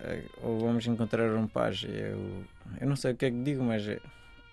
eh, 0.00 0.22
ou 0.42 0.58
vamos 0.60 0.86
encontrar 0.86 1.34
um 1.34 1.46
paz. 1.46 1.84
Eu, 1.88 2.44
eu 2.80 2.86
não 2.86 2.96
sei 2.96 3.12
o 3.12 3.16
que 3.16 3.26
é 3.26 3.30
que 3.30 3.42
digo, 3.42 3.62
mas 3.62 3.86
é, 3.86 3.98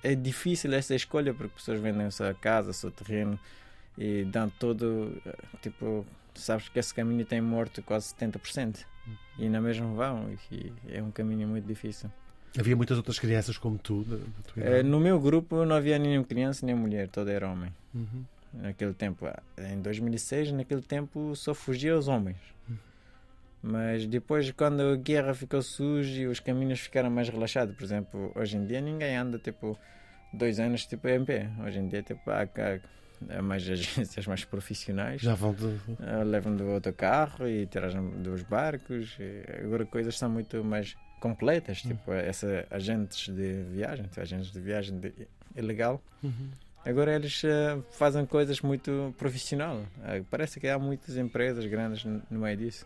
é 0.03 0.15
difícil 0.15 0.73
essa 0.73 0.95
escolha 0.95 1.33
porque 1.33 1.55
pessoas 1.55 1.79
vendem 1.79 2.07
a 2.07 2.11
sua 2.11 2.33
casa, 2.33 2.71
o 2.71 2.73
seu 2.73 2.91
terreno 2.91 3.39
e 3.97 4.25
dão 4.25 4.49
todo, 4.49 5.11
eh, 5.25 5.35
tipo, 5.61 6.05
sabes 6.35 6.69
que 6.69 6.79
esse 6.79 6.93
caminho 6.93 7.25
tem 7.25 7.41
morto 7.41 7.81
quase 7.81 8.13
70% 8.13 8.85
e 9.39 9.49
na 9.49 9.61
mesma 9.61 9.87
vão, 9.93 10.29
e 10.51 10.71
é 10.89 11.01
um 11.01 11.11
caminho 11.11 11.47
muito 11.47 11.65
difícil. 11.65 12.11
Havia 12.57 12.75
muitas 12.75 12.97
outras 12.97 13.19
crianças 13.19 13.57
como 13.57 13.77
tu. 13.77 14.05
Eh, 14.57 14.81
no 14.81 14.99
meu 14.99 15.19
grupo 15.19 15.63
não 15.63 15.75
havia 15.75 15.99
nenhuma 15.99 16.25
criança 16.25 16.65
nem 16.65 16.73
mulher, 16.73 17.07
todo 17.07 17.29
era 17.29 17.47
homem. 17.47 17.71
Uhum. 17.93 18.23
Naquele 18.53 18.93
tempo. 18.93 19.25
Em 19.57 19.81
2006, 19.81 20.51
naquele 20.51 20.81
tempo, 20.81 21.35
só 21.35 21.53
fugia 21.53 21.97
os 21.97 22.07
homens. 22.07 22.37
Mas 23.61 24.05
depois, 24.05 24.51
quando 24.51 24.81
a 24.81 24.95
guerra 24.95 25.33
ficou 25.33 25.61
suja 25.61 26.21
e 26.21 26.27
os 26.27 26.39
caminhos 26.39 26.79
ficaram 26.79 27.09
mais 27.09 27.27
relaxados, 27.27 27.75
por 27.75 27.83
exemplo, 27.83 28.31
hoje 28.35 28.55
em 28.55 28.65
dia 28.65 28.79
ninguém 28.79 29.15
anda 29.17 29.37
tipo 29.39 29.77
dois 30.31 30.59
anos 30.59 30.85
tipo 30.85 31.07
em 31.07 31.25
pé. 31.25 31.49
Hoje 31.65 31.79
em 31.79 31.87
dia 31.87 32.03
tipo, 32.03 32.29
há, 32.29 32.43
há, 32.43 33.37
há 33.37 33.41
mais 33.41 33.67
agências 33.69 34.27
mais 34.27 34.45
profissionais. 34.45 35.21
Já 35.21 35.33
vão 35.33 35.53
de. 35.53 35.79
Ah, 35.99 36.23
levam 36.23 36.55
do 36.55 36.69
autocarro 36.69 37.47
e 37.47 37.65
trazem 37.65 38.09
dos 38.21 38.43
barcos. 38.43 39.17
agora 39.63 39.85
coisas 39.85 40.17
são 40.17 40.29
muito 40.29 40.63
mais 40.63 40.95
completas, 41.19 41.81
tipo 41.81 42.13
essa 42.13 42.65
agentes 42.69 43.33
de 43.33 43.63
viagem, 43.63 44.05
tipo, 44.05 44.21
agentes 44.21 44.51
de 44.51 44.59
viagem 44.59 44.99
de, 44.99 45.13
ilegal. 45.55 46.01
Uhum. 46.23 46.49
Agora 46.87 47.13
eles 47.15 47.41
eh, 47.43 47.77
fazem 47.91 48.25
coisas 48.25 48.61
muito 48.61 49.13
profissional. 49.17 49.83
Eh, 50.05 50.23
parece 50.31 50.59
que 50.59 50.67
há 50.67 50.79
muitas 50.79 51.17
empresas 51.17 51.65
grandes 51.65 52.05
no 52.05 52.39
meio 52.39 52.55
disso. 52.57 52.85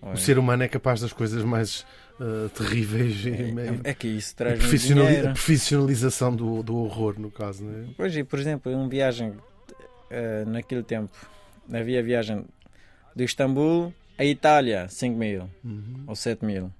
O 0.00 0.16
ser 0.16 0.38
humano 0.38 0.62
é 0.64 0.68
capaz 0.68 1.00
das 1.00 1.12
coisas 1.12 1.44
mais 1.44 1.86
eh, 2.20 2.48
terríveis 2.56 3.24
é, 3.84 3.90
é 3.90 3.94
que 3.94 4.08
isso 4.08 4.34
traz 4.34 4.58
profissionali- 4.58 5.06
a 5.06 5.10
dinheiro. 5.10 5.32
profissionalização 5.34 6.34
do, 6.34 6.62
do 6.62 6.74
horror, 6.76 7.18
no 7.20 7.30
caso, 7.30 7.64
não 7.64 7.72
é? 7.72 7.84
Pois, 7.96 8.16
e, 8.16 8.24
por 8.24 8.38
exemplo, 8.38 8.72
uma 8.72 8.88
viagem 8.88 9.34
naquele 10.46 10.82
tempo, 10.82 11.16
havia 11.72 12.02
viagem 12.02 12.44
de 13.16 13.24
Istambul 13.24 13.94
a 14.18 14.24
Itália, 14.24 14.86
5 14.88 15.16
mil 15.18 15.48
Uhum. 15.64 16.04
ou 16.06 16.14
7 16.14 16.44
mil. 16.44 16.70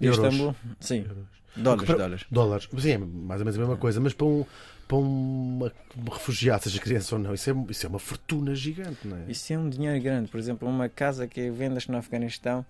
De 0.00 0.06
Euros. 0.08 0.24
Istambul, 0.24 0.56
sim, 0.80 0.98
Euros. 1.08 1.24
dólares, 1.56 1.86
Para- 1.86 1.98
dólares. 1.98 2.24
Dólares. 2.30 2.68
Sim, 2.78 2.90
é 2.92 2.98
mais 2.98 3.40
ou 3.40 3.44
menos 3.44 3.56
a 3.56 3.60
mesma 3.60 3.76
coisa, 3.76 4.00
mas 4.00 4.12
para 4.12 4.26
um, 4.26 4.44
para 4.86 4.96
uma, 4.96 5.72
um 5.96 6.10
refugiado, 6.10 6.64
seja 6.64 6.78
criança 6.80 7.14
ou 7.14 7.20
não, 7.20 7.34
isso 7.34 7.50
é, 7.50 7.54
isso 7.70 7.86
é 7.86 7.88
uma 7.88 7.98
fortuna 7.98 8.54
gigante, 8.54 9.06
não 9.06 9.16
é? 9.16 9.20
Isso 9.28 9.52
é 9.52 9.58
um 9.58 9.68
dinheiro 9.68 10.02
grande. 10.02 10.28
Por 10.30 10.38
exemplo, 10.38 10.68
uma 10.68 10.88
casa 10.88 11.26
que 11.26 11.50
vendas 11.50 11.86
no 11.86 11.96
Afeganistão, 11.96 12.64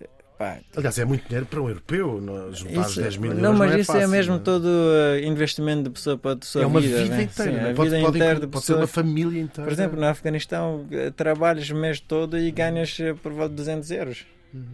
eh, 0.00 0.08
pá, 0.38 0.58
Aliás, 0.76 0.98
é 0.98 1.04
muito 1.04 1.26
dinheiro 1.26 1.46
para 1.46 1.60
um 1.60 1.68
europeu, 1.68 2.20
não, 2.20 2.52
juntar 2.54 2.80
os 2.80 2.90
Isso- 2.92 3.00
10 3.00 3.16
mil 3.16 3.30
euros. 3.32 3.42
não, 3.42 3.54
mas 3.54 3.72
é 3.72 3.78
isso 3.80 3.92
fácil, 3.92 4.02
é 4.02 4.06
mesmo 4.06 4.32
não 4.34 4.40
é? 4.40 4.42
todo 4.44 4.64
uh, 4.66 5.18
investimento 5.24 5.82
de 5.84 5.90
pessoa 5.90 6.16
para 6.18 6.32
a 6.32 6.38
sua 6.44 6.62
É 6.62 6.66
uma 6.66 6.80
vida. 6.80 7.02
vida, 7.02 7.16
né? 7.16 7.22
inteira. 7.24 7.52
Sim, 7.52 7.58
não 7.58 7.66
é? 7.70 7.74
pode, 7.74 7.90
vida 7.90 8.02
pode, 8.02 8.16
inteira 8.18 8.40
de 8.40 8.46
pode 8.46 8.64
ser 8.64 8.72
uma 8.74 8.86
pessoa. 8.86 9.04
família 9.04 9.40
inteira. 9.42 9.68
Por 9.68 9.72
exemplo, 9.72 10.00
no 10.00 10.06
Afeganistão 10.06 10.86
eh, 10.90 11.10
trabalhas 11.10 11.68
o 11.70 11.74
mês 11.76 12.00
todo 12.00 12.38
e 12.38 12.50
ganhas 12.50 12.96
eh, 13.00 13.14
por 13.14 13.32
volta 13.32 13.50
de 13.50 13.56
200 13.56 13.90
euros. 13.90 14.26
Uhum. 14.54 14.64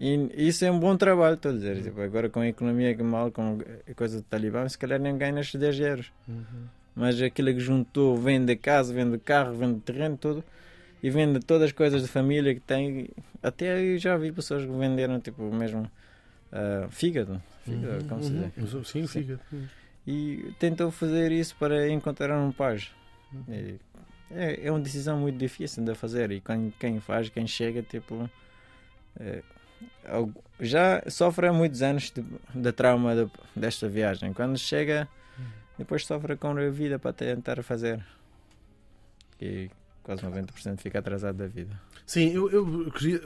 E 0.00 0.48
isso 0.48 0.64
é 0.64 0.70
um 0.70 0.78
bom 0.78 0.96
trabalho, 0.96 1.34
estou 1.34 1.50
a 1.50 1.54
dizer. 1.54 1.82
Tipo, 1.82 2.00
agora 2.00 2.28
com 2.28 2.40
a 2.40 2.48
economia 2.48 2.94
que 2.94 3.02
mal, 3.02 3.32
com 3.32 3.58
a 3.90 3.94
coisa 3.94 4.18
do 4.18 4.22
Talibã, 4.22 4.68
se 4.68 4.78
calhar 4.78 5.00
nem 5.00 5.16
ganhas 5.18 5.52
10 5.52 5.80
euros. 5.80 6.12
Uhum. 6.28 6.44
Mas 6.94 7.20
aquilo 7.20 7.52
que 7.52 7.60
juntou, 7.60 8.16
vende 8.16 8.54
casa, 8.56 8.92
vende 8.94 9.18
carro, 9.18 9.56
vende 9.56 9.80
terreno, 9.80 10.16
tudo. 10.16 10.44
E 11.02 11.10
vende 11.10 11.40
todas 11.40 11.64
as 11.64 11.72
coisas 11.72 12.02
de 12.02 12.08
família 12.08 12.54
que 12.54 12.60
tem. 12.60 13.08
Até 13.42 13.80
eu 13.80 13.98
já 13.98 14.16
vi 14.16 14.32
pessoas 14.32 14.64
que 14.64 14.70
venderam, 14.70 15.20
tipo, 15.20 15.42
mesmo 15.52 15.88
ah, 16.52 16.88
fígado. 16.90 17.42
Fígado, 17.64 18.04
como 18.04 18.22
se 18.22 18.30
diz. 18.30 18.72
Uhum. 18.74 18.84
Sim, 18.84 19.06
fica. 19.06 19.40
E 20.06 20.52
tentou 20.58 20.90
fazer 20.90 21.32
isso 21.32 21.54
para 21.56 21.88
encontrar 21.88 22.36
um 22.38 22.50
paz. 22.50 22.90
E 23.48 23.76
é, 24.30 24.66
é 24.66 24.70
uma 24.70 24.80
decisão 24.80 25.18
muito 25.18 25.38
difícil 25.38 25.84
de 25.84 25.94
fazer. 25.94 26.30
E 26.30 26.40
quem, 26.40 26.72
quem 26.78 27.00
faz, 27.00 27.28
quem 27.28 27.46
chega, 27.46 27.82
tipo. 27.82 28.28
é, 29.18 29.42
já 30.60 31.02
sofre 31.08 31.46
há 31.48 31.52
muitos 31.52 31.82
anos 31.82 32.10
de, 32.10 32.24
de 32.54 32.72
trauma 32.72 33.14
de- 33.14 33.30
desta 33.54 33.88
viagem. 33.88 34.32
Quando 34.32 34.58
chega, 34.58 35.08
depois 35.78 36.04
sofre 36.06 36.36
com 36.36 36.50
a 36.56 36.70
vida 36.70 36.98
para 36.98 37.12
tentar 37.12 37.62
fazer. 37.62 38.04
E 39.40 39.70
quase 40.02 40.22
90% 40.22 40.78
fica 40.80 40.98
atrasado 40.98 41.36
da 41.36 41.46
vida. 41.46 41.78
Sim, 42.06 42.32
eu, 42.32 42.50
eu 42.50 42.90
queria. 42.90 43.20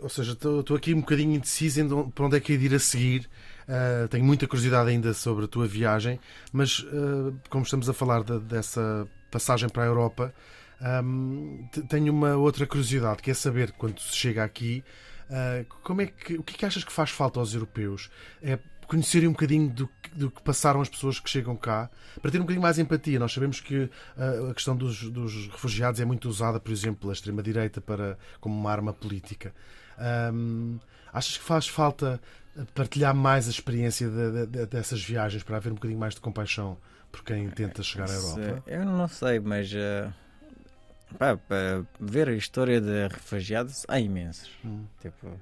Ou 0.00 0.08
seja, 0.08 0.32
estou 0.32 0.76
aqui 0.76 0.94
um 0.94 1.00
bocadinho 1.00 1.34
indeciso 1.34 1.80
em 1.80 1.86
de- 1.86 2.10
para 2.12 2.24
onde 2.26 2.36
é 2.36 2.40
que 2.40 2.54
é 2.54 2.56
de 2.56 2.66
ir 2.66 2.74
a 2.74 2.78
seguir. 2.78 3.28
Ah, 3.68 4.06
tenho 4.10 4.24
muita 4.24 4.46
curiosidade 4.46 4.90
ainda 4.90 5.12
sobre 5.14 5.44
a 5.44 5.48
tua 5.48 5.66
viagem, 5.66 6.18
mas 6.52 6.84
ah, 6.88 7.32
como 7.48 7.64
estamos 7.64 7.88
a 7.88 7.92
falar 7.92 8.22
da- 8.24 8.38
dessa 8.38 9.06
passagem 9.30 9.68
para 9.68 9.82
a 9.84 9.86
Europa, 9.86 10.34
ahm, 10.80 11.66
te- 11.72 11.82
tenho 11.82 12.12
uma 12.12 12.34
outra 12.36 12.66
curiosidade, 12.66 13.22
que 13.22 13.30
é 13.30 13.34
saber 13.34 13.72
quando 13.72 13.98
se 14.00 14.16
chega 14.16 14.42
aqui, 14.44 14.82
ah, 15.34 15.64
como 15.82 16.00
é 16.02 16.06
que, 16.06 16.34
o 16.34 16.42
que 16.42 16.54
é 16.54 16.58
que 16.58 16.64
achas 16.66 16.84
que 16.84 16.92
faz 16.92 17.10
falta 17.10 17.40
aos 17.40 17.52
europeus? 17.54 18.08
É 18.42 18.58
conhecerem 18.86 19.26
um 19.28 19.32
bocadinho 19.32 19.70
do, 19.70 19.88
que- 19.88 20.10
do 20.14 20.30
que 20.30 20.42
passaram 20.42 20.80
as 20.82 20.88
pessoas 20.90 21.18
que 21.18 21.28
chegam 21.30 21.56
cá, 21.56 21.88
para 22.20 22.30
ter 22.30 22.36
um 22.38 22.42
bocadinho 22.42 22.62
mais 22.62 22.78
empatia. 22.78 23.18
Nós 23.18 23.32
sabemos 23.32 23.58
que 23.60 23.90
ah, 24.16 24.50
a 24.50 24.54
questão 24.54 24.76
dos, 24.76 25.02
dos 25.10 25.46
refugiados 25.48 26.00
é 26.00 26.04
muito 26.04 26.28
usada, 26.28 26.60
por 26.60 26.70
exemplo, 26.70 27.00
pela 27.00 27.12
extrema-direita 27.14 27.80
para, 27.80 28.18
como 28.40 28.54
uma 28.54 28.70
arma 28.70 28.92
política. 28.92 29.52
Ahm, 29.98 30.78
achas 31.12 31.36
que 31.38 31.44
faz 31.44 31.66
falta 31.66 32.20
partilhar 32.74 33.14
mais 33.14 33.46
a 33.48 33.50
experiência 33.50 34.08
de- 34.08 34.46
de- 34.46 34.66
dessas 34.66 35.02
viagens 35.02 35.42
para 35.42 35.56
haver 35.56 35.72
um 35.72 35.76
bocadinho 35.76 35.98
mais 35.98 36.14
de 36.14 36.20
compaixão 36.20 36.76
por 37.10 37.24
quem 37.24 37.48
tenta 37.50 37.82
chegar 37.82 38.08
à 38.08 38.12
Europa? 38.12 38.62
Se- 38.66 38.72
Eu 38.74 38.84
não 38.84 39.08
sei, 39.08 39.40
mas 39.40 39.72
eh, 39.74 40.08
pá, 41.18 41.36
para 41.36 41.84
ver 42.00 42.28
a 42.28 42.32
história 42.34 42.80
de 42.80 43.08
refugiados 43.08 43.84
há 43.88 43.98
imensos. 44.00 44.50
Hum. 44.64 44.84
Tipo, 45.00 45.40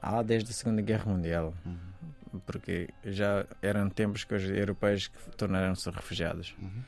há 0.00 0.22
desde 0.22 0.50
a 0.50 0.54
Segunda 0.54 0.82
Guerra 0.82 1.10
Mundial, 1.12 1.54
Uhum. 1.64 2.40
porque 2.46 2.88
já 3.04 3.44
eram 3.62 3.88
tempos 3.88 4.24
que 4.24 4.34
os 4.34 4.44
europeus 4.44 5.10
tornaram-se 5.36 5.88
refugiados. 5.90 6.54
Uhum. 6.60 6.82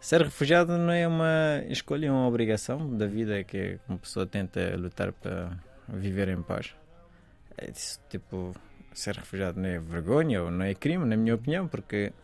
Ser 0.00 0.22
refugiado 0.22 0.78
não 0.78 0.90
é 0.92 1.06
uma 1.06 1.62
escolha, 1.68 2.06
é 2.06 2.10
uma 2.10 2.26
obrigação 2.26 2.96
da 2.96 3.06
vida 3.06 3.44
que 3.44 3.78
uma 3.86 3.98
pessoa 3.98 4.26
tenta 4.26 4.74
lutar 4.76 5.12
para 5.12 5.50
viver 5.88 6.28
em 6.28 6.42
paz. 6.42 6.74
É 7.58 7.70
tipo, 8.08 8.54
ser 8.94 9.16
refugiado 9.16 9.60
não 9.60 9.68
é 9.68 9.78
vergonha 9.78 10.42
ou 10.42 10.50
não 10.50 10.64
é 10.64 10.74
crime, 10.74 11.04
na 11.04 11.16
minha 11.18 11.34
opinião, 11.34 11.68
porque 11.68 12.14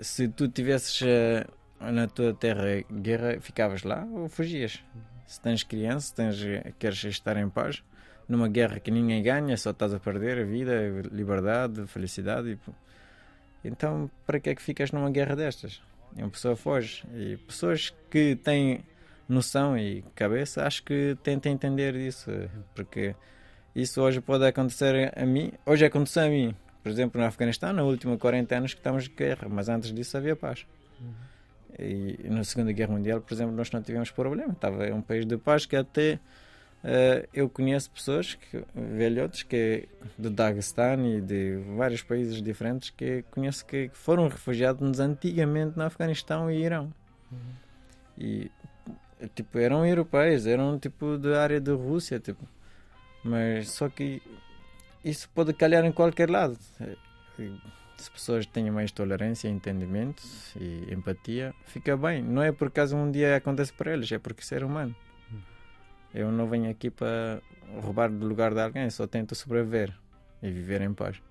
se 0.00 0.28
tu 0.28 0.48
tivesses 0.48 1.02
eh, 1.02 1.44
na 1.90 2.06
tua 2.06 2.34
terra 2.34 2.84
guerra, 2.90 3.40
ficavas 3.40 3.82
lá 3.82 4.06
ou 4.12 4.28
fugias. 4.28 4.82
Se 5.26 5.40
tens 5.40 5.62
criança, 5.62 6.14
tens, 6.14 6.42
eh, 6.44 6.72
queres 6.78 7.02
estar 7.04 7.36
em 7.36 7.48
paz, 7.48 7.82
numa 8.28 8.48
guerra 8.48 8.78
que 8.78 8.90
ninguém 8.90 9.22
ganha, 9.22 9.56
só 9.56 9.70
estás 9.70 9.94
a 9.94 9.98
perder 9.98 10.38
a 10.38 10.44
vida, 10.44 10.72
a 10.72 11.14
liberdade, 11.14 11.82
a 11.82 11.86
felicidade. 11.86 12.58
Então, 13.64 14.10
para 14.26 14.38
que 14.38 14.50
é 14.50 14.54
que 14.54 14.62
ficas 14.62 14.92
numa 14.92 15.10
guerra 15.10 15.34
destas? 15.34 15.80
E 16.16 16.22
uma 16.22 16.30
pessoa 16.30 16.54
foge. 16.54 17.04
E 17.14 17.36
pessoas 17.38 17.94
que 18.10 18.36
têm 18.36 18.84
noção 19.28 19.76
e 19.78 20.02
cabeça, 20.14 20.66
acho 20.66 20.82
que 20.82 21.16
tentem 21.22 21.52
entender 21.52 21.94
isso, 21.94 22.30
porque 22.74 23.14
isso 23.74 24.02
hoje 24.02 24.20
pode 24.20 24.44
acontecer 24.46 25.12
a 25.16 25.24
mim. 25.24 25.52
Hoje 25.64 25.84
aconteceu 25.84 26.24
a 26.24 26.28
mim, 26.28 26.54
por 26.82 26.90
exemplo, 26.90 27.20
no 27.20 27.26
Afeganistão, 27.26 27.72
na 27.72 27.82
última 27.82 28.18
40 28.18 28.54
anos 28.54 28.74
que 28.74 28.80
estamos 28.80 29.04
de 29.04 29.10
guerra, 29.10 29.48
mas 29.48 29.68
antes 29.68 29.92
disso 29.92 30.16
havia 30.16 30.36
paz. 30.36 30.66
E 31.78 32.28
na 32.28 32.44
Segunda 32.44 32.72
Guerra 32.72 32.92
Mundial, 32.92 33.20
por 33.20 33.32
exemplo, 33.32 33.54
nós 33.54 33.70
não 33.70 33.82
tivemos 33.82 34.10
problema. 34.10 34.52
Estava 34.52 34.84
um 34.94 35.02
país 35.02 35.24
de 35.24 35.36
paz 35.36 35.66
que 35.66 35.76
até 35.76 36.18
eh, 36.84 37.28
eu 37.32 37.48
conheço 37.48 37.90
pessoas, 37.90 38.34
que, 38.34 38.64
velhotes, 38.74 39.42
que 39.42 39.88
do 40.18 40.30
Daguestão 40.30 41.06
e 41.06 41.20
de 41.20 41.56
vários 41.76 42.02
países 42.02 42.42
diferentes 42.42 42.90
que 42.90 43.22
conheço 43.30 43.64
que 43.64 43.90
foram 43.92 44.28
refugiados 44.28 44.98
antigamente 44.98 45.76
no 45.76 45.84
Afeganistão 45.84 46.50
e 46.50 46.62
Irão. 46.62 46.92
E 48.18 48.50
tipo, 49.34 49.58
eram 49.58 49.86
europeus, 49.86 50.46
eram 50.46 50.78
tipo 50.78 51.16
da 51.16 51.42
área 51.42 51.60
da 51.60 51.72
Rússia, 51.72 52.18
tipo. 52.18 52.46
Mas 53.24 53.70
só 53.70 53.88
que 53.88 54.20
isso 55.04 55.28
pode 55.34 55.52
calhar 55.52 55.84
em 55.84 55.92
qualquer 55.92 56.28
lado. 56.28 56.58
Se 57.96 58.10
pessoas 58.10 58.46
têm 58.46 58.70
mais 58.70 58.90
tolerância, 58.90 59.48
entendimento 59.48 60.22
e 60.56 60.92
empatia, 60.92 61.54
fica 61.66 61.96
bem. 61.96 62.22
Não 62.22 62.42
é 62.42 62.50
por 62.50 62.68
acaso 62.68 62.96
um 62.96 63.10
dia 63.10 63.36
acontece 63.36 63.72
para 63.72 63.92
eles, 63.92 64.10
é 64.10 64.18
porque 64.18 64.42
ser 64.42 64.64
humano. 64.64 64.94
Eu 66.12 66.30
não 66.30 66.48
venho 66.48 66.70
aqui 66.70 66.90
para 66.90 67.40
roubar 67.80 68.10
do 68.10 68.26
lugar 68.26 68.52
de 68.52 68.60
alguém, 68.60 68.90
só 68.90 69.06
tento 69.06 69.34
sobreviver 69.34 69.92
e 70.42 70.50
viver 70.50 70.80
em 70.82 70.92
paz. 70.92 71.22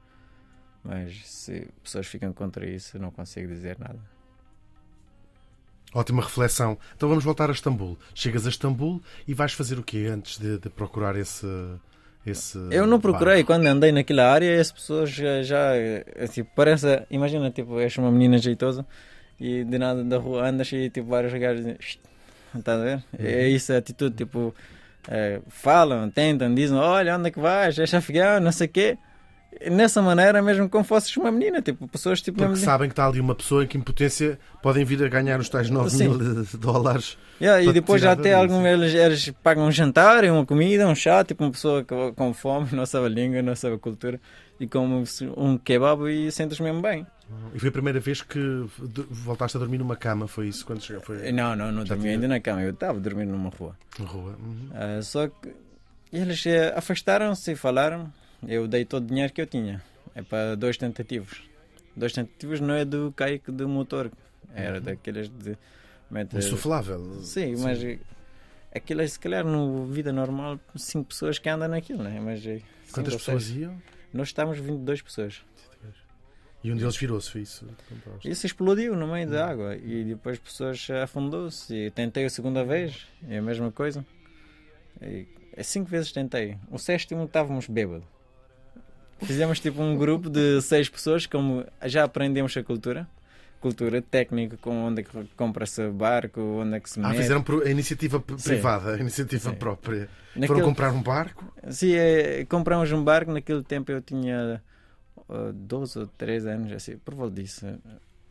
Mas 0.84 1.28
se 1.28 1.68
pessoas 1.84 2.08
ficam 2.08 2.34
contra 2.34 2.68
isso, 2.68 2.98
não 2.98 3.12
consigo 3.12 3.48
dizer 3.48 3.78
nada. 3.78 4.00
Ótima 5.94 6.24
reflexão. 6.24 6.78
Então 6.96 7.10
vamos 7.10 7.24
voltar 7.24 7.50
a 7.50 7.54
Istambul. 7.54 7.98
Chegas 8.16 8.46
a 8.46 8.50
Istambul 8.50 9.02
e 9.28 9.34
vais 9.34 9.54
fazer 9.54 9.78
o 9.78 9.84
quê 9.84 10.08
antes 10.10 10.40
de, 10.40 10.58
de 10.58 10.70
procurar 10.70 11.16
esse. 11.18 11.46
Esse 12.26 12.58
Eu 12.72 12.86
não 12.86 13.00
procurei, 13.00 13.44
bairro? 13.44 13.48
quando 13.48 13.66
andei 13.68 13.92
naquela 13.92 14.32
área, 14.32 14.60
as 14.60 14.72
pessoas 14.72 15.10
já, 15.10 15.42
já 15.42 15.76
é, 15.76 16.28
tipo, 16.32 16.50
parece, 16.56 17.04
imagina, 17.10 17.50
tipo, 17.52 17.80
és 17.80 17.98
uma 17.98 18.12
menina 18.12 18.38
jeitosa 18.38 18.86
e 19.40 19.64
de 19.64 19.78
nada 19.78 20.04
da 20.04 20.18
rua 20.18 20.48
andas 20.48 20.72
e 20.72 20.90
tipo 20.90 21.10
vários 21.10 21.34
gajos 21.34 22.00
tá 22.64 22.74
a 22.74 22.78
ver? 22.78 23.04
É 23.18 23.48
isso 23.48 23.72
a 23.74 23.78
atitude, 23.78 24.16
tipo, 24.16 24.54
é, 25.08 25.40
falam, 25.48 26.10
tentam, 26.10 26.54
dizem, 26.54 26.78
olha, 26.78 27.18
onde 27.18 27.30
é 27.30 27.32
que 27.32 27.40
vais, 27.40 27.80
és 27.80 27.94
afegão, 27.94 28.40
não 28.40 28.52
sei 28.52 28.68
o 28.68 28.70
quê. 28.70 28.98
Nessa 29.70 30.02
maneira, 30.02 30.42
mesmo 30.42 30.70
como 30.70 30.84
fosses 30.84 31.16
uma 31.18 31.32
menina, 31.32 31.62
tipo, 31.62 31.88
pessoas 31.88 32.22
tipo 32.22 32.38
Porque 32.38 32.56
sabem 32.56 32.88
que 32.88 32.94
está 32.94 33.06
ali 33.06 33.20
uma 33.20 33.36
pessoa 33.36 33.64
em 33.64 33.68
que, 33.68 33.78
em 33.78 33.82
potência, 33.82 34.40
podem 34.64 34.84
vir 34.86 35.04
a 35.04 35.10
ganhar 35.10 35.40
os 35.40 35.50
tais 35.50 35.70
9 35.70 35.90
Sim. 35.90 36.08
mil 36.08 36.46
dólares. 36.58 37.18
Yeah, 37.40 37.62
e 37.62 37.74
depois 37.74 38.02
tirar 38.02 38.14
até 38.14 38.34
algum 38.34 38.66
eles, 38.66 38.94
eles 38.94 39.30
pagam 39.44 39.66
um 39.66 39.72
jantar, 39.72 40.24
uma 40.26 40.46
comida, 40.46 40.88
um 40.88 40.96
chá, 40.96 41.24
tipo 41.24 41.44
uma 41.44 41.52
pessoa 41.52 41.84
com, 41.84 42.14
com 42.14 42.34
fome, 42.34 42.70
não 42.74 42.86
sabe 42.86 43.08
a 43.08 43.10
língua, 43.10 43.42
não 43.42 43.56
sabe 43.56 43.76
a 43.76 43.80
cultura, 43.80 44.20
e 44.60 44.68
come 44.68 45.04
um 45.36 45.58
kebab 45.58 46.10
e 46.10 46.32
sentes 46.32 46.60
mesmo 46.60 46.82
bem. 46.82 47.06
E 47.54 47.60
foi 47.60 47.70
a 47.70 47.72
primeira 47.72 48.00
vez 48.00 48.22
que 48.22 48.66
voltaste 49.10 49.58
a 49.58 49.60
dormir 49.60 49.78
numa 49.78 49.96
cama, 49.96 50.28
foi 50.28 50.48
isso? 50.48 50.66
Quando 50.66 50.82
chegaste? 50.82 51.08
Foi 51.08 51.32
Não, 51.32 51.56
não, 51.56 51.72
não 51.72 51.86
Já 51.86 51.96
dormi 51.96 52.10
ainda 52.10 52.28
na 52.28 52.40
cama, 52.40 52.62
eu 52.62 52.72
estava 52.72 53.00
dormindo 53.00 53.32
numa 53.32 53.50
rua. 53.50 53.76
na 54.00 54.06
rua. 54.06 54.36
Uhum. 54.40 54.70
Ah, 54.74 55.02
só 55.02 55.28
que 55.28 55.54
eles 56.12 56.46
eh, 56.46 56.74
afastaram-se 56.76 57.52
e 57.52 57.56
falaram, 57.56 58.12
eu 58.48 58.68
dei 58.68 58.86
todo 58.86 59.04
o 59.04 59.08
dinheiro 59.08 59.32
que 59.34 59.42
eu 59.42 59.48
tinha. 59.48 59.82
É 60.16 60.22
para 60.22 60.56
dois 60.56 60.78
tentativos. 60.78 61.44
Dois 61.96 62.14
tentativos 62.14 62.60
não 62.60 62.74
é 62.74 62.86
do 62.86 63.12
caique 63.16 63.52
do 63.52 63.68
motor, 63.68 64.12
era 64.54 64.80
daqueles 64.82 65.30
de... 65.30 65.58
mete- 66.10 66.38
Insuflável. 66.38 67.22
Sim, 67.24 67.56
mas 67.58 67.80
aquilo 68.74 69.02
é 69.02 69.08
se 69.08 69.20
calhar 69.20 69.46
no 69.46 69.86
vida 69.86 70.12
normal, 70.12 70.60
cinco 70.76 71.10
pessoas 71.10 71.38
que 71.40 71.50
andam 71.50 71.68
naquilo, 71.70 72.04
né? 72.04 72.20
Mas 72.20 72.46
eh, 72.46 72.62
Quantas 72.94 73.16
pessoas 73.16 73.44
seis. 73.44 73.58
iam? 73.58 73.82
Nós 74.14 74.30
estávamos 74.30 74.60
22 74.60 75.02
pessoas. 75.02 75.42
E 76.64 76.72
um 76.72 76.76
deles 76.78 76.96
virou-se, 76.96 77.32
foi 77.32 77.42
isso? 77.42 77.66
Isso 78.24 78.46
explodiu 78.46 78.96
no 78.96 79.08
meio 79.08 79.28
da 79.28 79.48
água 79.50 79.76
e 79.78 80.04
depois 80.04 80.38
pessoas 80.38 80.88
afundou-se. 81.04 81.74
E 81.74 81.90
tentei 81.90 82.24
a 82.26 82.30
segunda 82.30 82.64
vez, 82.64 83.08
é 83.28 83.40
a 83.40 83.42
mesma 83.42 83.72
coisa. 83.72 84.06
E, 85.02 85.26
é 85.54 85.64
cinco 85.64 85.90
vezes 85.90 86.12
tentei. 86.12 86.58
O 86.70 86.78
sétimo 86.78 87.24
estávamos 87.24 87.68
bêbado. 87.68 88.04
Fizemos 89.26 89.60
tipo 89.60 89.82
um 89.82 89.96
grupo 89.98 90.30
de 90.30 90.62
seis 90.62 90.90
pessoas, 90.90 91.26
como 91.26 91.66
já 91.86 92.04
aprendemos 92.04 92.56
a 92.58 92.64
cultura. 92.64 93.08
Cultura 93.60 94.02
técnica, 94.02 94.58
com 94.58 94.72
onde 94.86 95.02
é 95.02 95.04
que 95.04 95.12
compra-se 95.38 95.88
barco, 95.90 96.42
onde 96.42 96.78
é 96.78 96.80
que 96.80 96.90
se 96.90 97.00
Ah, 97.00 97.10
mete. 97.10 97.18
fizeram 97.18 97.44
por- 97.44 97.62
a 97.66 97.70
iniciativa 97.70 98.20
privada, 98.20 98.96
a 98.96 98.98
iniciativa 99.00 99.52
Sim. 99.52 99.56
própria. 99.56 100.10
Naquele- 100.36 100.48
Foram 100.48 100.62
comprar 100.62 100.92
um 100.92 101.04
barco? 101.04 101.54
Sim, 101.70 101.94
é, 101.94 102.44
compramos 102.46 102.92
um 102.92 103.04
barco. 103.04 103.32
Naquele 103.32 103.62
tempo 103.62 103.92
eu 103.92 104.02
tinha 104.02 104.60
uh, 105.30 105.54
12 105.54 106.00
ou 106.00 106.08
13 106.08 106.50
anos, 106.50 106.72
assim, 106.72 106.98
por 106.98 107.14
volta 107.14 107.36
disso. 107.40 107.66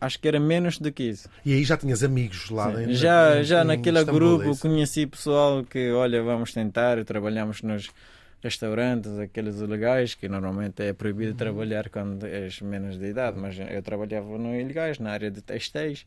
Acho 0.01 0.19
que 0.19 0.27
era 0.27 0.41
menos 0.41 0.79
do 0.79 0.91
que 0.91 1.05
isso. 1.05 1.29
E 1.47 1.53
aí 1.53 1.63
já 1.63 1.77
tinhas 1.77 2.03
amigos 2.03 2.51
lá 2.51 2.71
Sim. 2.71 2.77
dentro? 2.79 2.95
já 2.95 3.39
em- 3.41 3.45
já 3.45 3.63
em 3.63 3.67
naquele 3.67 3.99
Istambul, 4.01 4.39
grupo 4.39 4.51
é 4.53 4.57
conheci 4.57 5.07
pessoal 5.07 5.63
que, 5.63 5.93
olha, 5.93 6.21
vamos 6.25 6.53
tentar. 6.53 7.05
Trabalhamos 7.05 7.63
nos 7.63 7.89
restaurantes, 8.43 9.19
aqueles 9.19 9.61
ilegais, 9.61 10.15
que 10.15 10.29
normalmente 10.29 10.83
é 10.83 10.89
Uhum. 10.89 10.95
proibido 10.95 11.35
trabalhar 11.35 11.89
quando 11.91 12.25
és 12.27 12.61
menos 12.61 12.99
de 12.99 13.07
idade, 13.07 13.39
mas 13.39 13.57
eu 13.59 13.83
trabalhava 13.83 14.39
no 14.39 14.55
ilegais, 14.59 14.99
na 14.99 15.11
área 15.11 15.31
de 15.31 15.43
textéis. 15.43 16.07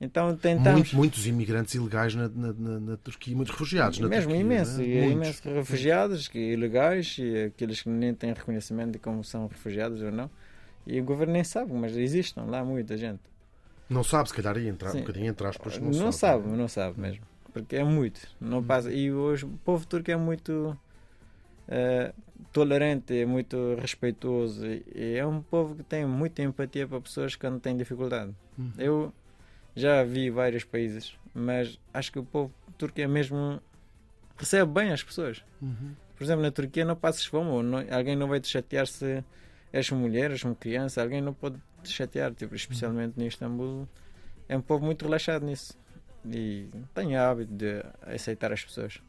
Então 0.00 0.36
tentamos. 0.36 0.80
Muito- 0.80 0.96
muitos 0.96 1.26
imigrantes 1.28 1.74
ilegais 1.74 2.14
na, 2.14 2.28
na, 2.28 2.52
na- 2.52 2.80
na 2.80 2.96
Turquia, 2.96 3.36
muitos 3.36 3.52
refugiados 3.54 4.00
na 4.00 4.08
Mesmo 4.08 4.30
Turquia. 4.30 4.40
imenso, 4.40 4.78
né? 4.78 4.84
é 4.88 5.08
imenso 5.10 5.48
refugiados 5.48 6.26
que 6.26 6.38
ilegais 6.38 7.16
e 7.20 7.44
aqueles 7.44 7.82
que 7.82 7.88
nem 7.88 8.12
têm 8.12 8.32
reconhecimento 8.32 8.92
de 8.92 8.98
como 8.98 9.22
são 9.22 9.46
refugiados 9.46 10.02
ou 10.02 10.10
não. 10.10 10.28
E 10.84 11.00
o 11.00 11.04
governo 11.04 11.32
nem 11.34 11.44
sabe, 11.44 11.72
mas 11.72 11.96
existem 11.96 12.44
lá 12.46 12.64
muita 12.64 12.96
gente. 12.96 13.20
Não 13.88 14.02
sabe, 14.02 14.28
se 14.28 14.34
calhar 14.34 14.58
entrar 14.58 14.88
um 14.88 14.92
Sim. 14.92 15.00
bocadinho 15.00 15.26
entre 15.26 15.46
aspas. 15.46 15.78
Não, 15.78 15.86
Não, 15.90 16.10
sabe. 16.10 16.42
sabe, 16.42 16.56
não 16.56 16.66
sabe 16.68 17.00
mesmo. 17.00 17.24
Porque 17.52 17.76
é 17.76 17.84
muito. 17.84 18.20
Não 18.40 18.60
passa. 18.64 18.90
E 18.90 19.12
hoje 19.12 19.44
o 19.44 19.50
povo 19.64 19.86
turco 19.86 20.10
é 20.10 20.16
muito 20.16 20.76
eh, 21.68 22.12
tolerante, 22.52 23.18
é 23.18 23.26
muito 23.26 23.74
respeitoso. 23.80 24.66
E 24.66 25.14
é 25.16 25.26
um 25.26 25.40
povo 25.42 25.74
que 25.76 25.82
tem 25.82 26.04
muita 26.06 26.42
empatia 26.42 26.86
para 26.86 27.00
pessoas 27.00 27.34
quando 27.36 27.60
têm 27.60 27.76
dificuldade. 27.76 28.34
Uhum. 28.58 28.72
Eu 28.78 29.14
já 29.74 30.02
vi 30.04 30.30
vários 30.30 30.64
países, 30.64 31.14
mas 31.34 31.78
acho 31.94 32.12
que 32.12 32.18
o 32.18 32.24
povo 32.24 32.52
turco 32.76 33.00
é 33.00 33.06
mesmo. 33.06 33.60
recebe 34.36 34.72
bem 34.72 34.92
as 34.92 35.02
pessoas. 35.02 35.44
Uhum. 35.60 35.94
Por 36.16 36.24
exemplo, 36.24 36.42
na 36.42 36.50
Turquia 36.50 36.84
não 36.84 36.96
passas 36.96 37.24
fome, 37.24 37.62
não- 37.62 37.84
alguém 37.94 38.16
não 38.16 38.26
vai 38.28 38.40
te 38.40 38.48
chatear 38.48 38.86
se 38.86 39.22
és 39.72 39.90
mulher, 39.90 40.30
és 40.30 40.42
uma 40.44 40.54
criança, 40.54 41.00
alguém 41.02 41.20
não 41.20 41.32
pode 41.32 41.56
te 41.82 41.90
chatear, 41.90 42.32
tipo, 42.34 42.54
especialmente 42.54 43.20
em 43.20 43.26
Istambul. 43.26 43.88
É 44.48 44.56
um 44.56 44.60
povo 44.60 44.84
muito 44.84 45.04
relaxado 45.04 45.44
nisso. 45.46 45.78
E 46.24 46.68
tem 46.94 47.16
hábito 47.16 47.52
de 47.52 47.82
aceitar 48.02 48.52
as 48.52 48.64
pessoas. 48.64 49.00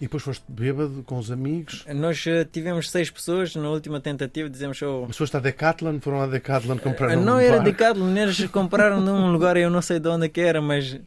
E 0.00 0.04
depois 0.04 0.22
foste 0.22 0.44
bêbado 0.48 1.02
com 1.04 1.18
os 1.18 1.30
amigos. 1.30 1.84
Nós 1.92 2.24
eh, 2.26 2.44
tivemos 2.44 2.88
seis 2.88 3.10
pessoas 3.10 3.56
na 3.56 3.68
última 3.68 4.00
tentativa, 4.00 4.48
dizemos, 4.48 4.80
oh, 4.82 5.06
Mas 5.08 5.16
foste 5.16 5.36
à 5.36 5.40
Decathlon, 5.40 5.98
foram 6.00 6.20
à 6.20 6.26
Decathlon 6.26 6.78
comprar 6.78 7.18
um 7.18 7.24
não 7.24 7.38
era 7.38 7.56
barco. 7.56 7.64
Decathlon, 7.64 8.16
eles 8.16 8.46
compraram 8.46 9.00
num 9.00 9.30
lugar, 9.32 9.56
eu 9.56 9.68
não 9.68 9.82
sei 9.82 9.98
de 9.98 10.08
onde 10.08 10.26
é 10.26 10.28
que 10.28 10.40
era, 10.40 10.62
mas 10.62 11.00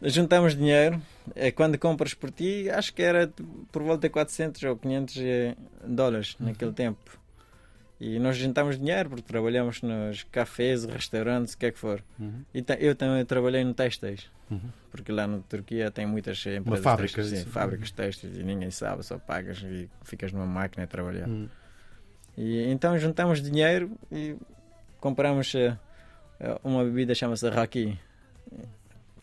juntamos 0.00 0.54
dinheiro. 0.54 1.00
É, 1.34 1.50
quando 1.50 1.78
compras 1.78 2.14
por 2.14 2.30
ti, 2.30 2.70
acho 2.70 2.92
que 2.92 3.02
era 3.02 3.32
por 3.72 3.82
volta 3.82 4.06
de 4.06 4.10
400 4.10 4.62
ou 4.64 4.76
500 4.76 5.16
eh, 5.18 5.56
dólares 5.84 6.36
naquele 6.38 6.72
tempo. 6.72 7.18
E 8.06 8.18
nós 8.18 8.36
juntamos 8.36 8.78
dinheiro 8.78 9.08
porque 9.08 9.22
trabalhamos 9.22 9.80
nos 9.80 10.24
cafés, 10.24 10.84
restaurantes, 10.84 11.54
o 11.54 11.58
que 11.58 11.64
é 11.64 11.70
que 11.70 11.78
for. 11.78 12.04
Uhum. 12.20 12.44
E 12.52 12.62
eu 12.80 12.94
também 12.94 13.24
trabalhei 13.24 13.64
no 13.64 13.72
têxteis. 13.72 14.30
Uhum. 14.50 14.60
Porque 14.90 15.10
lá 15.10 15.26
na 15.26 15.38
Turquia 15.38 15.90
tem 15.90 16.04
muitas 16.04 16.36
empresas 16.44 16.84
fábrica, 16.84 17.14
têxteis, 17.14 17.32
isso. 17.32 17.44
sim, 17.44 17.50
fábricas 17.50 17.90
têxteis 17.92 18.36
e 18.36 18.42
ninguém 18.42 18.70
sabe, 18.70 19.02
só 19.02 19.16
pagas 19.16 19.62
e 19.62 19.88
ficas 20.02 20.32
numa 20.32 20.44
máquina 20.44 20.84
a 20.84 20.86
trabalhar. 20.86 21.26
Uhum. 21.26 21.48
E 22.36 22.64
então 22.70 22.98
juntamos 22.98 23.40
dinheiro 23.40 23.90
e 24.12 24.36
compramos 25.00 25.54
eh, 25.54 25.74
uma 26.62 26.84
bebida 26.84 27.14
chama-se 27.14 27.48
Raki. 27.48 27.98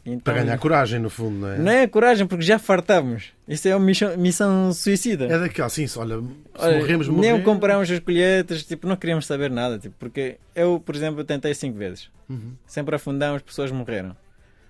Então, 0.03 0.33
Para 0.33 0.41
ganhar 0.43 0.57
coragem, 0.57 0.99
no 0.99 1.09
fundo, 1.11 1.37
não 1.39 1.47
é? 1.49 1.57
Não 1.59 1.71
é 1.71 1.87
coragem 1.87 2.25
porque 2.25 2.43
já 2.43 2.57
fartamos. 2.57 3.25
Isso 3.47 3.67
é 3.67 3.75
uma 3.75 3.85
missão, 3.85 4.17
missão 4.17 4.73
suicida. 4.73 5.25
É 5.25 5.37
daquela, 5.37 5.69
sim, 5.69 5.85
se- 5.85 5.99
olha, 5.99 6.19
se 6.19 6.25
Olha, 6.57 6.77
morremos, 6.79 7.07
nem 7.07 7.15
morremos. 7.17 7.43
compramos 7.43 7.91
as 7.91 7.99
colheitas, 7.99 8.63
tipo, 8.63 8.87
não 8.87 8.95
queríamos 8.95 9.27
saber 9.27 9.51
nada, 9.51 9.77
tipo, 9.77 9.93
porque 9.99 10.37
eu, 10.55 10.79
por 10.83 10.95
exemplo, 10.95 11.23
tentei 11.23 11.53
cinco 11.53 11.77
vezes. 11.77 12.09
Uhum. 12.27 12.53
Sempre 12.65 12.95
afundamos, 12.95 13.43
pessoas 13.43 13.69
morreram. 13.71 14.15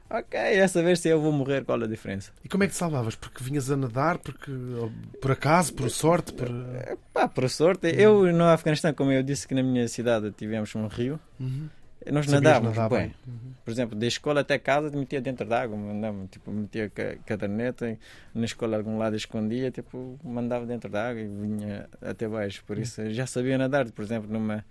Ok, 0.09 0.37
essa 0.37 0.83
vez 0.83 0.99
se 0.99 1.07
eu 1.07 1.21
vou 1.21 1.31
morrer, 1.31 1.63
qual 1.63 1.81
a 1.81 1.87
diferença? 1.87 2.33
E 2.43 2.49
como 2.49 2.65
é 2.65 2.67
que 2.67 2.73
te 2.73 2.77
salvavas? 2.77 3.15
Porque 3.15 3.41
vinhas 3.41 3.71
a 3.71 3.77
nadar, 3.77 4.17
porque 4.17 4.51
por 5.21 5.31
acaso, 5.31 5.73
por 5.73 5.89
sorte, 5.89 6.33
por... 6.33 6.49
Pá, 7.13 7.29
por 7.29 7.49
sorte, 7.49 7.87
eu 7.97 8.29
no 8.33 8.43
Afeganistão, 8.43 8.93
como 8.93 9.09
eu 9.13 9.23
disse 9.23 9.47
que 9.47 9.55
na 9.55 9.63
minha 9.63 9.87
cidade 9.87 10.29
tivemos 10.37 10.75
um 10.75 10.87
rio, 10.87 11.17
Uhum. 11.39 11.69
Nós 12.09 12.25
Sabias 12.25 12.41
nadávamos 12.43 12.75
nadar 12.77 12.89
bem. 12.89 12.99
bem. 13.07 13.15
Uhum. 13.27 13.51
Por 13.63 13.71
exemplo, 13.71 13.95
da 13.97 14.07
escola 14.07 14.41
até 14.41 14.57
casa, 14.57 14.89
metia 14.95 15.21
dentro 15.21 15.45
d'água, 15.45 15.77
mandava, 15.77 16.17
tipo, 16.31 16.49
metia 16.51 16.89
ca- 16.89 17.15
caderneta, 17.25 17.97
na 18.33 18.45
escola 18.45 18.77
algum 18.77 18.97
lado 18.97 19.15
escondia, 19.15 19.69
tipo, 19.71 20.17
mandava 20.23 20.65
dentro 20.65 20.89
d'água 20.89 21.21
e 21.21 21.27
vinha 21.27 21.87
até 22.01 22.27
baixo. 22.27 22.63
Por 22.65 22.77
isso, 22.77 23.01
eu 23.01 23.11
já 23.13 23.25
sabia 23.27 23.57
nadar, 23.57 23.89
por 23.91 24.03
exemplo, 24.03 24.31
numa 24.31 24.65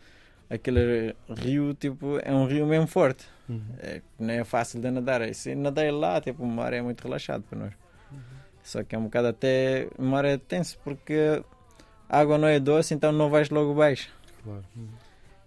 aquele 0.48 1.14
rio, 1.28 1.72
tipo, 1.74 2.18
é 2.22 2.32
um 2.32 2.46
rio 2.46 2.66
mesmo 2.66 2.86
forte. 2.88 3.24
Uhum. 3.48 3.60
É, 3.78 4.00
não 4.18 4.34
é 4.34 4.42
fácil 4.44 4.80
de 4.80 4.90
nadar. 4.90 5.22
E 5.22 5.32
Se 5.34 5.54
nadei 5.54 5.90
lá, 5.92 6.20
tipo, 6.20 6.42
o 6.42 6.46
mar 6.48 6.72
é 6.72 6.82
muito 6.82 7.00
relaxado 7.02 7.42
para 7.44 7.58
nós. 7.58 7.72
Só 8.62 8.82
que 8.82 8.94
é 8.94 8.98
um 8.98 9.04
bocado 9.04 9.28
até. 9.28 9.88
O 9.96 10.02
mar 10.04 10.24
é 10.24 10.36
tenso 10.36 10.78
porque 10.84 11.42
a 12.08 12.18
água 12.18 12.36
não 12.36 12.46
é 12.48 12.58
doce, 12.60 12.92
então 12.92 13.10
não 13.12 13.30
vais 13.30 13.48
logo 13.50 13.72
baixo. 13.74 14.08
Claro. 14.44 14.64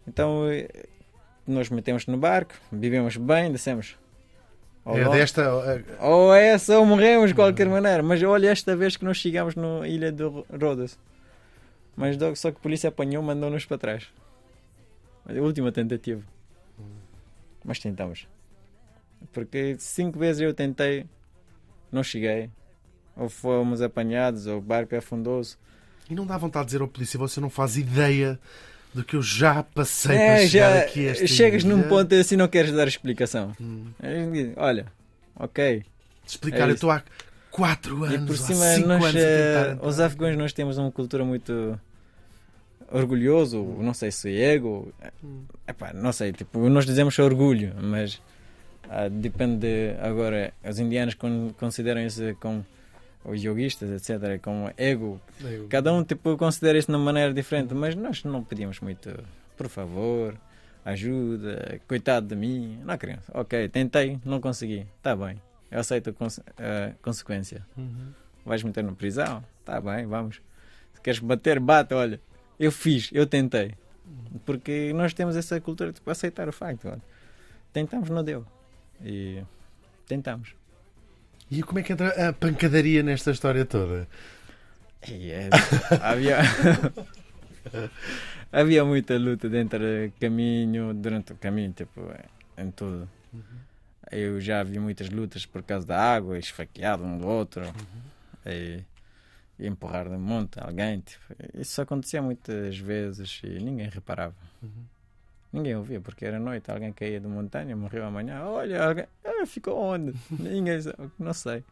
Então 0.07 0.43
nós 1.45 1.69
metemos 1.69 2.05
no 2.07 2.17
barco, 2.17 2.53
vivemos 2.71 3.17
bem, 3.17 3.51
dissemos. 3.51 3.97
É 4.85 5.09
desta... 5.09 5.41
é- 5.41 6.03
Ou 6.03 6.33
é 6.33 6.47
essa 6.47 6.77
ou 6.77 6.85
morremos 6.85 7.29
de 7.29 7.35
qualquer 7.35 7.67
maneira. 7.69 8.03
Mas 8.03 8.21
olha, 8.21 8.49
esta 8.49 8.75
vez 8.75 8.97
que 8.97 9.05
nós 9.05 9.17
chegamos 9.17 9.55
na 9.55 9.87
ilha 9.87 10.11
de 10.11 10.23
Rodas. 10.61 10.99
Mas 11.95 12.17
logo 12.17 12.35
só 12.35 12.51
que 12.51 12.57
a 12.57 12.59
polícia 12.59 12.89
apanhou 12.89 13.23
mandou-nos 13.23 13.65
para 13.65 13.77
trás. 13.77 14.07
A 15.25 15.33
última 15.41 15.71
tentativa. 15.71 16.21
Mas 17.63 17.79
tentamos. 17.79 18.27
Porque 19.31 19.77
cinco 19.79 20.19
vezes 20.19 20.41
eu 20.41 20.53
tentei, 20.53 21.05
não 21.89 22.03
cheguei. 22.03 22.49
Ou 23.15 23.29
fomos 23.29 23.81
apanhados, 23.81 24.47
ou 24.47 24.57
o 24.57 24.61
barco 24.61 24.95
afundou-se. 24.95 25.55
E 26.09 26.15
não 26.15 26.25
dá 26.25 26.37
vontade 26.37 26.65
de 26.65 26.71
dizer 26.71 26.81
ao 26.81 26.87
polícia, 26.89 27.17
você 27.17 27.39
não 27.39 27.49
faz 27.49 27.77
ideia 27.77 28.37
do 28.93 29.03
que 29.03 29.15
eu 29.15 29.21
já 29.21 29.63
passei 29.63 30.15
para 30.15 30.23
É, 30.23 30.47
chegar 30.47 30.71
já 30.73 30.79
aqui 30.83 31.07
a 31.07 31.11
esta 31.11 31.27
chegas 31.27 31.63
ilha. 31.63 31.75
num 31.75 31.83
ponto 31.83 32.13
assim 32.15 32.35
não 32.35 32.47
queres 32.47 32.71
dar 32.71 32.87
explicação. 32.87 33.51
Hum. 33.59 33.87
Digo, 34.31 34.53
Olha, 34.57 34.85
ok, 35.35 35.83
explicar, 36.27 36.67
É 36.67 36.71
eu 36.71 36.75
estou 36.75 36.91
há 36.91 37.01
quatro 37.49 38.03
anos, 38.03 38.15
E 38.15 38.25
por 38.25 38.33
há 38.33 38.37
cima, 38.37 38.87
nós, 38.87 39.03
anos 39.05 39.15
a 39.15 39.19
eh, 39.19 39.75
tentar 39.75 39.87
os 39.87 39.99
afegãos, 39.99 40.37
nós 40.37 40.53
temos 40.53 40.77
uma 40.77 40.91
cultura 40.91 41.23
muito 41.25 41.79
orgulhoso, 42.91 43.63
não 43.79 43.93
sei 43.93 44.11
se 44.11 44.29
é 44.29 44.53
ego, 44.53 44.93
Hum. 45.23 45.43
epá, 45.67 45.91
não 45.93 46.11
sei, 46.13 46.31
tipo, 46.31 46.69
nós 46.69 46.85
dizemos 46.85 47.17
orgulho, 47.19 47.73
mas 47.81 48.21
ah, 48.89 49.07
depende 49.09 49.57
de, 49.57 49.95
agora, 50.01 50.53
os 50.63 50.77
indianos 50.79 51.15
con- 51.15 51.51
consideram 51.57 52.01
isso 52.05 52.21
como 52.39 52.63
os 53.25 53.41
yoguistas, 53.43 53.89
etc, 53.89 54.39
como 54.41 54.71
ego, 54.77 55.19
Eu- 55.41 55.67
cada 55.67 55.93
um 55.93 56.03
tipo 56.03 56.35
considera 56.37 56.77
isso 56.77 56.87
de 56.87 56.95
uma 56.97 57.03
maneira 57.03 57.33
diferente, 57.33 57.73
mas 57.73 57.95
nós 57.95 58.23
não 58.23 58.43
pedimos 58.43 58.79
muito, 58.79 59.09
por 59.57 59.67
favor, 59.69 60.35
ajuda, 60.83 61.79
coitado 61.87 62.27
de 62.27 62.35
mim, 62.35 62.79
não 62.83 62.97
queremos, 62.97 63.23
ok, 63.33 63.69
tentei, 63.69 64.19
não 64.25 64.39
consegui, 64.41 64.85
tá 65.01 65.15
bem, 65.15 65.41
eu 65.71 65.79
aceito 65.79 66.09
a 66.09 66.13
a 66.89 66.93
consequência. 67.01 67.65
Uhum. 67.77 68.11
Vais 68.45 68.61
meter 68.61 68.83
na 68.83 68.91
prisão? 68.91 69.43
Tá 69.63 69.79
bem, 69.79 70.05
vamos. 70.05 70.41
Se 70.93 70.99
queres 71.01 71.19
bater, 71.19 71.59
bate, 71.61 71.93
olha. 71.93 72.19
Eu 72.59 72.71
fiz, 72.71 73.09
eu 73.13 73.25
tentei. 73.25 73.73
Porque 74.45 74.91
nós 74.93 75.13
temos 75.13 75.35
essa 75.37 75.59
cultura 75.61 75.91
de 75.91 75.95
tipo, 75.95 76.11
aceitar 76.11 76.49
o 76.49 76.51
facto. 76.51 76.89
Olha. 76.89 77.01
Tentamos, 77.71 78.09
não 78.09 78.21
deu. 78.23 78.45
E 79.01 79.41
tentamos. 80.05 80.53
E 81.55 81.61
como 81.61 81.77
é 81.79 81.83
que 81.83 81.93
entra 81.93 82.29
a 82.29 82.33
pancadaria 82.33 83.03
nesta 83.03 83.29
história 83.29 83.63
toda? 83.63 84.07
É- 85.07 85.49
havia, 86.01 86.37
havia 88.51 88.83
muita 88.83 89.15
luta 89.17 89.47
dentro 89.47 89.79
do 89.79 90.11
caminho, 90.19 90.93
durante 90.95 91.33
o 91.33 91.35
caminho, 91.35 91.71
tipo, 91.71 92.01
em 92.57 92.71
tudo. 92.71 93.07
Eu 94.11 94.39
já 94.41 94.63
vi 94.63 94.79
muitas 94.79 95.09
lutas 95.09 95.45
por 95.45 95.61
causa 95.63 95.85
da 95.85 95.99
água, 95.99 96.37
esfaqueado 96.39 97.03
um 97.03 97.17
do 97.19 97.27
outro, 97.27 97.61
e, 98.45 98.83
e 99.59 99.67
empurrar 99.67 100.09
de 100.09 100.17
monte 100.17 100.59
alguém. 100.59 101.01
Tipo, 101.01 101.23
isso 101.53 101.79
acontecia 101.81 102.21
muitas 102.21 102.77
vezes 102.77 103.41
e 103.43 103.59
ninguém 103.59 103.89
reparava. 103.89 104.35
Ninguém 105.53 105.75
ouvia, 105.75 106.01
porque 106.01 106.25
era 106.25 106.39
noite, 106.39 106.71
alguém 106.71 106.91
caía 106.91 107.19
de 107.19 107.27
montanha, 107.27 107.75
morreu 107.75 108.03
amanhã. 108.05 108.43
Olha, 108.43 108.83
alguém 108.83 109.05
ah, 109.23 109.45
ficou 109.45 109.77
onde? 109.77 110.13
Ninguém 110.31 110.81
sabe, 110.81 110.97
não 111.19 111.31
sei. 111.33 111.63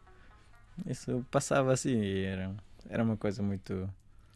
Isso 0.86 1.24
passava 1.30 1.72
assim 1.72 2.00
e 2.00 2.24
era, 2.24 2.50
era 2.88 3.02
uma 3.02 3.16
coisa 3.16 3.42
muito. 3.42 3.88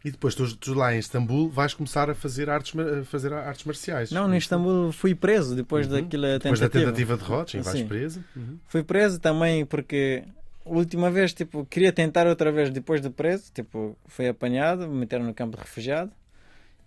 E 0.03 0.11
depois, 0.11 0.35
tu, 0.35 0.55
tu 0.57 0.73
lá 0.73 0.93
em 0.93 0.99
Istambul, 0.99 1.49
vais 1.49 1.73
começar 1.73 2.09
a 2.09 2.13
fazer 2.13 2.49
artes, 2.49 2.73
a 2.77 3.03
fazer 3.05 3.33
artes 3.33 3.65
marciais. 3.65 4.11
Não, 4.11 4.27
no 4.27 4.35
Istambul 4.35 4.91
fui 4.91 5.15
preso 5.15 5.55
depois 5.55 5.87
Uhum. 5.87 5.93
daquela 6.03 6.37
Depois 6.37 6.59
tentativa. 6.59 6.85
da 6.85 6.91
tentativa 6.91 7.17
de 7.17 7.23
Rotes, 7.23 7.51
sim, 7.53 7.61
vais 7.61 7.81
preso. 7.83 8.23
Uhum. 8.35 8.57
Fui 8.67 8.83
preso 8.83 9.19
também 9.19 9.65
porque 9.65 10.23
a 10.65 10.69
última 10.69 11.09
vez, 11.09 11.33
tipo, 11.33 11.65
queria 11.65 11.91
tentar 11.93 12.27
outra 12.27 12.51
vez 12.51 12.69
depois 12.69 13.01
de 13.01 13.09
preso, 13.09 13.49
tipo, 13.53 13.97
fui 14.07 14.27
apanhado, 14.27 14.87
me 14.87 14.99
meteram 14.99 15.25
no 15.25 15.33
campo 15.33 15.55
de 15.57 15.63
refugiado 15.63 16.11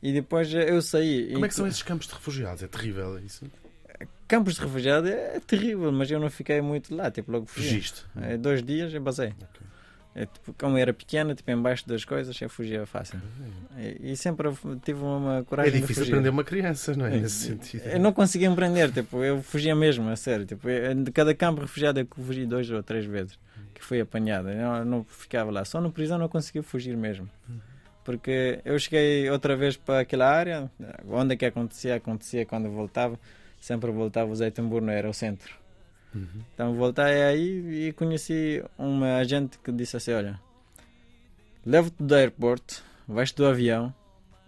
e 0.02 0.12
depois 0.12 0.52
eu 0.52 0.80
saí. 0.82 1.32
Como 1.32 1.44
é 1.44 1.48
que 1.48 1.54
são 1.54 1.66
esses 1.66 1.82
campos 1.82 2.06
de 2.06 2.14
refugiados? 2.14 2.62
É 2.62 2.66
terrível 2.66 3.18
isso? 3.18 3.44
Campos 4.26 4.54
de 4.54 4.60
refugiado 4.60 5.08
é 5.08 5.40
terrível, 5.40 5.90
mas 5.90 6.10
eu 6.10 6.20
não 6.20 6.30
fiquei 6.30 6.60
muito 6.60 6.94
lá, 6.94 7.10
tipo, 7.10 7.32
logo 7.32 7.46
fugi. 7.46 7.68
Fugiste. 7.68 8.04
É, 8.22 8.36
dois 8.36 8.62
dias 8.62 8.94
eu 8.94 9.00
basei. 9.00 9.28
Ok. 9.28 9.60
É, 10.12 10.26
tipo, 10.26 10.52
como 10.58 10.76
era 10.76 10.92
pequena, 10.92 11.34
tipo, 11.36 11.48
embaixo 11.52 11.86
das 11.88 12.04
coisas, 12.04 12.40
eu 12.40 12.48
fugia 12.50 12.84
fácil. 12.86 13.20
E, 13.78 14.12
e 14.12 14.16
sempre 14.16 14.48
tive 14.84 15.00
uma 15.00 15.38
É 15.38 15.42
coragem 15.44 15.72
de 15.74 15.80
difícil 15.80 16.06
prender 16.06 16.32
uma 16.32 16.42
criança, 16.44 16.94
não 16.94 17.06
é? 17.06 17.10
Nesse 17.10 17.46
sentido. 17.46 17.86
Eu 17.86 18.00
não 18.00 18.12
conseguia 18.12 18.48
empreender, 18.48 18.90
tipo, 18.92 19.22
eu 19.22 19.40
fugia 19.42 19.74
mesmo, 19.74 20.08
a 20.08 20.16
sério. 20.16 20.44
Tipo, 20.46 20.68
eu- 20.68 20.94
de 20.94 21.10
cada 21.12 21.32
campo 21.34 21.60
refugiado 21.60 22.00
eu 22.00 22.08
fugi 22.24 22.44
dois 22.46 22.68
ou 22.70 22.82
três 22.82 23.04
vezes, 23.04 23.38
que 23.74 23.84
fui 23.84 24.00
apanhado. 24.00 24.48
Eu 24.50 24.56
não, 24.56 24.84
não 24.84 25.04
ficava 25.04 25.50
lá. 25.50 25.64
Só 25.64 25.80
no 25.80 25.92
prisão 25.92 26.18
não 26.18 26.28
conseguia 26.28 26.62
fugir 26.62 26.96
mesmo. 26.96 27.28
Porque 28.04 28.60
eu 28.64 28.78
cheguei 28.78 29.28
outra 29.30 29.56
vez 29.56 29.76
para 29.76 30.00
aquela 30.00 30.28
área, 30.28 30.70
onde 31.08 31.34
é 31.34 31.36
que 31.36 31.46
acontecia, 31.46 31.96
acontecia 31.96 32.46
quando 32.46 32.70
voltava. 32.70 33.18
Sempre 33.60 33.90
voltava, 33.90 34.30
o 34.30 34.34
Zeitemburno 34.34 34.90
era 34.90 35.08
o 35.08 35.12
centro. 35.12 35.54
Uhum. 36.14 36.42
Então 36.54 36.74
voltei 36.74 37.22
aí 37.22 37.88
e 37.88 37.92
conheci 37.92 38.64
uma 38.76 39.16
agente 39.16 39.58
que 39.58 39.70
disse 39.70 39.96
assim, 39.96 40.12
olha, 40.12 40.40
levo-te 41.64 42.02
do 42.02 42.14
aeroporto, 42.14 42.82
vais 43.06 43.30
do 43.32 43.46
avião 43.46 43.94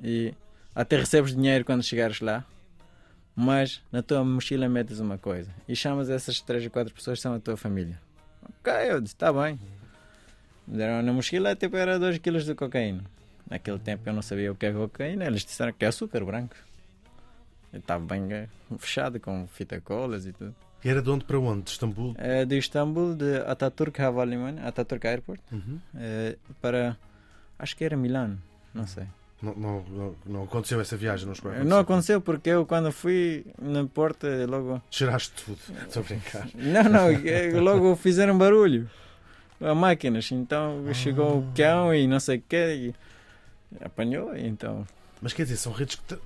e 0.02 0.34
até 0.74 0.96
recebes 0.96 1.34
dinheiro 1.34 1.64
quando 1.64 1.82
chegares 1.82 2.20
lá, 2.20 2.44
mas 3.36 3.82
na 3.92 4.02
tua 4.02 4.24
mochila 4.24 4.68
metes 4.68 4.98
uma 4.98 5.18
coisa 5.18 5.50
e 5.68 5.76
chamas 5.76 6.10
essas 6.10 6.40
três 6.40 6.64
ou 6.64 6.70
quatro 6.70 6.92
pessoas 6.92 7.18
que 7.18 7.22
são 7.22 7.34
a 7.34 7.38
tua 7.38 7.56
família. 7.56 8.00
Ok, 8.60 8.72
eu 8.90 9.00
disse, 9.00 9.14
está 9.14 9.32
bem. 9.32 9.58
Me 10.66 10.78
Deram 10.78 11.02
na 11.02 11.12
mochila, 11.12 11.54
tipo, 11.54 11.76
era 11.76 11.98
2 11.98 12.18
kg 12.18 12.38
de 12.42 12.54
cocaína. 12.54 13.04
Naquele 13.52 13.78
tempo 13.78 14.02
eu 14.08 14.14
não 14.14 14.22
sabia 14.22 14.50
o 14.50 14.54
que 14.54 14.64
é 14.64 14.72
cocaína, 14.72 15.26
eles 15.26 15.44
disseram 15.44 15.74
que 15.74 15.84
é 15.84 15.88
açúcar 15.88 16.24
branco. 16.24 16.54
Eu 17.70 17.80
estava 17.80 18.02
bem 18.02 18.32
eh, 18.32 18.48
fechado 18.78 19.20
com 19.20 19.46
fita 19.46 19.78
colas 19.78 20.24
e 20.24 20.32
tudo. 20.32 20.54
E 20.82 20.88
era 20.88 21.02
de 21.02 21.10
onde 21.10 21.24
para 21.26 21.38
onde? 21.38 21.64
De 21.64 21.70
Istambul? 21.72 22.14
É 22.16 22.46
de 22.46 22.56
Istambul, 22.56 23.14
de 23.14 23.36
Ataturk 23.46 24.00
Havaliman, 24.00 24.56
Ataturk 24.64 25.06
Airport, 25.06 25.40
Uhum. 25.52 25.78
eh, 25.96 26.36
para 26.62 26.96
acho 27.58 27.76
que 27.76 27.84
era 27.84 27.94
Milano, 27.94 28.40
não 28.72 28.86
sei. 28.86 29.04
Não, 29.42 29.54
não, 29.54 29.84
não, 29.90 30.16
não 30.24 30.42
aconteceu 30.44 30.80
essa 30.80 30.96
viagem, 30.96 31.26
não 31.26 31.34
chegou 31.34 31.52
a 31.52 31.62
Não 31.62 31.78
aconteceu 31.78 32.22
porque 32.22 32.48
eu, 32.48 32.64
quando 32.64 32.90
fui 32.90 33.44
na 33.60 33.84
porta, 33.84 34.28
logo. 34.48 34.80
Cheiraste 34.90 35.44
tudo. 35.44 35.58
Estou 35.86 36.02
a 36.02 36.06
brincar. 36.06 36.48
Não, 36.54 36.84
não, 36.84 37.08
é, 37.10 37.50
logo 37.60 37.94
fizeram 37.96 38.38
barulho. 38.38 38.88
A 39.60 39.74
máquinas. 39.74 40.30
Então 40.32 40.82
chegou 40.94 41.40
o 41.40 41.52
cão 41.54 41.94
e 41.94 42.06
não 42.06 42.18
sei 42.18 42.38
o 42.38 42.42
quê. 42.48 42.74
E 42.90 42.94
apanhou, 43.80 44.36
então. 44.36 44.86
Mas 45.20 45.32
quer 45.32 45.44
dizer, 45.44 45.56
são 45.56 45.72
redes 45.72 45.94
que 45.94 46.18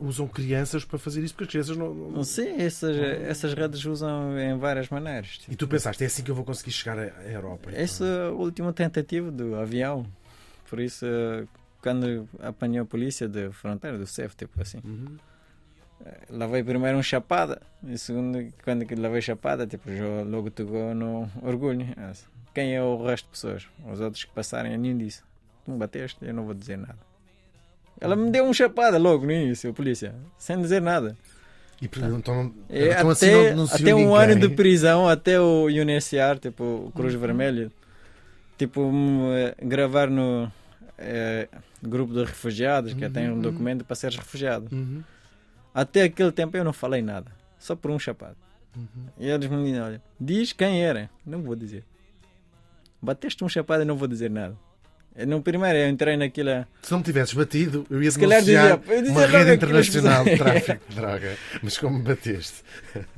usam 0.00 0.26
crianças 0.26 0.82
para 0.82 0.98
fazer 0.98 1.22
isso, 1.22 1.34
porque 1.34 1.44
as 1.44 1.50
crianças 1.50 1.76
não. 1.76 1.92
não- 1.92 2.24
sei, 2.24 2.54
essas, 2.56 2.96
essas 2.96 3.52
redes 3.52 3.84
usam 3.84 4.38
em 4.38 4.56
várias 4.56 4.88
maneiras. 4.88 5.38
E 5.50 5.54
tu 5.54 5.68
pensaste, 5.68 6.02
é 6.02 6.06
assim 6.06 6.22
que 6.22 6.30
eu 6.30 6.34
vou 6.34 6.44
conseguir 6.46 6.70
chegar 6.72 6.98
à 6.98 7.02
Europa. 7.30 7.68
então. 7.70 7.78
Essa 7.82 8.04
é 8.06 8.26
a 8.28 8.30
última 8.30 8.72
tentativa 8.72 9.30
do 9.30 9.54
avião. 9.54 10.06
Por 10.70 10.80
isso, 10.80 11.04
quando 11.82 12.26
apanhou 12.40 12.84
a 12.84 12.86
polícia 12.86 13.28
de 13.28 13.50
fronteira, 13.50 13.98
do 13.98 14.06
CEF, 14.06 14.34
tipo 14.34 14.60
assim, 14.62 14.78
Uhum. 14.82 15.16
lavei 16.30 16.62
primeiro 16.62 16.96
um 16.96 17.02
chapada, 17.02 17.60
e 17.86 17.98
segundo, 17.98 18.50
quando 18.64 18.86
lavei 18.98 19.20
chapada, 19.20 19.66
tipo, 19.66 19.94
já 19.94 20.22
logo 20.24 20.50
tocou 20.50 20.94
no 20.94 21.30
orgulho. 21.42 21.86
Quem 22.54 22.74
é 22.74 22.82
o 22.82 23.04
resto 23.04 23.24
de 23.26 23.30
pessoas? 23.32 23.66
Os 23.86 24.00
outros 24.00 24.24
que 24.24 24.32
passarem, 24.32 24.72
eu 24.72 24.78
nem 24.78 24.96
disse. 24.96 25.22
Tu 25.68 25.72
me 25.72 25.76
bateste, 25.78 26.16
eu 26.22 26.32
não 26.32 26.46
vou 26.46 26.54
dizer 26.54 26.78
nada. 26.78 26.96
Ela 28.00 28.16
me 28.16 28.30
deu 28.30 28.42
um 28.46 28.54
chapada 28.54 28.96
logo 28.96 29.26
no 29.26 29.32
início, 29.32 29.68
a 29.68 29.72
polícia, 29.74 30.14
sem 30.38 30.58
dizer 30.62 30.80
nada. 30.80 31.14
E 31.82 31.86
por- 31.86 32.02
então, 32.02 32.44
não- 32.44 32.54
É, 32.70 32.92
então 32.92 33.10
assim 33.10 33.30
não 33.30 33.40
até, 33.40 33.50
denunciou 33.50 33.80
até 33.80 33.94
um 33.94 34.14
ano 34.14 34.34
de 34.34 34.40
ninguém. 34.40 34.56
prisão, 34.56 35.06
até 35.06 35.38
o 35.38 35.66
UNHCR, 35.66 36.38
tipo, 36.40 36.64
o 36.86 36.92
Cruz 36.92 37.12
Vermelho, 37.14 37.70
tipo, 38.56 38.90
eh, 39.34 39.54
gravar 39.62 40.08
no 40.08 40.50
eh, 40.96 41.48
grupo 41.82 42.12
de 42.14 42.24
refugiados, 42.24 42.94
que 42.94 43.08
tem 43.10 43.30
um 43.30 43.40
documento 43.40 43.84
para 43.84 43.94
seres 43.94 44.16
refugiado. 44.16 44.74
Uhum. 44.74 45.02
Até 45.74 46.04
aquele 46.04 46.32
tempo 46.32 46.56
eu 46.56 46.64
não 46.64 46.72
falei 46.72 47.02
nada, 47.02 47.30
só 47.58 47.76
por 47.76 47.90
um 47.90 47.98
chapado. 47.98 48.36
Uhum. 48.74 48.86
E 49.18 49.28
eles 49.28 49.48
me 49.48 49.64
disseram, 49.64 49.84
olha, 49.86 50.02
diz 50.18 50.52
quem 50.54 50.82
era. 50.82 51.08
Não 51.26 51.42
vou 51.42 51.54
dizer. 51.54 51.84
Bateste 53.02 53.44
um 53.44 53.48
chapado 53.48 53.82
e 53.82 53.84
não 53.84 53.96
vou 53.96 54.08
dizer 54.08 54.28
nada. 54.30 54.56
Eu, 55.18 55.26
No 55.26 55.42
primeiro 55.42 55.76
eu 55.76 55.88
entrei 55.88 56.16
naquela... 56.16 56.66
Se 56.80 56.92
não 56.92 56.98
me 56.98 57.04
tivesses 57.04 57.34
batido, 57.34 57.84
eu 57.90 58.00
ia 58.02 58.10
denunciar 58.10 58.40
dizia, 58.40 58.80
eu 58.94 59.02
dizia 59.02 59.10
uma 59.18 59.26
rede 59.26 59.54
internacional 59.54 60.24
de 60.24 60.36
tráfico 60.38 60.80
de 60.88 60.94
droga. 60.96 61.36
Mas 61.62 61.76
como 61.76 61.98
me 61.98 62.04
bateste? 62.04 62.62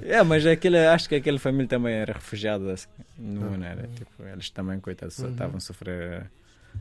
É, 0.02 0.22
mas 0.22 0.46
aquela, 0.46 0.94
acho 0.94 1.08
que 1.08 1.14
aquela 1.16 1.38
família 1.38 1.68
também 1.68 1.94
era 1.94 2.14
refugiada 2.14 2.74
de 2.74 2.86
Ah. 3.18 3.50
maneira. 3.50 3.88
Tipo, 3.94 4.10
eles 4.32 4.48
também, 4.50 4.80
coitados, 4.80 5.18
Uhum. 5.18 5.30
estavam 5.32 5.56
a 5.58 5.60
sofrer. 5.60 6.24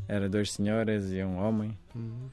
Era 0.08 0.30
dois 0.30 0.52
senhoras 0.54 1.12
e 1.12 1.22
um 1.24 1.38
homem. 1.38 1.78
Uhum. 1.94 2.30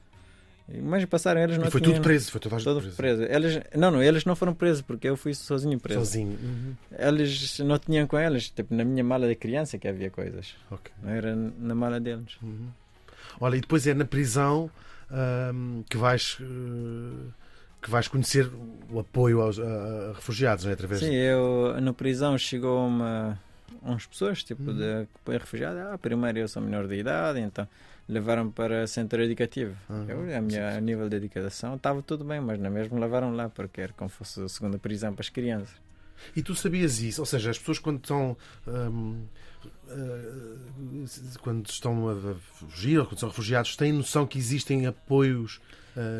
Mas 0.83 1.05
passaram, 1.05 1.39
eles 1.41 1.57
não 1.57 1.67
E 1.67 1.71
foi 1.71 1.79
tinham- 1.79 1.93
tudo 1.95 2.03
preso, 2.03 2.29
foi 2.29 2.41
toda 2.41 2.55
a 2.57 2.59
gente 2.59 2.95
preso. 2.95 3.23
Eles, 3.23 3.61
não, 3.73 3.89
não, 3.89 4.03
eles 4.03 4.25
não 4.25 4.35
foram 4.35 4.53
presos 4.53 4.81
porque 4.81 5.07
eu 5.07 5.15
fui 5.15 5.33
sozinho 5.33 5.79
preso. 5.79 5.99
Sozinho. 6.01 6.37
Uhum. 6.43 6.73
Eles 6.99 7.59
não 7.59 7.79
tinham 7.79 8.05
com 8.05 8.19
eles, 8.19 8.49
tipo, 8.49 8.75
na 8.75 8.83
minha 8.83 9.03
mala 9.03 9.27
de 9.29 9.35
criança 9.35 9.77
que 9.77 9.87
havia 9.87 10.09
coisas. 10.11 10.55
Ok. 10.69 10.91
Não 11.01 11.09
era 11.11 11.33
na 11.35 11.73
mala 11.73 11.99
deles. 12.01 12.37
Uhum. 12.43 12.67
Olha, 13.39 13.55
e 13.55 13.61
depois 13.61 13.87
é 13.87 13.93
na 13.93 14.03
prisão 14.05 14.69
que 15.89 15.95
vais 15.95 16.37
eh, 16.41 17.31
que 17.81 17.89
vais 17.89 18.07
conhecer 18.09 18.49
o 18.89 18.99
apoio 18.99 19.39
aos 19.41 19.57
a, 19.59 19.63
a 19.63 20.13
refugiados, 20.15 20.65
não 20.65 20.71
é? 20.71 20.73
Através 20.73 20.99
Sim, 20.99 21.13
eu 21.13 21.79
na 21.79 21.93
prisão 21.93 22.37
chegou 22.37 22.87
uma 22.87 23.39
uns 23.83 24.05
pessoas 24.05 24.43
tipo 24.43 24.63
Uhum. 24.69 24.75
de 24.77 25.07
apoio 25.21 25.39
refugiado. 25.39 25.79
Ah, 25.79 25.97
primeiro 25.97 26.39
eu 26.39 26.47
sou 26.49 26.61
menor 26.61 26.87
de 26.87 26.95
idade, 26.95 27.39
então 27.39 27.65
levaram 28.07 28.49
para 28.49 28.87
centro 28.87 29.21
educativo. 29.21 29.75
Uhum. 29.89 30.05
Eu, 30.09 30.37
a 30.37 30.41
minha 30.41 30.79
nível 30.81 31.09
de 31.09 31.17
educação 31.17 31.75
estava 31.75 32.01
tudo 32.01 32.23
bem, 32.23 32.39
mas 32.39 32.59
não 32.59 32.69
mesmo 32.69 32.99
levaram 32.99 33.35
lá 33.35 33.49
porque 33.49 33.81
era 33.81 33.93
como 33.93 34.09
fosse 34.09 34.41
a 34.41 34.47
segunda 34.47 34.77
prisão 34.77 35.13
para 35.13 35.21
as 35.21 35.29
crianças. 35.29 35.75
E 36.35 36.41
tu 36.41 36.55
sabias 36.55 36.99
isso? 36.99 37.21
Ou 37.21 37.25
seja, 37.25 37.51
as 37.51 37.59
pessoas 37.59 37.79
quando 37.79 37.97
estão 37.97 38.35
ahm, 38.65 39.23
ah, 39.89 41.37
quando 41.41 41.69
estão 41.69 42.09
a 42.09 42.35
fugir 42.35 42.99
ou 42.99 43.05
quando 43.05 43.19
são 43.19 43.29
refugiados 43.29 43.75
têm 43.75 43.91
noção 43.91 44.25
que 44.25 44.37
existem 44.37 44.85
apoios 44.85 45.61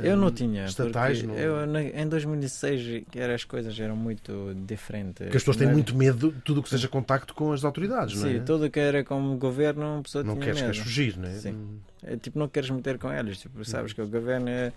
Eu 0.04 0.16
não 0.18 0.32
tinha, 0.32 0.66
estatais? 0.66 1.22
Não... 1.24 1.36
eu 1.36 1.58
em 1.94 2.08
2006 2.08 3.06
que 3.12 3.20
era, 3.20 3.36
as 3.36 3.44
coisas 3.44 3.80
eram 3.80 3.96
muito 3.96 4.54
diferentes. 4.66 5.18
Porque 5.26 5.38
as 5.38 5.44
pessoas 5.44 5.58
têm 5.58 5.68
Não 5.68 5.74
muito 5.74 5.96
medo 5.96 6.32
de 6.32 6.42
tudo 6.42 6.60
o 6.60 6.64
que 6.64 6.70
seja 6.70 6.88
contacto 6.88 7.34
com 7.34 7.52
as 7.52 7.64
autoridades, 7.64 8.16
não 8.16 8.24
Sim, 8.30 8.38
é? 8.38 8.40
tudo 8.40 8.70
que 8.70 8.80
era 8.80 9.04
como 9.04 9.36
governo, 9.38 10.00
a 10.00 10.02
pessoa 10.02 10.24
Não 10.24 10.34
tinha 10.36 10.48
medo. 10.54 10.60
queres 10.66 10.78
fugir, 10.80 11.18
não 11.18 11.28
é? 11.30 11.34
Sim. 11.34 11.52
Hum. 11.54 11.78
É, 12.04 12.16
tipo, 12.16 12.38
não 12.40 12.48
queres 12.48 12.70
meter 12.70 12.98
com 12.98 13.12
eles. 13.12 13.40
Tipo, 13.40 13.58
Uhum. 13.58 13.64
sabes 13.66 13.92
que 13.94 14.02
o 14.02 14.08
governo 14.08 14.50
é, 14.50 14.72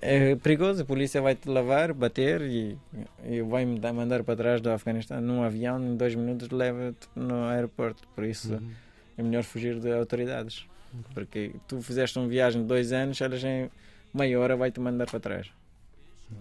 é 0.00 0.36
perigoso, 0.36 0.82
a 0.82 0.84
polícia 0.84 1.20
vai 1.20 1.34
te 1.34 1.48
lavar, 1.48 1.92
bater 1.92 2.42
e, 2.42 2.76
e 3.24 3.42
vai 3.42 3.64
me 3.64 3.78
dar- 3.78 3.92
mandar 3.92 4.22
para 4.22 4.36
trás 4.36 4.60
do 4.60 4.70
Afeganistão 4.70 5.20
num 5.20 5.42
avião, 5.42 5.82
em 5.82 5.96
dois 5.96 6.14
minutos 6.14 6.50
leva-te 6.50 7.08
no 7.16 7.44
aeroporto. 7.44 8.02
Por 8.14 8.24
isso 8.24 8.54
Uhum. 8.54 8.70
é 9.18 9.22
melhor 9.22 9.42
fugir 9.42 9.78
de 9.80 9.90
autoridades. 9.92 10.64
Porque 11.12 11.52
tu 11.66 11.80
fizeste 11.82 12.16
uma 12.18 12.28
viagem 12.28 12.62
de 12.62 12.68
dois 12.68 12.92
anos, 12.92 13.20
elas 13.20 13.42
em 13.42 13.68
meia 14.14 14.38
hora 14.38 14.56
vai 14.56 14.70
te 14.70 14.80
mandar 14.80 15.06
para 15.06 15.20
trás. 15.20 15.50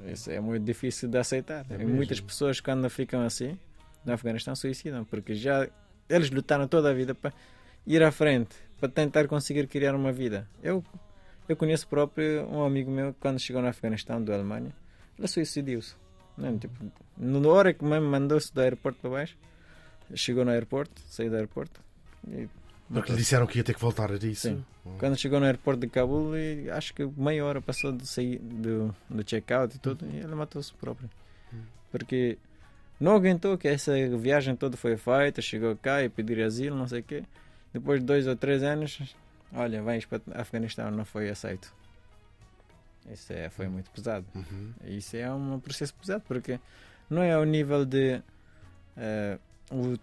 Isso 0.05 0.32
é 0.32 0.39
muito 0.39 0.63
difícil 0.63 1.09
de 1.09 1.17
aceitar. 1.17 1.65
É 1.69 1.78
muitas 1.78 2.19
pessoas, 2.19 2.59
quando 2.59 2.89
ficam 2.89 3.24
assim, 3.24 3.57
no 4.05 4.13
Afeganistão, 4.13 4.55
suicidam, 4.55 5.03
porque 5.03 5.36
já 5.36 5.67
eles 6.09 6.30
lutaram 6.30 6.67
toda 6.67 6.89
a 6.91 6.93
vida 6.93 7.15
para 7.15 7.34
ir 7.86 8.01
à 8.03 8.11
frente, 8.11 8.55
para 8.80 8.89
tentar 8.89 9.28
conseguir 9.28 9.67
criar 9.67 9.95
uma 9.95 10.11
vida. 10.11 10.47
Eu, 10.61 10.84
eu 11.47 11.55
conheço 11.55 11.88
próprio 11.88 12.47
um 12.49 12.63
amigo 12.63 12.91
meu, 12.91 13.13
quando 13.19 13.39
chegou 13.39 13.61
no 13.61 13.67
Afeganistão, 13.67 14.24
da 14.24 14.34
Alemanha, 14.34 14.71
ele 15.17 15.28
suicidou-se. 15.28 15.95
Não, 16.38 16.57
tipo, 16.57 16.74
na 17.17 17.47
hora 17.49 17.74
que 17.74 17.84
me 17.84 17.99
mandou-se 17.99 18.53
do 18.53 18.61
aeroporto 18.61 18.99
para 18.99 19.09
baixo, 19.09 19.38
chegou 20.15 20.43
no 20.43 20.51
aeroporto, 20.51 21.01
saiu 21.07 21.30
do 21.30 21.36
aeroporto 21.36 21.82
e 22.28 22.47
Porque 22.94 23.12
lhe 23.12 23.18
disseram 23.18 23.48
que 23.48 23.58
ia 23.58 23.64
ter 23.64 23.74
que 23.74 23.82
voltar 23.82 24.12
a 24.12 24.16
isso. 24.16 24.48
Sim. 24.50 24.64
Hum. 24.86 24.98
quando 25.00 25.18
chegou 25.18 25.39
no 25.39 25.46
aeroporto 25.46 25.82
de 25.82 25.88
Cabul, 25.88 26.38
e 26.38 26.70
acho 26.70 26.94
que 26.94 27.06
meia 27.06 27.44
hora 27.46 27.62
passou 27.62 27.91
de 27.91 28.06
sair 28.06 28.39
do, 28.39 28.94
do 29.10 29.24
check-out 29.24 29.76
e 29.76 29.80
tudo, 29.80 30.06
e 30.06 30.18
ele 30.18 30.36
matou-se 30.36 30.74
próprio. 30.74 31.10
Porque 31.91 32.38
não 33.00 33.16
aguentou 33.16 33.58
que 33.58 33.68
essa 33.68 33.94
viagem 34.18 34.56
toda 34.56 34.76
foi 34.76 34.98
feita, 34.98 35.41
chegou 35.41 35.76
cá 35.76 36.04
e 36.04 36.10
pedir 36.10 36.41
asilo, 36.41 36.76
não 36.76 36.88
sei 36.88 37.02
o 37.02 37.04
quê. 37.04 37.24
Depois 37.72 38.00
de 38.00 38.06
dois 38.06 38.28
ou 38.28 38.36
três 38.36 38.64
anos, 38.64 39.16
olha, 39.54 39.82
vais 39.82 40.06
para 40.06 40.22
Afeganistão, 40.34 40.89
não 40.91 41.06
foi 41.06 41.30
aceito. 41.30 41.74
Isso 43.12 43.34
é, 43.34 43.50
foi 43.50 43.68
muito 43.68 43.91
pesado. 43.91 44.26
Uhum. 44.34 44.74
Isso 44.86 45.16
é 45.18 45.32
um 45.32 45.60
processo 45.60 45.94
pesado 45.96 46.24
porque 46.28 46.60
não 47.10 47.22
é 47.22 47.34
ao 47.34 47.44
nível 47.46 47.86
de 47.86 48.22
eh, 48.98 49.38
o, 49.72 49.98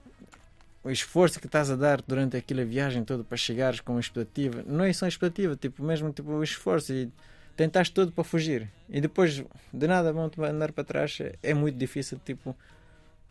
o 0.82 0.90
esforço 0.90 1.38
que 1.38 1.46
estás 1.46 1.70
a 1.70 1.76
dar 1.76 2.00
durante 2.02 2.36
aquela 2.36 2.64
viagem 2.64 3.04
toda 3.04 3.22
para 3.22 3.36
chegares 3.36 3.80
com 3.80 3.92
uma 3.92 4.00
expectativa. 4.00 4.62
Não 4.66 4.84
é 4.84 4.92
só 4.92 5.06
expectativa, 5.06 5.54
tipo, 5.56 5.82
mesmo 5.82 6.10
tipo, 6.12 6.30
o 6.30 6.42
esforço 6.42 6.92
e 6.92 7.10
tentaste 7.56 7.92
tudo 7.92 8.12
para 8.12 8.24
fugir 8.24 8.70
e 8.88 9.00
depois 9.00 9.44
de 9.72 9.86
nada 9.86 10.12
vão-te 10.12 10.40
mandar 10.40 10.72
para 10.72 10.84
trás. 10.84 11.18
É 11.42 11.52
muito 11.52 11.76
difícil, 11.76 12.18
tipo, 12.24 12.56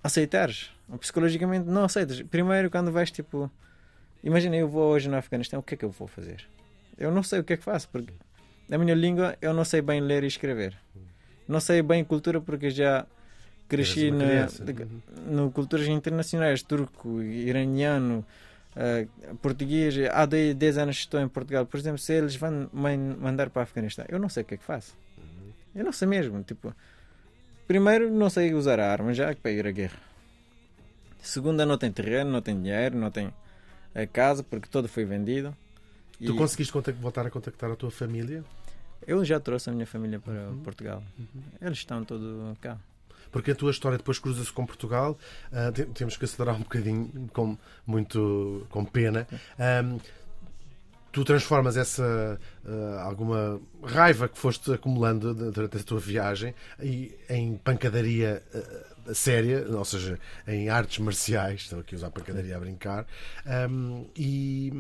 aceitares. 0.03 0.71
Psicologicamente 0.99 1.67
não 1.67 1.83
aceitas. 1.83 2.21
Primeiro, 2.21 2.69
quando 2.69 2.91
vais, 2.91 3.09
tipo, 3.09 3.51
imagina 4.23 4.55
eu 4.55 4.67
vou 4.67 4.91
hoje 4.91 5.09
no 5.09 5.17
Afeganistão, 5.17 5.59
o 5.59 5.63
que 5.63 5.73
é 5.73 5.77
que 5.77 5.85
eu 5.85 5.91
vou 5.91 6.07
fazer? 6.07 6.45
Eu 6.97 7.11
não 7.11 7.23
sei 7.23 7.39
o 7.39 7.43
que 7.43 7.53
é 7.53 7.57
que 7.57 7.63
faço 7.63 7.89
porque 7.89 8.13
a 8.69 8.77
minha 8.77 8.93
língua 8.93 9.35
eu 9.41 9.53
não 9.53 9.65
sei 9.65 9.81
bem 9.81 10.01
ler 10.01 10.23
e 10.23 10.27
escrever. 10.27 10.77
Não 11.47 11.59
sei 11.59 11.81
bem 11.81 12.03
cultura 12.03 12.39
porque 12.39 12.69
já 12.69 13.07
cresci 13.69 14.11
na, 14.11 14.47
Uhum. 14.47 15.01
no 15.45 15.51
culturas 15.51 15.87
internacionais, 15.87 16.61
turco, 16.63 17.21
iraniano, 17.21 18.25
eh, 18.75 19.07
português. 19.41 19.95
Há 20.11 20.25
10 20.25 20.77
anos 20.77 20.97
estou 20.97 21.19
em 21.21 21.27
Portugal. 21.27 21.65
Por 21.65 21.77
exemplo, 21.79 21.99
se 21.99 22.13
eles 22.13 22.35
vão 22.35 22.69
mandar 22.73 23.49
para 23.49 23.61
o 23.61 23.63
Afeganistão, 23.63 24.05
eu 24.09 24.19
não 24.19 24.27
sei 24.29 24.43
o 24.43 24.45
que 24.45 24.55
é 24.55 24.57
que 24.57 24.63
faço. 24.63 24.97
Eu 25.75 25.85
não 25.85 25.91
sei 25.91 26.07
mesmo. 26.07 26.41
Tipo, 26.43 26.75
primeiro, 27.67 28.11
não 28.11 28.29
sei 28.29 28.53
usar 28.53 28.79
a 28.79 28.91
arma 28.91 29.13
já 29.13 29.33
para 29.35 29.51
ir 29.51 29.65
à 29.67 29.71
guerra. 29.71 29.99
Segundo, 31.21 31.65
não 31.65 31.77
tem 31.77 31.91
terreno, 31.91 32.31
não 32.31 32.41
tem 32.41 32.55
dinheiro, 32.59 32.97
não 32.97 33.11
tem 33.11 33.31
a 33.93 34.05
casa 34.07 34.41
porque 34.43 34.67
todo 34.69 34.87
foi 34.87 35.05
vendido. 35.05 35.55
Tu 36.17 36.33
E 36.33 36.35
conseguiste 36.37 36.73
voltar 36.99 37.25
a 37.25 37.29
contactar 37.29 37.69
a 37.71 37.75
tua 37.75 37.91
família? 37.91 38.43
eu 39.07 39.23
já 39.25 39.39
trouxe 39.39 39.69
a 39.69 39.73
minha 39.73 39.85
família 39.87 40.19
para 40.19 40.49
Uhum. 40.49 40.59
Portugal. 40.63 41.01
Eles 41.61 41.77
estão 41.79 42.03
todos 42.03 42.57
cá. 42.59 42.77
Porque 43.31 43.51
a 43.51 43.55
tua 43.55 43.71
história 43.71 43.97
depois 43.97 44.19
cruza-se 44.19 44.51
com 44.51 44.65
Portugal. 44.65 45.17
Te- 45.73 45.85
temos 45.85 46.17
que 46.17 46.25
acelerar 46.25 46.55
um 46.55 46.63
bocadinho, 46.63 47.29
com, 47.33 47.57
muito 47.85 48.65
com 48.69 48.83
pena. 48.85 49.27
Ahm, 49.57 49.97
tu 51.11 51.23
transformas 51.23 51.75
essa 51.75 52.39
uh, 52.63 52.99
alguma 52.99 53.59
raiva 53.83 54.27
que 54.27 54.37
foste 54.37 54.71
acumulando 54.71 55.33
durante 55.51 55.77
a 55.77 55.83
tua 55.83 55.99
viagem 55.99 56.53
em 57.29 57.57
pancadaria 57.57 58.43
uh, 58.53 59.13
séria, 59.15 59.65
ou 59.69 59.85
seja, 59.85 60.19
em 60.47 60.69
artes 60.69 60.99
marciais, 60.99 61.61
estou 61.61 61.79
aqui 61.79 61.95
a 61.95 61.97
usar 61.97 62.11
pancadaria 62.11 62.55
a 62.55 62.59
brincar, 62.59 63.07
um, 63.69 64.07
e, 64.15 64.71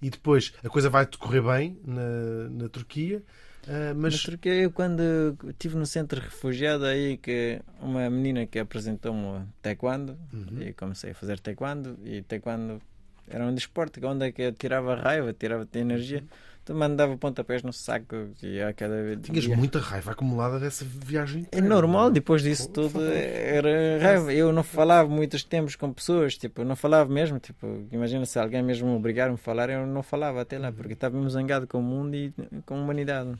e 0.00 0.10
depois 0.10 0.52
a 0.64 0.68
coisa 0.68 0.88
vai 0.88 1.06
decorrer 1.06 1.42
bem 1.42 1.78
na, 1.84 2.48
na 2.50 2.68
Turquia. 2.68 3.22
Uh, 3.66 3.94
mas... 3.96 4.14
Na 4.14 4.20
Turquia, 4.20 4.54
eu 4.54 4.70
quando 4.70 5.36
estive 5.48 5.76
no 5.76 5.86
centro 5.86 6.20
refugiado, 6.20 6.84
aí 6.84 7.16
que 7.16 7.60
uma 7.80 8.08
menina 8.10 8.46
que 8.46 8.58
apresentou-me 8.58 9.46
taekwondo, 9.62 10.16
uhum. 10.32 10.62
e 10.62 10.72
comecei 10.72 11.12
a 11.12 11.14
fazer 11.14 11.40
taekwondo, 11.40 11.98
e 12.04 12.22
taekwondo 12.22 12.80
era 13.28 13.44
um 13.44 13.54
desporto 13.54 14.04
onde 14.06 14.26
é 14.26 14.32
que 14.32 14.42
eu 14.42 14.52
tirava 14.52 14.94
raiva, 14.94 15.32
tirava 15.32 15.66
energia. 15.74 16.20
Tu 16.20 16.26
mandava 16.72 17.16
pontapés 17.16 17.62
no 17.62 17.72
saco 17.72 18.30
e 18.42 18.60
a 18.60 18.72
cada 18.72 19.02
vez. 19.02 19.20
Tinhas 19.22 19.44
dia. 19.44 19.56
muita 19.56 19.78
raiva 19.78 20.12
acumulada 20.12 20.58
dessa 20.58 20.84
viagem. 20.84 21.46
É 21.52 21.60
normal, 21.60 22.10
depois 22.10 22.42
disso 22.42 22.68
tudo 22.68 23.02
era 23.02 23.98
raiva. 24.00 24.32
Eu 24.32 24.52
não 24.52 24.62
falava 24.62 25.08
muitos 25.08 25.44
tempos 25.44 25.76
com 25.76 25.92
pessoas, 25.92 26.36
tipo, 26.36 26.64
não 26.64 26.76
falava 26.76 27.12
mesmo. 27.12 27.38
Tipo, 27.38 27.86
imagina 27.92 28.24
se 28.24 28.38
alguém 28.38 28.62
mesmo 28.62 28.88
me 28.88 28.96
obrigar-me 28.96 29.34
a 29.34 29.38
falar, 29.38 29.70
eu 29.70 29.86
não 29.86 30.02
falava 30.02 30.40
até 30.40 30.58
lá, 30.58 30.72
porque 30.72 30.94
estava 30.94 31.28
zangado 31.28 31.66
com 31.66 31.78
o 31.78 31.82
mundo 31.82 32.14
e 32.14 32.32
com 32.64 32.74
a 32.74 32.78
humanidade. 32.78 33.36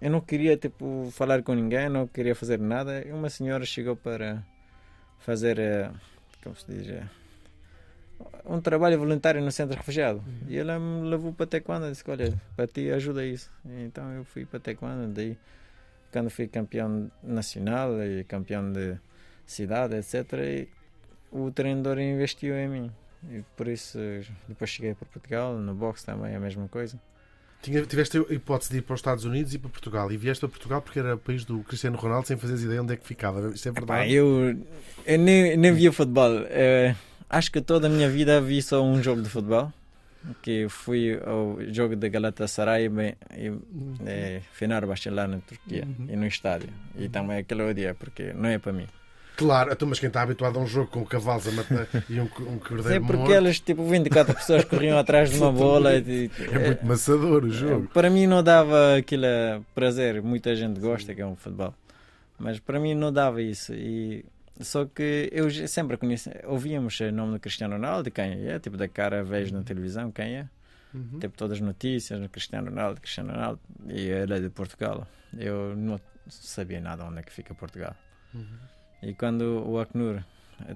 Eu 0.00 0.10
não 0.10 0.20
queria, 0.20 0.56
tipo, 0.56 1.08
falar 1.12 1.42
com 1.42 1.54
ninguém, 1.54 1.88
não 1.88 2.06
queria 2.06 2.34
fazer 2.34 2.58
nada. 2.58 3.04
E 3.04 3.10
uma 3.12 3.28
senhora 3.28 3.64
chegou 3.64 3.96
para 3.96 4.44
fazer, 5.18 5.58
eh, 5.58 5.90
como 6.42 6.54
se 6.54 6.66
diz, 6.70 6.88
eh, 6.88 7.02
um 8.44 8.60
trabalho 8.60 8.98
voluntário 8.98 9.40
no 9.40 9.50
centro 9.50 9.76
refugiado. 9.76 10.18
Uhum. 10.18 10.48
E 10.48 10.58
ela 10.58 10.78
me 10.78 11.08
levou 11.08 11.32
para 11.32 11.46
Taekwondo. 11.46 11.90
Disse: 11.90 12.02
Olha, 12.08 12.40
para 12.56 12.66
ti 12.66 12.90
ajuda 12.90 13.24
isso. 13.24 13.50
então 13.84 14.10
eu 14.12 14.24
fui 14.24 14.44
para 14.44 14.60
Taekwondo. 14.60 15.08
Daí, 15.08 15.36
quando 16.12 16.30
fui 16.30 16.48
campeão 16.48 17.10
nacional 17.22 18.02
e 18.02 18.24
campeão 18.24 18.72
de 18.72 18.96
cidade, 19.46 19.96
etc., 19.96 20.32
e 20.34 20.68
o 21.30 21.50
treinador 21.50 21.98
investiu 21.98 22.54
em 22.56 22.68
mim. 22.68 22.92
E 23.30 23.42
por 23.56 23.68
isso, 23.68 23.98
depois 24.48 24.70
cheguei 24.70 24.94
para 24.94 25.06
Portugal. 25.06 25.58
No 25.58 25.74
boxe 25.74 26.06
também 26.06 26.34
a 26.34 26.40
mesma 26.40 26.68
coisa. 26.68 26.98
Tiveste 27.60 28.18
a 28.18 28.32
hipótese 28.32 28.70
de 28.70 28.78
ir 28.78 28.82
para 28.82 28.94
os 28.94 29.00
Estados 29.00 29.24
Unidos 29.24 29.52
e 29.52 29.58
para 29.58 29.68
Portugal. 29.68 30.12
E 30.12 30.16
vieste 30.16 30.40
para 30.40 30.48
Portugal 30.48 30.80
porque 30.80 31.00
era 31.00 31.16
o 31.16 31.18
país 31.18 31.44
do 31.44 31.58
Cristiano 31.64 31.98
Ronaldo, 31.98 32.28
sem 32.28 32.36
fazeres 32.36 32.62
ideia 32.62 32.80
onde 32.80 32.94
é 32.94 32.96
que 32.96 33.04
ficava. 33.04 33.50
Isto 33.52 33.68
é 33.68 33.72
verdade? 33.72 34.00
Epá, 34.02 34.08
eu, 34.08 34.56
eu 35.04 35.18
nem, 35.18 35.56
nem 35.56 35.72
via 35.72 35.92
futebol. 35.92 36.46
É, 36.48 36.94
acho 37.28 37.50
que 37.50 37.60
toda 37.60 37.86
a 37.86 37.90
minha 37.90 38.08
vida 38.08 38.40
vi 38.40 38.62
só 38.62 38.82
um 38.82 39.02
jogo 39.02 39.22
de 39.22 39.28
futebol 39.28 39.72
que 40.42 40.68
fui 40.68 41.18
ao 41.24 41.58
jogo 41.72 41.94
de 41.94 42.08
Galatasaray 42.08 42.88
bem, 42.88 43.14
e 43.36 43.52
é, 44.04 44.40
Fenerbahçe 44.52 45.10
lá 45.10 45.28
na 45.28 45.38
Turquia 45.38 45.84
uhum. 45.84 46.06
e 46.08 46.16
no 46.16 46.26
estádio 46.26 46.70
e 46.96 47.08
também 47.08 47.38
aquele 47.38 47.72
dia 47.72 47.94
porque 47.94 48.32
não 48.32 48.48
é 48.48 48.58
para 48.58 48.72
mim 48.72 48.86
Claro, 49.38 49.72
então, 49.72 49.86
mas 49.86 50.00
quem 50.00 50.08
está 50.08 50.22
habituado 50.22 50.58
a 50.58 50.62
um 50.62 50.66
jogo 50.66 50.90
com 50.90 51.06
cavalos 51.06 51.46
a 51.46 51.52
matar 51.52 51.86
e 52.10 52.20
um, 52.20 52.24
um 52.24 52.58
cordeiro 52.58 52.92
É 52.92 52.98
porque 52.98 53.16
morto... 53.18 53.32
elas, 53.32 53.60
tipo, 53.60 53.84
24 53.84 54.34
pessoas 54.34 54.64
corriam 54.64 54.98
atrás 54.98 55.30
de 55.30 55.36
uma 55.38 55.52
bola. 55.52 55.94
E, 55.94 56.28
é 56.52 56.58
muito 56.58 56.84
maçador 56.84 57.44
o 57.44 57.50
jogo. 57.50 57.86
Para 57.94 58.10
mim 58.10 58.26
não 58.26 58.42
dava 58.42 58.96
aquele 58.96 59.28
prazer. 59.76 60.20
Muita 60.22 60.56
gente 60.56 60.80
gosta 60.80 61.14
que 61.14 61.20
é 61.20 61.26
um 61.26 61.36
futebol. 61.36 61.72
Mas 62.36 62.58
para 62.58 62.80
mim 62.80 62.96
não 62.96 63.12
dava 63.12 63.40
isso. 63.40 63.72
E 63.72 64.24
só 64.60 64.84
que 64.86 65.28
eu 65.32 65.50
sempre 65.68 65.96
conheci, 65.96 66.30
ouvíamos 66.44 66.98
o 67.00 67.12
nome 67.12 67.34
do 67.34 67.40
Cristiano 67.40 67.74
Ronaldo, 67.74 68.10
quem 68.10 68.48
é, 68.48 68.58
tipo 68.58 68.76
da 68.76 68.88
cara 68.88 69.22
vejo 69.22 69.54
na 69.54 69.62
televisão, 69.62 70.10
quem 70.10 70.36
é. 70.36 70.48
Uhum. 70.92 71.18
Tipo 71.20 71.36
todas 71.36 71.58
as 71.58 71.60
notícias, 71.60 72.26
Cristiano 72.30 72.70
Ronaldo, 72.70 73.00
Cristiano 73.00 73.32
Ronaldo, 73.32 73.60
e 73.86 74.00
ele 74.08 74.34
é 74.34 74.40
de 74.40 74.50
Portugal. 74.50 75.06
Eu 75.36 75.76
não 75.76 76.00
sabia 76.28 76.80
nada 76.80 77.04
onde 77.04 77.20
é 77.20 77.22
que 77.22 77.32
fica 77.32 77.54
Portugal. 77.54 77.94
Uhum. 78.34 78.58
E 79.02 79.14
quando 79.14 79.64
o 79.66 79.78
Acnur 79.78 80.24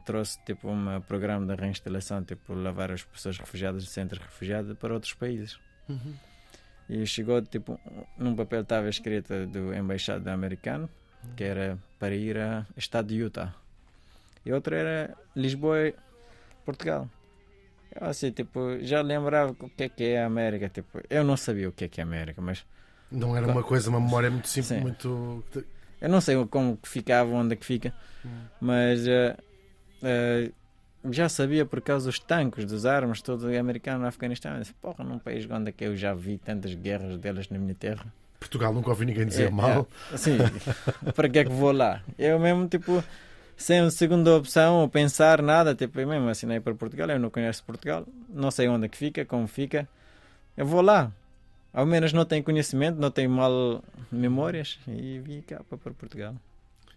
trouxe 0.05 0.39
tipo 0.45 0.71
um 0.71 1.01
programa 1.01 1.45
de 1.47 1.61
reinstalação, 1.61 2.23
tipo 2.23 2.55
levar 2.55 2.93
as 2.93 3.03
pessoas 3.03 3.39
refugiadas 3.39 3.85
de 3.85 3.91
centros 3.91 4.23
refugiados 4.23 4.77
para 4.79 4.95
outros 4.95 5.15
países. 5.15 5.59
Uhum. 5.89 6.15
E 6.89 7.07
chegou 7.07 7.43
tipo 7.43 7.81
num 8.17 8.37
papel 8.37 8.61
estava 8.61 8.89
escrito 8.89 9.47
do 9.47 9.75
embaixado 9.75 10.29
americano, 10.29 10.89
que 11.37 11.43
era 11.43 11.79
para 11.99 12.15
ir 12.15 12.39
ao 12.39 12.65
estado 12.77 13.09
de 13.09 13.17
Utah 13.17 13.62
e 14.45 14.53
outra 14.53 14.77
era 14.77 15.17
Lisboa 15.35 15.89
e 15.89 15.95
Portugal. 16.65 17.09
Eu 17.95 18.07
assim, 18.07 18.31
tipo, 18.31 18.79
já 18.81 19.03
lembrava 19.03 19.55
o 19.59 19.69
que 19.69 19.85
é 19.85 19.89
que 19.89 20.05
é 20.05 20.23
a 20.23 20.27
América. 20.27 20.69
Tipo, 20.69 21.01
eu 21.11 21.23
não 21.23 21.37
sabia 21.37 21.69
o 21.69 21.73
que 21.73 21.85
é 21.85 21.89
que 21.89 22.01
é 22.01 22.05
a 22.05 22.07
América, 22.07 22.41
mas. 22.41 22.65
Não 23.11 23.37
era 23.37 23.47
uma 23.47 23.63
coisa, 23.63 23.91
uma 23.91 24.01
memória 24.01 24.31
muito 24.31 24.49
simples, 24.49 24.69
Sim. 24.69 24.81
muito. 24.81 25.45
Eu 26.01 26.09
não 26.09 26.21
sei 26.21 26.43
como 26.47 26.77
que 26.77 26.89
ficava, 26.89 27.31
onde 27.31 27.53
é 27.53 27.57
que 27.57 27.67
fica, 27.67 27.95
hum. 28.25 28.29
mas 28.61 29.07
uh, 29.07 29.37
uh, 30.03 31.13
já 31.13 31.29
sabia 31.29 31.65
por 31.67 31.81
causa 31.81 32.07
dos 32.07 32.19
tanques, 32.19 32.65
dos 32.65 32.87
armas, 32.87 33.21
todo 33.21 33.47
americano 33.57 34.01
no 34.01 34.07
Afeganistão. 34.07 34.55
Eu 34.55 34.61
disse, 34.61 34.75
porra, 34.75 35.05
num 35.05 35.19
país 35.19 35.49
onde 35.51 35.69
é 35.69 35.73
que 35.73 35.85
eu 35.85 35.97
já 35.97 36.15
vi 36.15 36.39
tantas 36.39 36.75
guerras 36.75 37.19
delas 37.19 37.49
na 37.51 37.59
minha 37.59 37.75
terra. 37.75 38.07
Portugal 38.39 38.73
nunca 38.73 38.91
ouvi 38.91 39.07
ninguém 39.07 39.27
dizer 39.27 39.49
é, 39.49 39.51
mal. 39.51 39.87
É, 40.13 40.17
sim, 40.17 40.39
para 41.15 41.29
que 41.29 41.39
é 41.39 41.45
que 41.45 41.51
vou 41.51 41.73
lá? 41.73 42.03
Eu 42.19 42.39
mesmo, 42.39 42.67
tipo, 42.67 43.03
sem 43.57 43.89
segunda 43.91 44.37
opção 44.37 44.81
ou 44.81 44.89
pensar 44.89 45.43
nada, 45.43 45.75
tipo, 45.75 46.01
eu 46.01 46.09
mesmo 46.09 46.29
assinei 46.29 46.61
para 46.61 46.75
Portugal, 46.75 47.09
eu 47.11 47.19
não 47.19 47.31
conheço 47.31 47.63
Portugal, 47.65 48.07
não 48.29 48.51
sei 48.51 48.69
onde 48.69 48.87
é 48.87 48.89
que 48.89 48.97
fica, 48.97 49.25
como 49.25 49.47
fica, 49.47 49.89
eu 50.57 50.67
vou 50.67 50.81
lá. 50.81 51.13
Ao 51.73 51.87
menos 51.87 52.13
não 52.13 52.25
tenho 52.25 52.45
conhecimento, 52.45 52.99
não 52.99 53.11
tenho 53.11 53.31
mal 53.31 53.83
memórias 54.11 54.79
e 54.87 55.19
vim 55.21 55.41
cá 55.41 55.63
para 55.65 55.79
Portugal. 55.79 56.35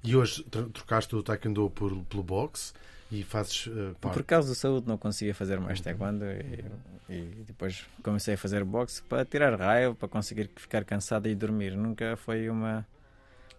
E 0.04 0.16
hoje 0.16 0.44
trocaste 0.44 1.16
o 1.16 1.24
taekwondo 1.24 1.70
por, 1.70 1.96
pelo 2.06 2.22
boxe 2.22 2.74
e 3.12 3.24
fazes 3.24 3.68
uh, 3.68 3.96
Por 4.00 4.24
causa 4.24 4.50
da 4.50 4.56
saúde 4.56 4.88
não 4.88 4.98
conseguia 4.98 5.34
fazer 5.34 5.60
mais 5.60 5.80
taekwondo 5.80 6.26
e, 6.26 6.66
e, 7.10 7.44
depois 7.48 7.86
comecei 8.04 8.34
a 8.34 8.38
fazer 8.38 8.64
boxe 8.64 9.02
para 9.02 9.24
tirar 9.24 9.58
raiva, 9.58 9.96
para 9.96 10.08
conseguir 10.08 10.50
ficar 10.56 10.84
cansado 10.84 11.28
e 11.28 11.34
dormir. 11.34 11.76
Nunca 11.76 12.18
foi 12.18 12.50
uma 12.50 12.86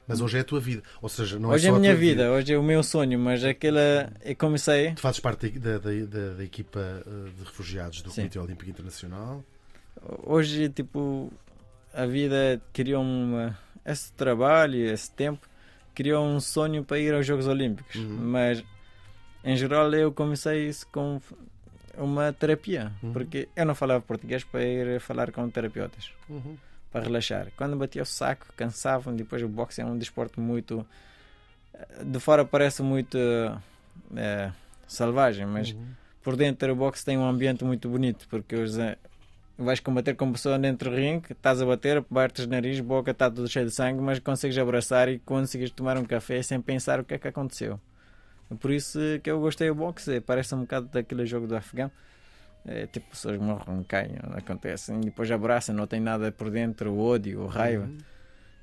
mas 0.07 0.20
hoje 0.20 0.38
é 0.38 0.40
a 0.40 0.44
tua 0.44 0.61
vida. 0.61 0.82
Ou 1.02 1.09
seja, 1.09 1.38
não 1.38 1.50
hoje 1.50 1.66
é 1.66 1.70
só 1.70 1.76
a 1.76 1.78
minha 1.80 1.92
a 1.92 1.96
vida, 1.96 2.24
vida, 2.24 2.32
hoje 2.32 2.52
é 2.52 2.59
o 2.59 2.62
meu 2.62 2.82
sonho, 2.82 3.18
mas 3.18 3.44
aquela. 3.44 4.12
Eu 4.24 4.36
comecei. 4.36 4.92
Tu 4.92 5.00
fazes 5.00 5.20
parte 5.20 5.50
da, 5.59 5.78
da, 5.78 5.90
da, 5.90 6.34
da 6.34 6.44
equipa 6.44 6.80
eh, 6.80 7.30
de 7.36 7.44
refugiados 7.44 8.02
do 8.02 8.11
Sim. 8.11 8.22
Comitê 8.22 8.38
Olímpico 8.38 8.70
Internacional. 8.70 9.44
Hoje, 10.22 10.68
tipo, 10.68 11.32
a 11.92 12.07
vida 12.07 12.61
criou 12.72 13.02
uma. 13.02 13.59
Esse 13.84 14.12
trabalho, 14.12 14.78
esse 14.78 15.11
tempo, 15.11 15.48
criou 15.94 16.24
um 16.24 16.40
sonho 16.40 16.84
para 16.84 16.98
ir 16.98 17.14
aos 17.14 17.26
Jogos 17.26 17.46
Olímpicos. 17.46 17.96
Uhum. 17.96 18.18
Mas, 18.20 18.64
em 19.44 19.57
geral, 19.57 19.92
eu 19.92 20.12
comecei 20.12 20.68
isso 20.68 20.86
com 20.88 21.20
uma 21.96 22.32
terapia, 22.32 22.92
uhum. 23.02 23.12
porque 23.12 23.48
eu 23.57 23.64
não 23.64 23.74
falava 23.74 24.02
português 24.02 24.44
para 24.44 24.62
ir 24.64 25.00
falar 25.00 25.32
com 25.32 25.48
terapeutas. 25.48 26.12
Uhum 26.28 26.57
para 26.97 27.05
relaxar. 27.05 27.49
Quando 27.57 27.76
batia 27.76 28.03
o 28.03 28.07
saco, 28.07 28.47
cansavam. 28.57 29.14
Depois 29.14 29.42
o 29.42 29.49
boxe 29.49 29.82
é 29.82 29.84
um 29.84 29.99
desporto 29.99 30.40
muito. 30.40 30.86
Eh, 31.74 32.05
de 32.05 32.18
fora 32.18 32.44
parece 32.44 32.82
muito 32.82 33.18
é, 34.16 34.51
selvagem, 34.86 35.44
mas 35.44 35.72
uhum. 35.72 35.86
por 36.22 36.36
dentro 36.36 36.72
o 36.72 36.76
boxe 36.76 37.05
tem 37.05 37.18
um 37.18 37.26
ambiente 37.26 37.64
muito 37.64 37.88
bonito 37.88 38.26
porque 38.30 38.57
os, 38.57 38.76
vais 39.59 39.80
combater 39.80 40.14
com 40.14 40.24
uma 40.24 40.32
pessoa 40.32 40.59
dentro 40.59 40.90
do 40.90 40.97
ringue, 40.97 41.32
estás 41.32 41.61
a 41.61 41.66
bater, 41.66 42.03
bates 42.09 42.47
nariz, 42.47 42.80
boca 42.80 43.11
está 43.11 43.30
tudo 43.30 43.47
cheio 43.47 43.66
de 43.66 43.72
sangue, 43.72 44.01
mas 44.01 44.18
consegues 44.18 44.57
abraçar 44.57 45.09
e 45.11 45.18
consegues 45.18 45.70
tomar 45.70 45.99
um 45.99 46.05
café 46.05 46.42
sem 46.42 46.61
pensar 46.62 47.01
o 47.01 47.05
que 47.05 47.14
é 47.14 47.18
que 47.18 47.28
aconteceu. 47.28 47.78
Por 48.61 48.70
isso 48.70 48.99
que 49.22 49.30
eu 49.30 49.40
gostei 49.40 49.68
do 49.68 49.74
boxe, 49.74 50.20
parece 50.20 50.55
um 50.55 50.61
bocado 50.61 50.86
daquele 50.86 51.26
jogo 51.26 51.47
do 51.47 51.57
Afegão 51.57 51.90
é, 52.66 52.86
tipo, 52.86 53.10
pessoas 53.10 53.38
morrem, 53.38 53.82
caem, 53.84 54.12
acontece. 54.34 54.92
E 54.92 55.00
depois 55.00 55.30
abraçam, 55.30 55.74
não 55.74 55.86
tem 55.86 56.00
nada 56.00 56.30
por 56.32 56.50
dentro, 56.50 56.96
ódio, 56.98 57.46
raiva. 57.46 57.84
Uhum. 57.84 57.98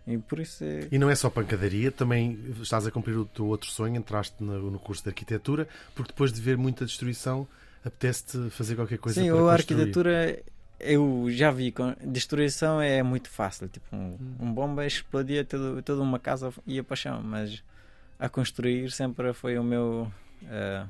E, 0.06 0.18
por 0.18 0.40
isso 0.40 0.64
é... 0.64 0.88
e 0.92 1.00
não 1.00 1.10
é 1.10 1.16
só 1.16 1.30
pancadaria, 1.30 1.90
também 1.92 2.38
estás 2.62 2.86
a 2.86 2.92
cumprir 2.92 3.18
o 3.18 3.26
teu 3.26 3.46
outro 3.46 3.70
sonho, 3.70 3.96
entraste 3.96 4.44
no, 4.44 4.70
no 4.72 4.80
curso 4.80 5.02
de 5.02 5.10
arquitetura, 5.10 5.68
porque 5.96 6.12
depois 6.12 6.34
de 6.34 6.42
ver 6.42 6.58
muita 6.58 6.86
destruição, 6.86 7.48
apetece-te 7.86 8.50
fazer 8.50 8.76
qualquer 8.76 8.98
coisa 8.98 9.22
Sim, 9.22 9.30
para 9.30 9.40
Sim, 9.40 9.48
a 9.48 9.52
arquitetura 9.54 10.44
eu 10.80 11.28
já 11.30 11.52
vi, 11.52 11.72
com 11.72 11.96
destruição 12.04 12.82
é 12.82 13.02
muito 13.02 13.30
fácil. 13.30 13.68
Tipo, 13.68 13.96
um, 13.96 14.18
hum. 14.20 14.36
um 14.40 14.54
bomba 14.54 14.86
explodia 14.86 15.44
todo, 15.46 15.82
toda 15.82 16.02
uma 16.02 16.20
casa 16.20 16.54
ia 16.68 16.84
para 16.84 16.96
chão, 16.96 17.22
mas 17.24 17.64
a 18.20 18.30
construir 18.30 18.92
sempre 18.92 19.34
foi 19.34 19.58
o 19.58 19.64
meu 19.64 20.12
uh, 20.44 20.90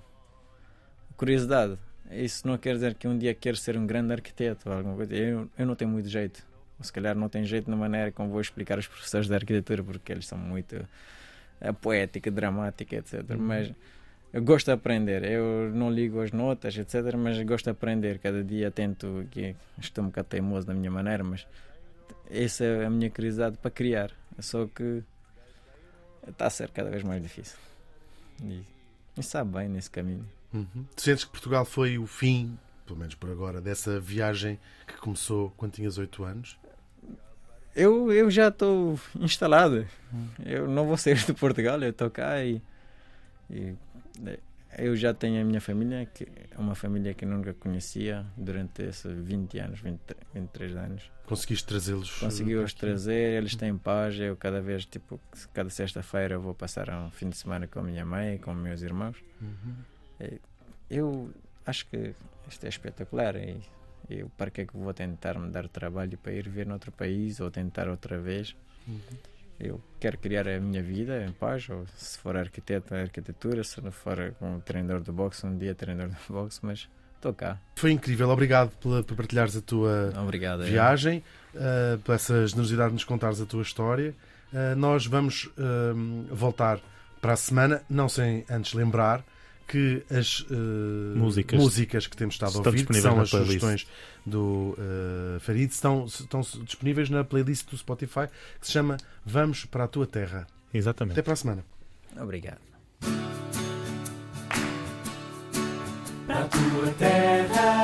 curiosidade. 1.16 1.78
Isso 2.16 2.48
não 2.48 2.58
quer 2.58 2.76
dizer 2.76 2.96
que 2.96 3.08
um 3.08 3.18
dia 3.18 3.34
quero 3.34 3.58
ser 3.58 3.78
um 3.78 3.86
grande 3.86 4.14
arquiteto 4.14 4.70
ou 4.70 4.76
alguma 4.76 4.96
coisa. 4.96 5.14
Eu, 5.16 5.50
eu 5.58 5.66
não 5.66 5.76
tenho 5.76 5.92
muito 5.92 6.08
jeito. 6.08 6.46
Ou 6.78 6.84
se 6.84 6.92
calhar 6.92 7.16
não 7.16 7.30
tenho 7.30 7.46
jeito 7.46 7.70
na 7.70 7.76
maneira 7.76 8.12
como 8.12 8.30
vou 8.30 8.42
explicar 8.42 8.78
aos 8.78 8.88
professores 8.88 9.28
de 9.28 9.36
arquitetura, 9.36 9.84
porque 9.84 10.12
eles 10.12 10.28
são 10.28 10.38
muito 10.38 10.76
eh, 11.62 11.72
poética, 11.72 12.30
dramática, 12.32 12.96
etc. 12.96 13.30
Uhum. 13.32 13.38
Mas 13.40 13.72
eu 14.34 14.42
gosto 14.44 14.66
de 14.66 14.72
aprender. 14.72 15.24
Eu 15.24 15.72
não 15.74 15.92
ligo 15.92 16.22
as 16.22 16.32
notas, 16.32 16.78
etc. 16.78 17.16
Mas 17.18 17.42
gosto 17.44 17.66
de 17.66 17.72
aprender. 17.72 18.20
Cada 18.20 18.44
dia 18.44 18.72
tento. 18.72 19.28
Que 19.32 19.56
estou 19.80 20.04
um 20.04 20.08
bocado 20.08 20.28
teimoso 20.28 20.68
da 20.68 20.74
minha 20.74 20.92
maneira, 20.92 21.24
mas 21.24 21.48
essa 22.30 22.64
é 22.64 22.86
a 22.86 22.90
minha 22.90 23.10
curiosidade 23.10 23.58
para 23.58 23.72
criar. 23.72 24.12
Só 24.40 24.66
que 24.68 25.04
está 26.28 26.48
a 26.48 26.50
ser 26.50 26.70
cada 26.72 26.90
vez 26.90 27.04
mais 27.04 27.22
difícil. 27.22 27.58
E, 28.44 28.64
e 29.18 29.24
sabe 29.24 29.58
bem 29.58 29.70
nesse 29.70 29.90
caminho. 29.90 30.26
Uhum. 30.54 30.86
Tu 30.96 31.02
sentes 31.02 31.24
que 31.24 31.32
Portugal 31.32 31.66
foi 31.66 31.98
o 31.98 32.06
fim, 32.06 32.58
pelo 32.86 33.00
menos 33.00 33.16
por 33.16 33.30
agora, 33.30 33.60
dessa 33.60 34.00
viagem 34.00 34.60
que 34.88 34.98
começou 34.98 35.52
quando 35.58 35.74
tinhas 35.74 35.98
8 35.98 36.24
anos? 36.24 36.60
Eu, 37.76 38.12
eu 38.12 38.30
já 38.30 38.50
estou 38.50 39.00
instalado. 39.20 39.88
Eu 40.46 40.68
não 40.68 40.86
vou 40.86 40.98
sair 40.98 41.16
de 41.16 41.34
Portugal, 41.34 41.82
eu 41.82 41.90
estou 41.90 42.10
cá 42.10 42.44
e, 42.44 42.62
e 43.50 43.76
eu 44.78 44.96
já 44.96 45.14
tenho 45.14 45.42
a 45.42 45.44
minha 45.44 45.62
família, 45.62 46.06
que 46.06 46.28
é 46.52 46.58
uma 46.58 46.76
família 46.76 47.14
que 47.14 47.26
nunca 47.26 47.54
conhecia 47.54 48.26
durante 48.36 48.84
esses 48.84 49.12
20 49.12 49.60
anos, 49.60 49.80
20, 49.80 50.00
23 50.34 50.76
anos. 50.76 51.12
Conseguiste 51.26 51.68
trazê-los? 51.68 52.20
Consegui-os 52.20 52.74
trazer, 52.74 53.38
eles 53.38 53.56
têm 53.56 53.78
paz. 53.78 54.20
Eu 54.20 54.36
cada 54.36 54.62
vez, 54.62 54.86
tipo, 54.86 55.20
cada 55.54 55.70
sexta-feira 55.70 56.38
vou 56.38 56.54
passar 56.54 56.90
um 56.90 57.10
fim 57.12 57.30
de 57.30 57.38
semana 57.38 57.68
com 57.68 57.80
a 57.80 57.84
minha 57.84 58.06
mãe 58.06 58.36
e 58.36 58.40
com 58.40 58.54
meus 58.54 58.82
irmãos. 58.82 59.18
Uhum. 59.42 59.76
Eu 60.90 61.30
acho 61.66 61.86
que 61.88 62.14
isto 62.50 62.66
é 62.66 62.70
espetacular 62.70 63.36
e 63.36 63.62
eu 64.10 64.30
para 64.38 64.52
que 64.52 64.62
é 64.62 64.66
que 64.66 64.76
vou 64.76 64.94
tentar 64.94 65.40
me 65.40 65.50
dar 65.50 65.68
trabalho 65.68 66.18
para 66.18 66.34
ir 66.34 66.50
ver 66.50 66.66
noutro 66.66 66.92
país 66.92 67.40
ou 67.40 67.50
tentar 67.50 67.88
outra 67.88 68.20
vez? 68.20 68.56
Uhum. 68.88 69.00
Eu 69.60 69.82
quero 70.00 70.18
criar 70.18 70.48
a 70.48 70.60
minha 70.60 70.82
vida 70.82 71.24
em 71.24 71.32
paz, 71.32 71.70
ou 71.70 71.86
se 71.96 72.18
for 72.18 72.36
arquiteto, 72.36 72.94
arquitetura, 72.94 73.64
se 73.64 73.80
não 73.82 73.92
for 73.92 74.34
um 74.42 74.60
treinador 74.60 75.02
de 75.02 75.12
boxe, 75.12 75.46
um 75.46 75.58
dia 75.58 75.74
treinador 75.74 76.14
de 76.14 76.34
boxe, 76.34 76.60
mas 76.62 76.90
estou 77.16 77.34
cá. 77.34 77.58
Foi 77.76 77.92
incrível, 77.92 78.30
obrigado 78.30 78.72
pela, 78.78 79.04
por 79.04 79.16
partilhares 79.16 79.56
a 79.56 79.62
tua 79.62 80.12
Obrigado, 80.22 80.64
viagem, 80.64 81.24
uh, 81.54 81.98
por 82.00 82.16
essa 82.16 82.46
generosidade 82.46 82.90
de 82.90 82.94
nos 82.96 83.04
contares 83.06 83.40
a 83.40 83.46
tua 83.46 83.62
história. 83.62 84.14
Uh, 84.52 84.76
nós 84.76 85.06
vamos 85.06 85.46
uh, 85.46 86.36
voltar 86.36 86.82
para 87.22 87.34
a 87.34 87.38
semana, 87.38 87.82
não 87.90 88.10
sem 88.10 88.44
antes 88.50 88.74
lembrar 88.74 89.24
que 89.68 90.04
as 90.10 90.42
uh, 90.42 90.54
músicas. 91.16 91.60
músicas. 91.60 92.08
que 92.08 92.18
temos 92.18 92.36
estado 92.36 92.58
a 92.58 92.58
ouvir, 92.58 92.86
que 92.86 92.94
são 92.96 93.20
as 93.20 93.30
playlist. 93.30 93.60
sugestões 93.60 93.88
do 94.26 94.76
uh, 94.78 95.40
Farid, 95.40 95.72
estão, 95.72 96.06
estão 96.06 96.42
disponíveis 96.42 97.10
na 97.10 97.24
playlist 97.24 97.70
do 97.70 97.78
Spotify 97.78 98.28
que 98.60 98.68
se 98.68 98.72
chama 98.72 98.98
Vamos 99.26 99.66
para 99.66 99.86
a 99.86 99.88
Tua 99.88 100.08
Terra. 100.08 100.48
Exatamente. 100.74 101.14
Até 101.14 101.22
para 101.22 101.34
a 101.34 101.38
semana. 101.38 101.66
Obrigado. 102.20 102.60
Para 106.26 106.40
a 106.40 106.48
tua 106.48 106.92
terra, 106.98 107.83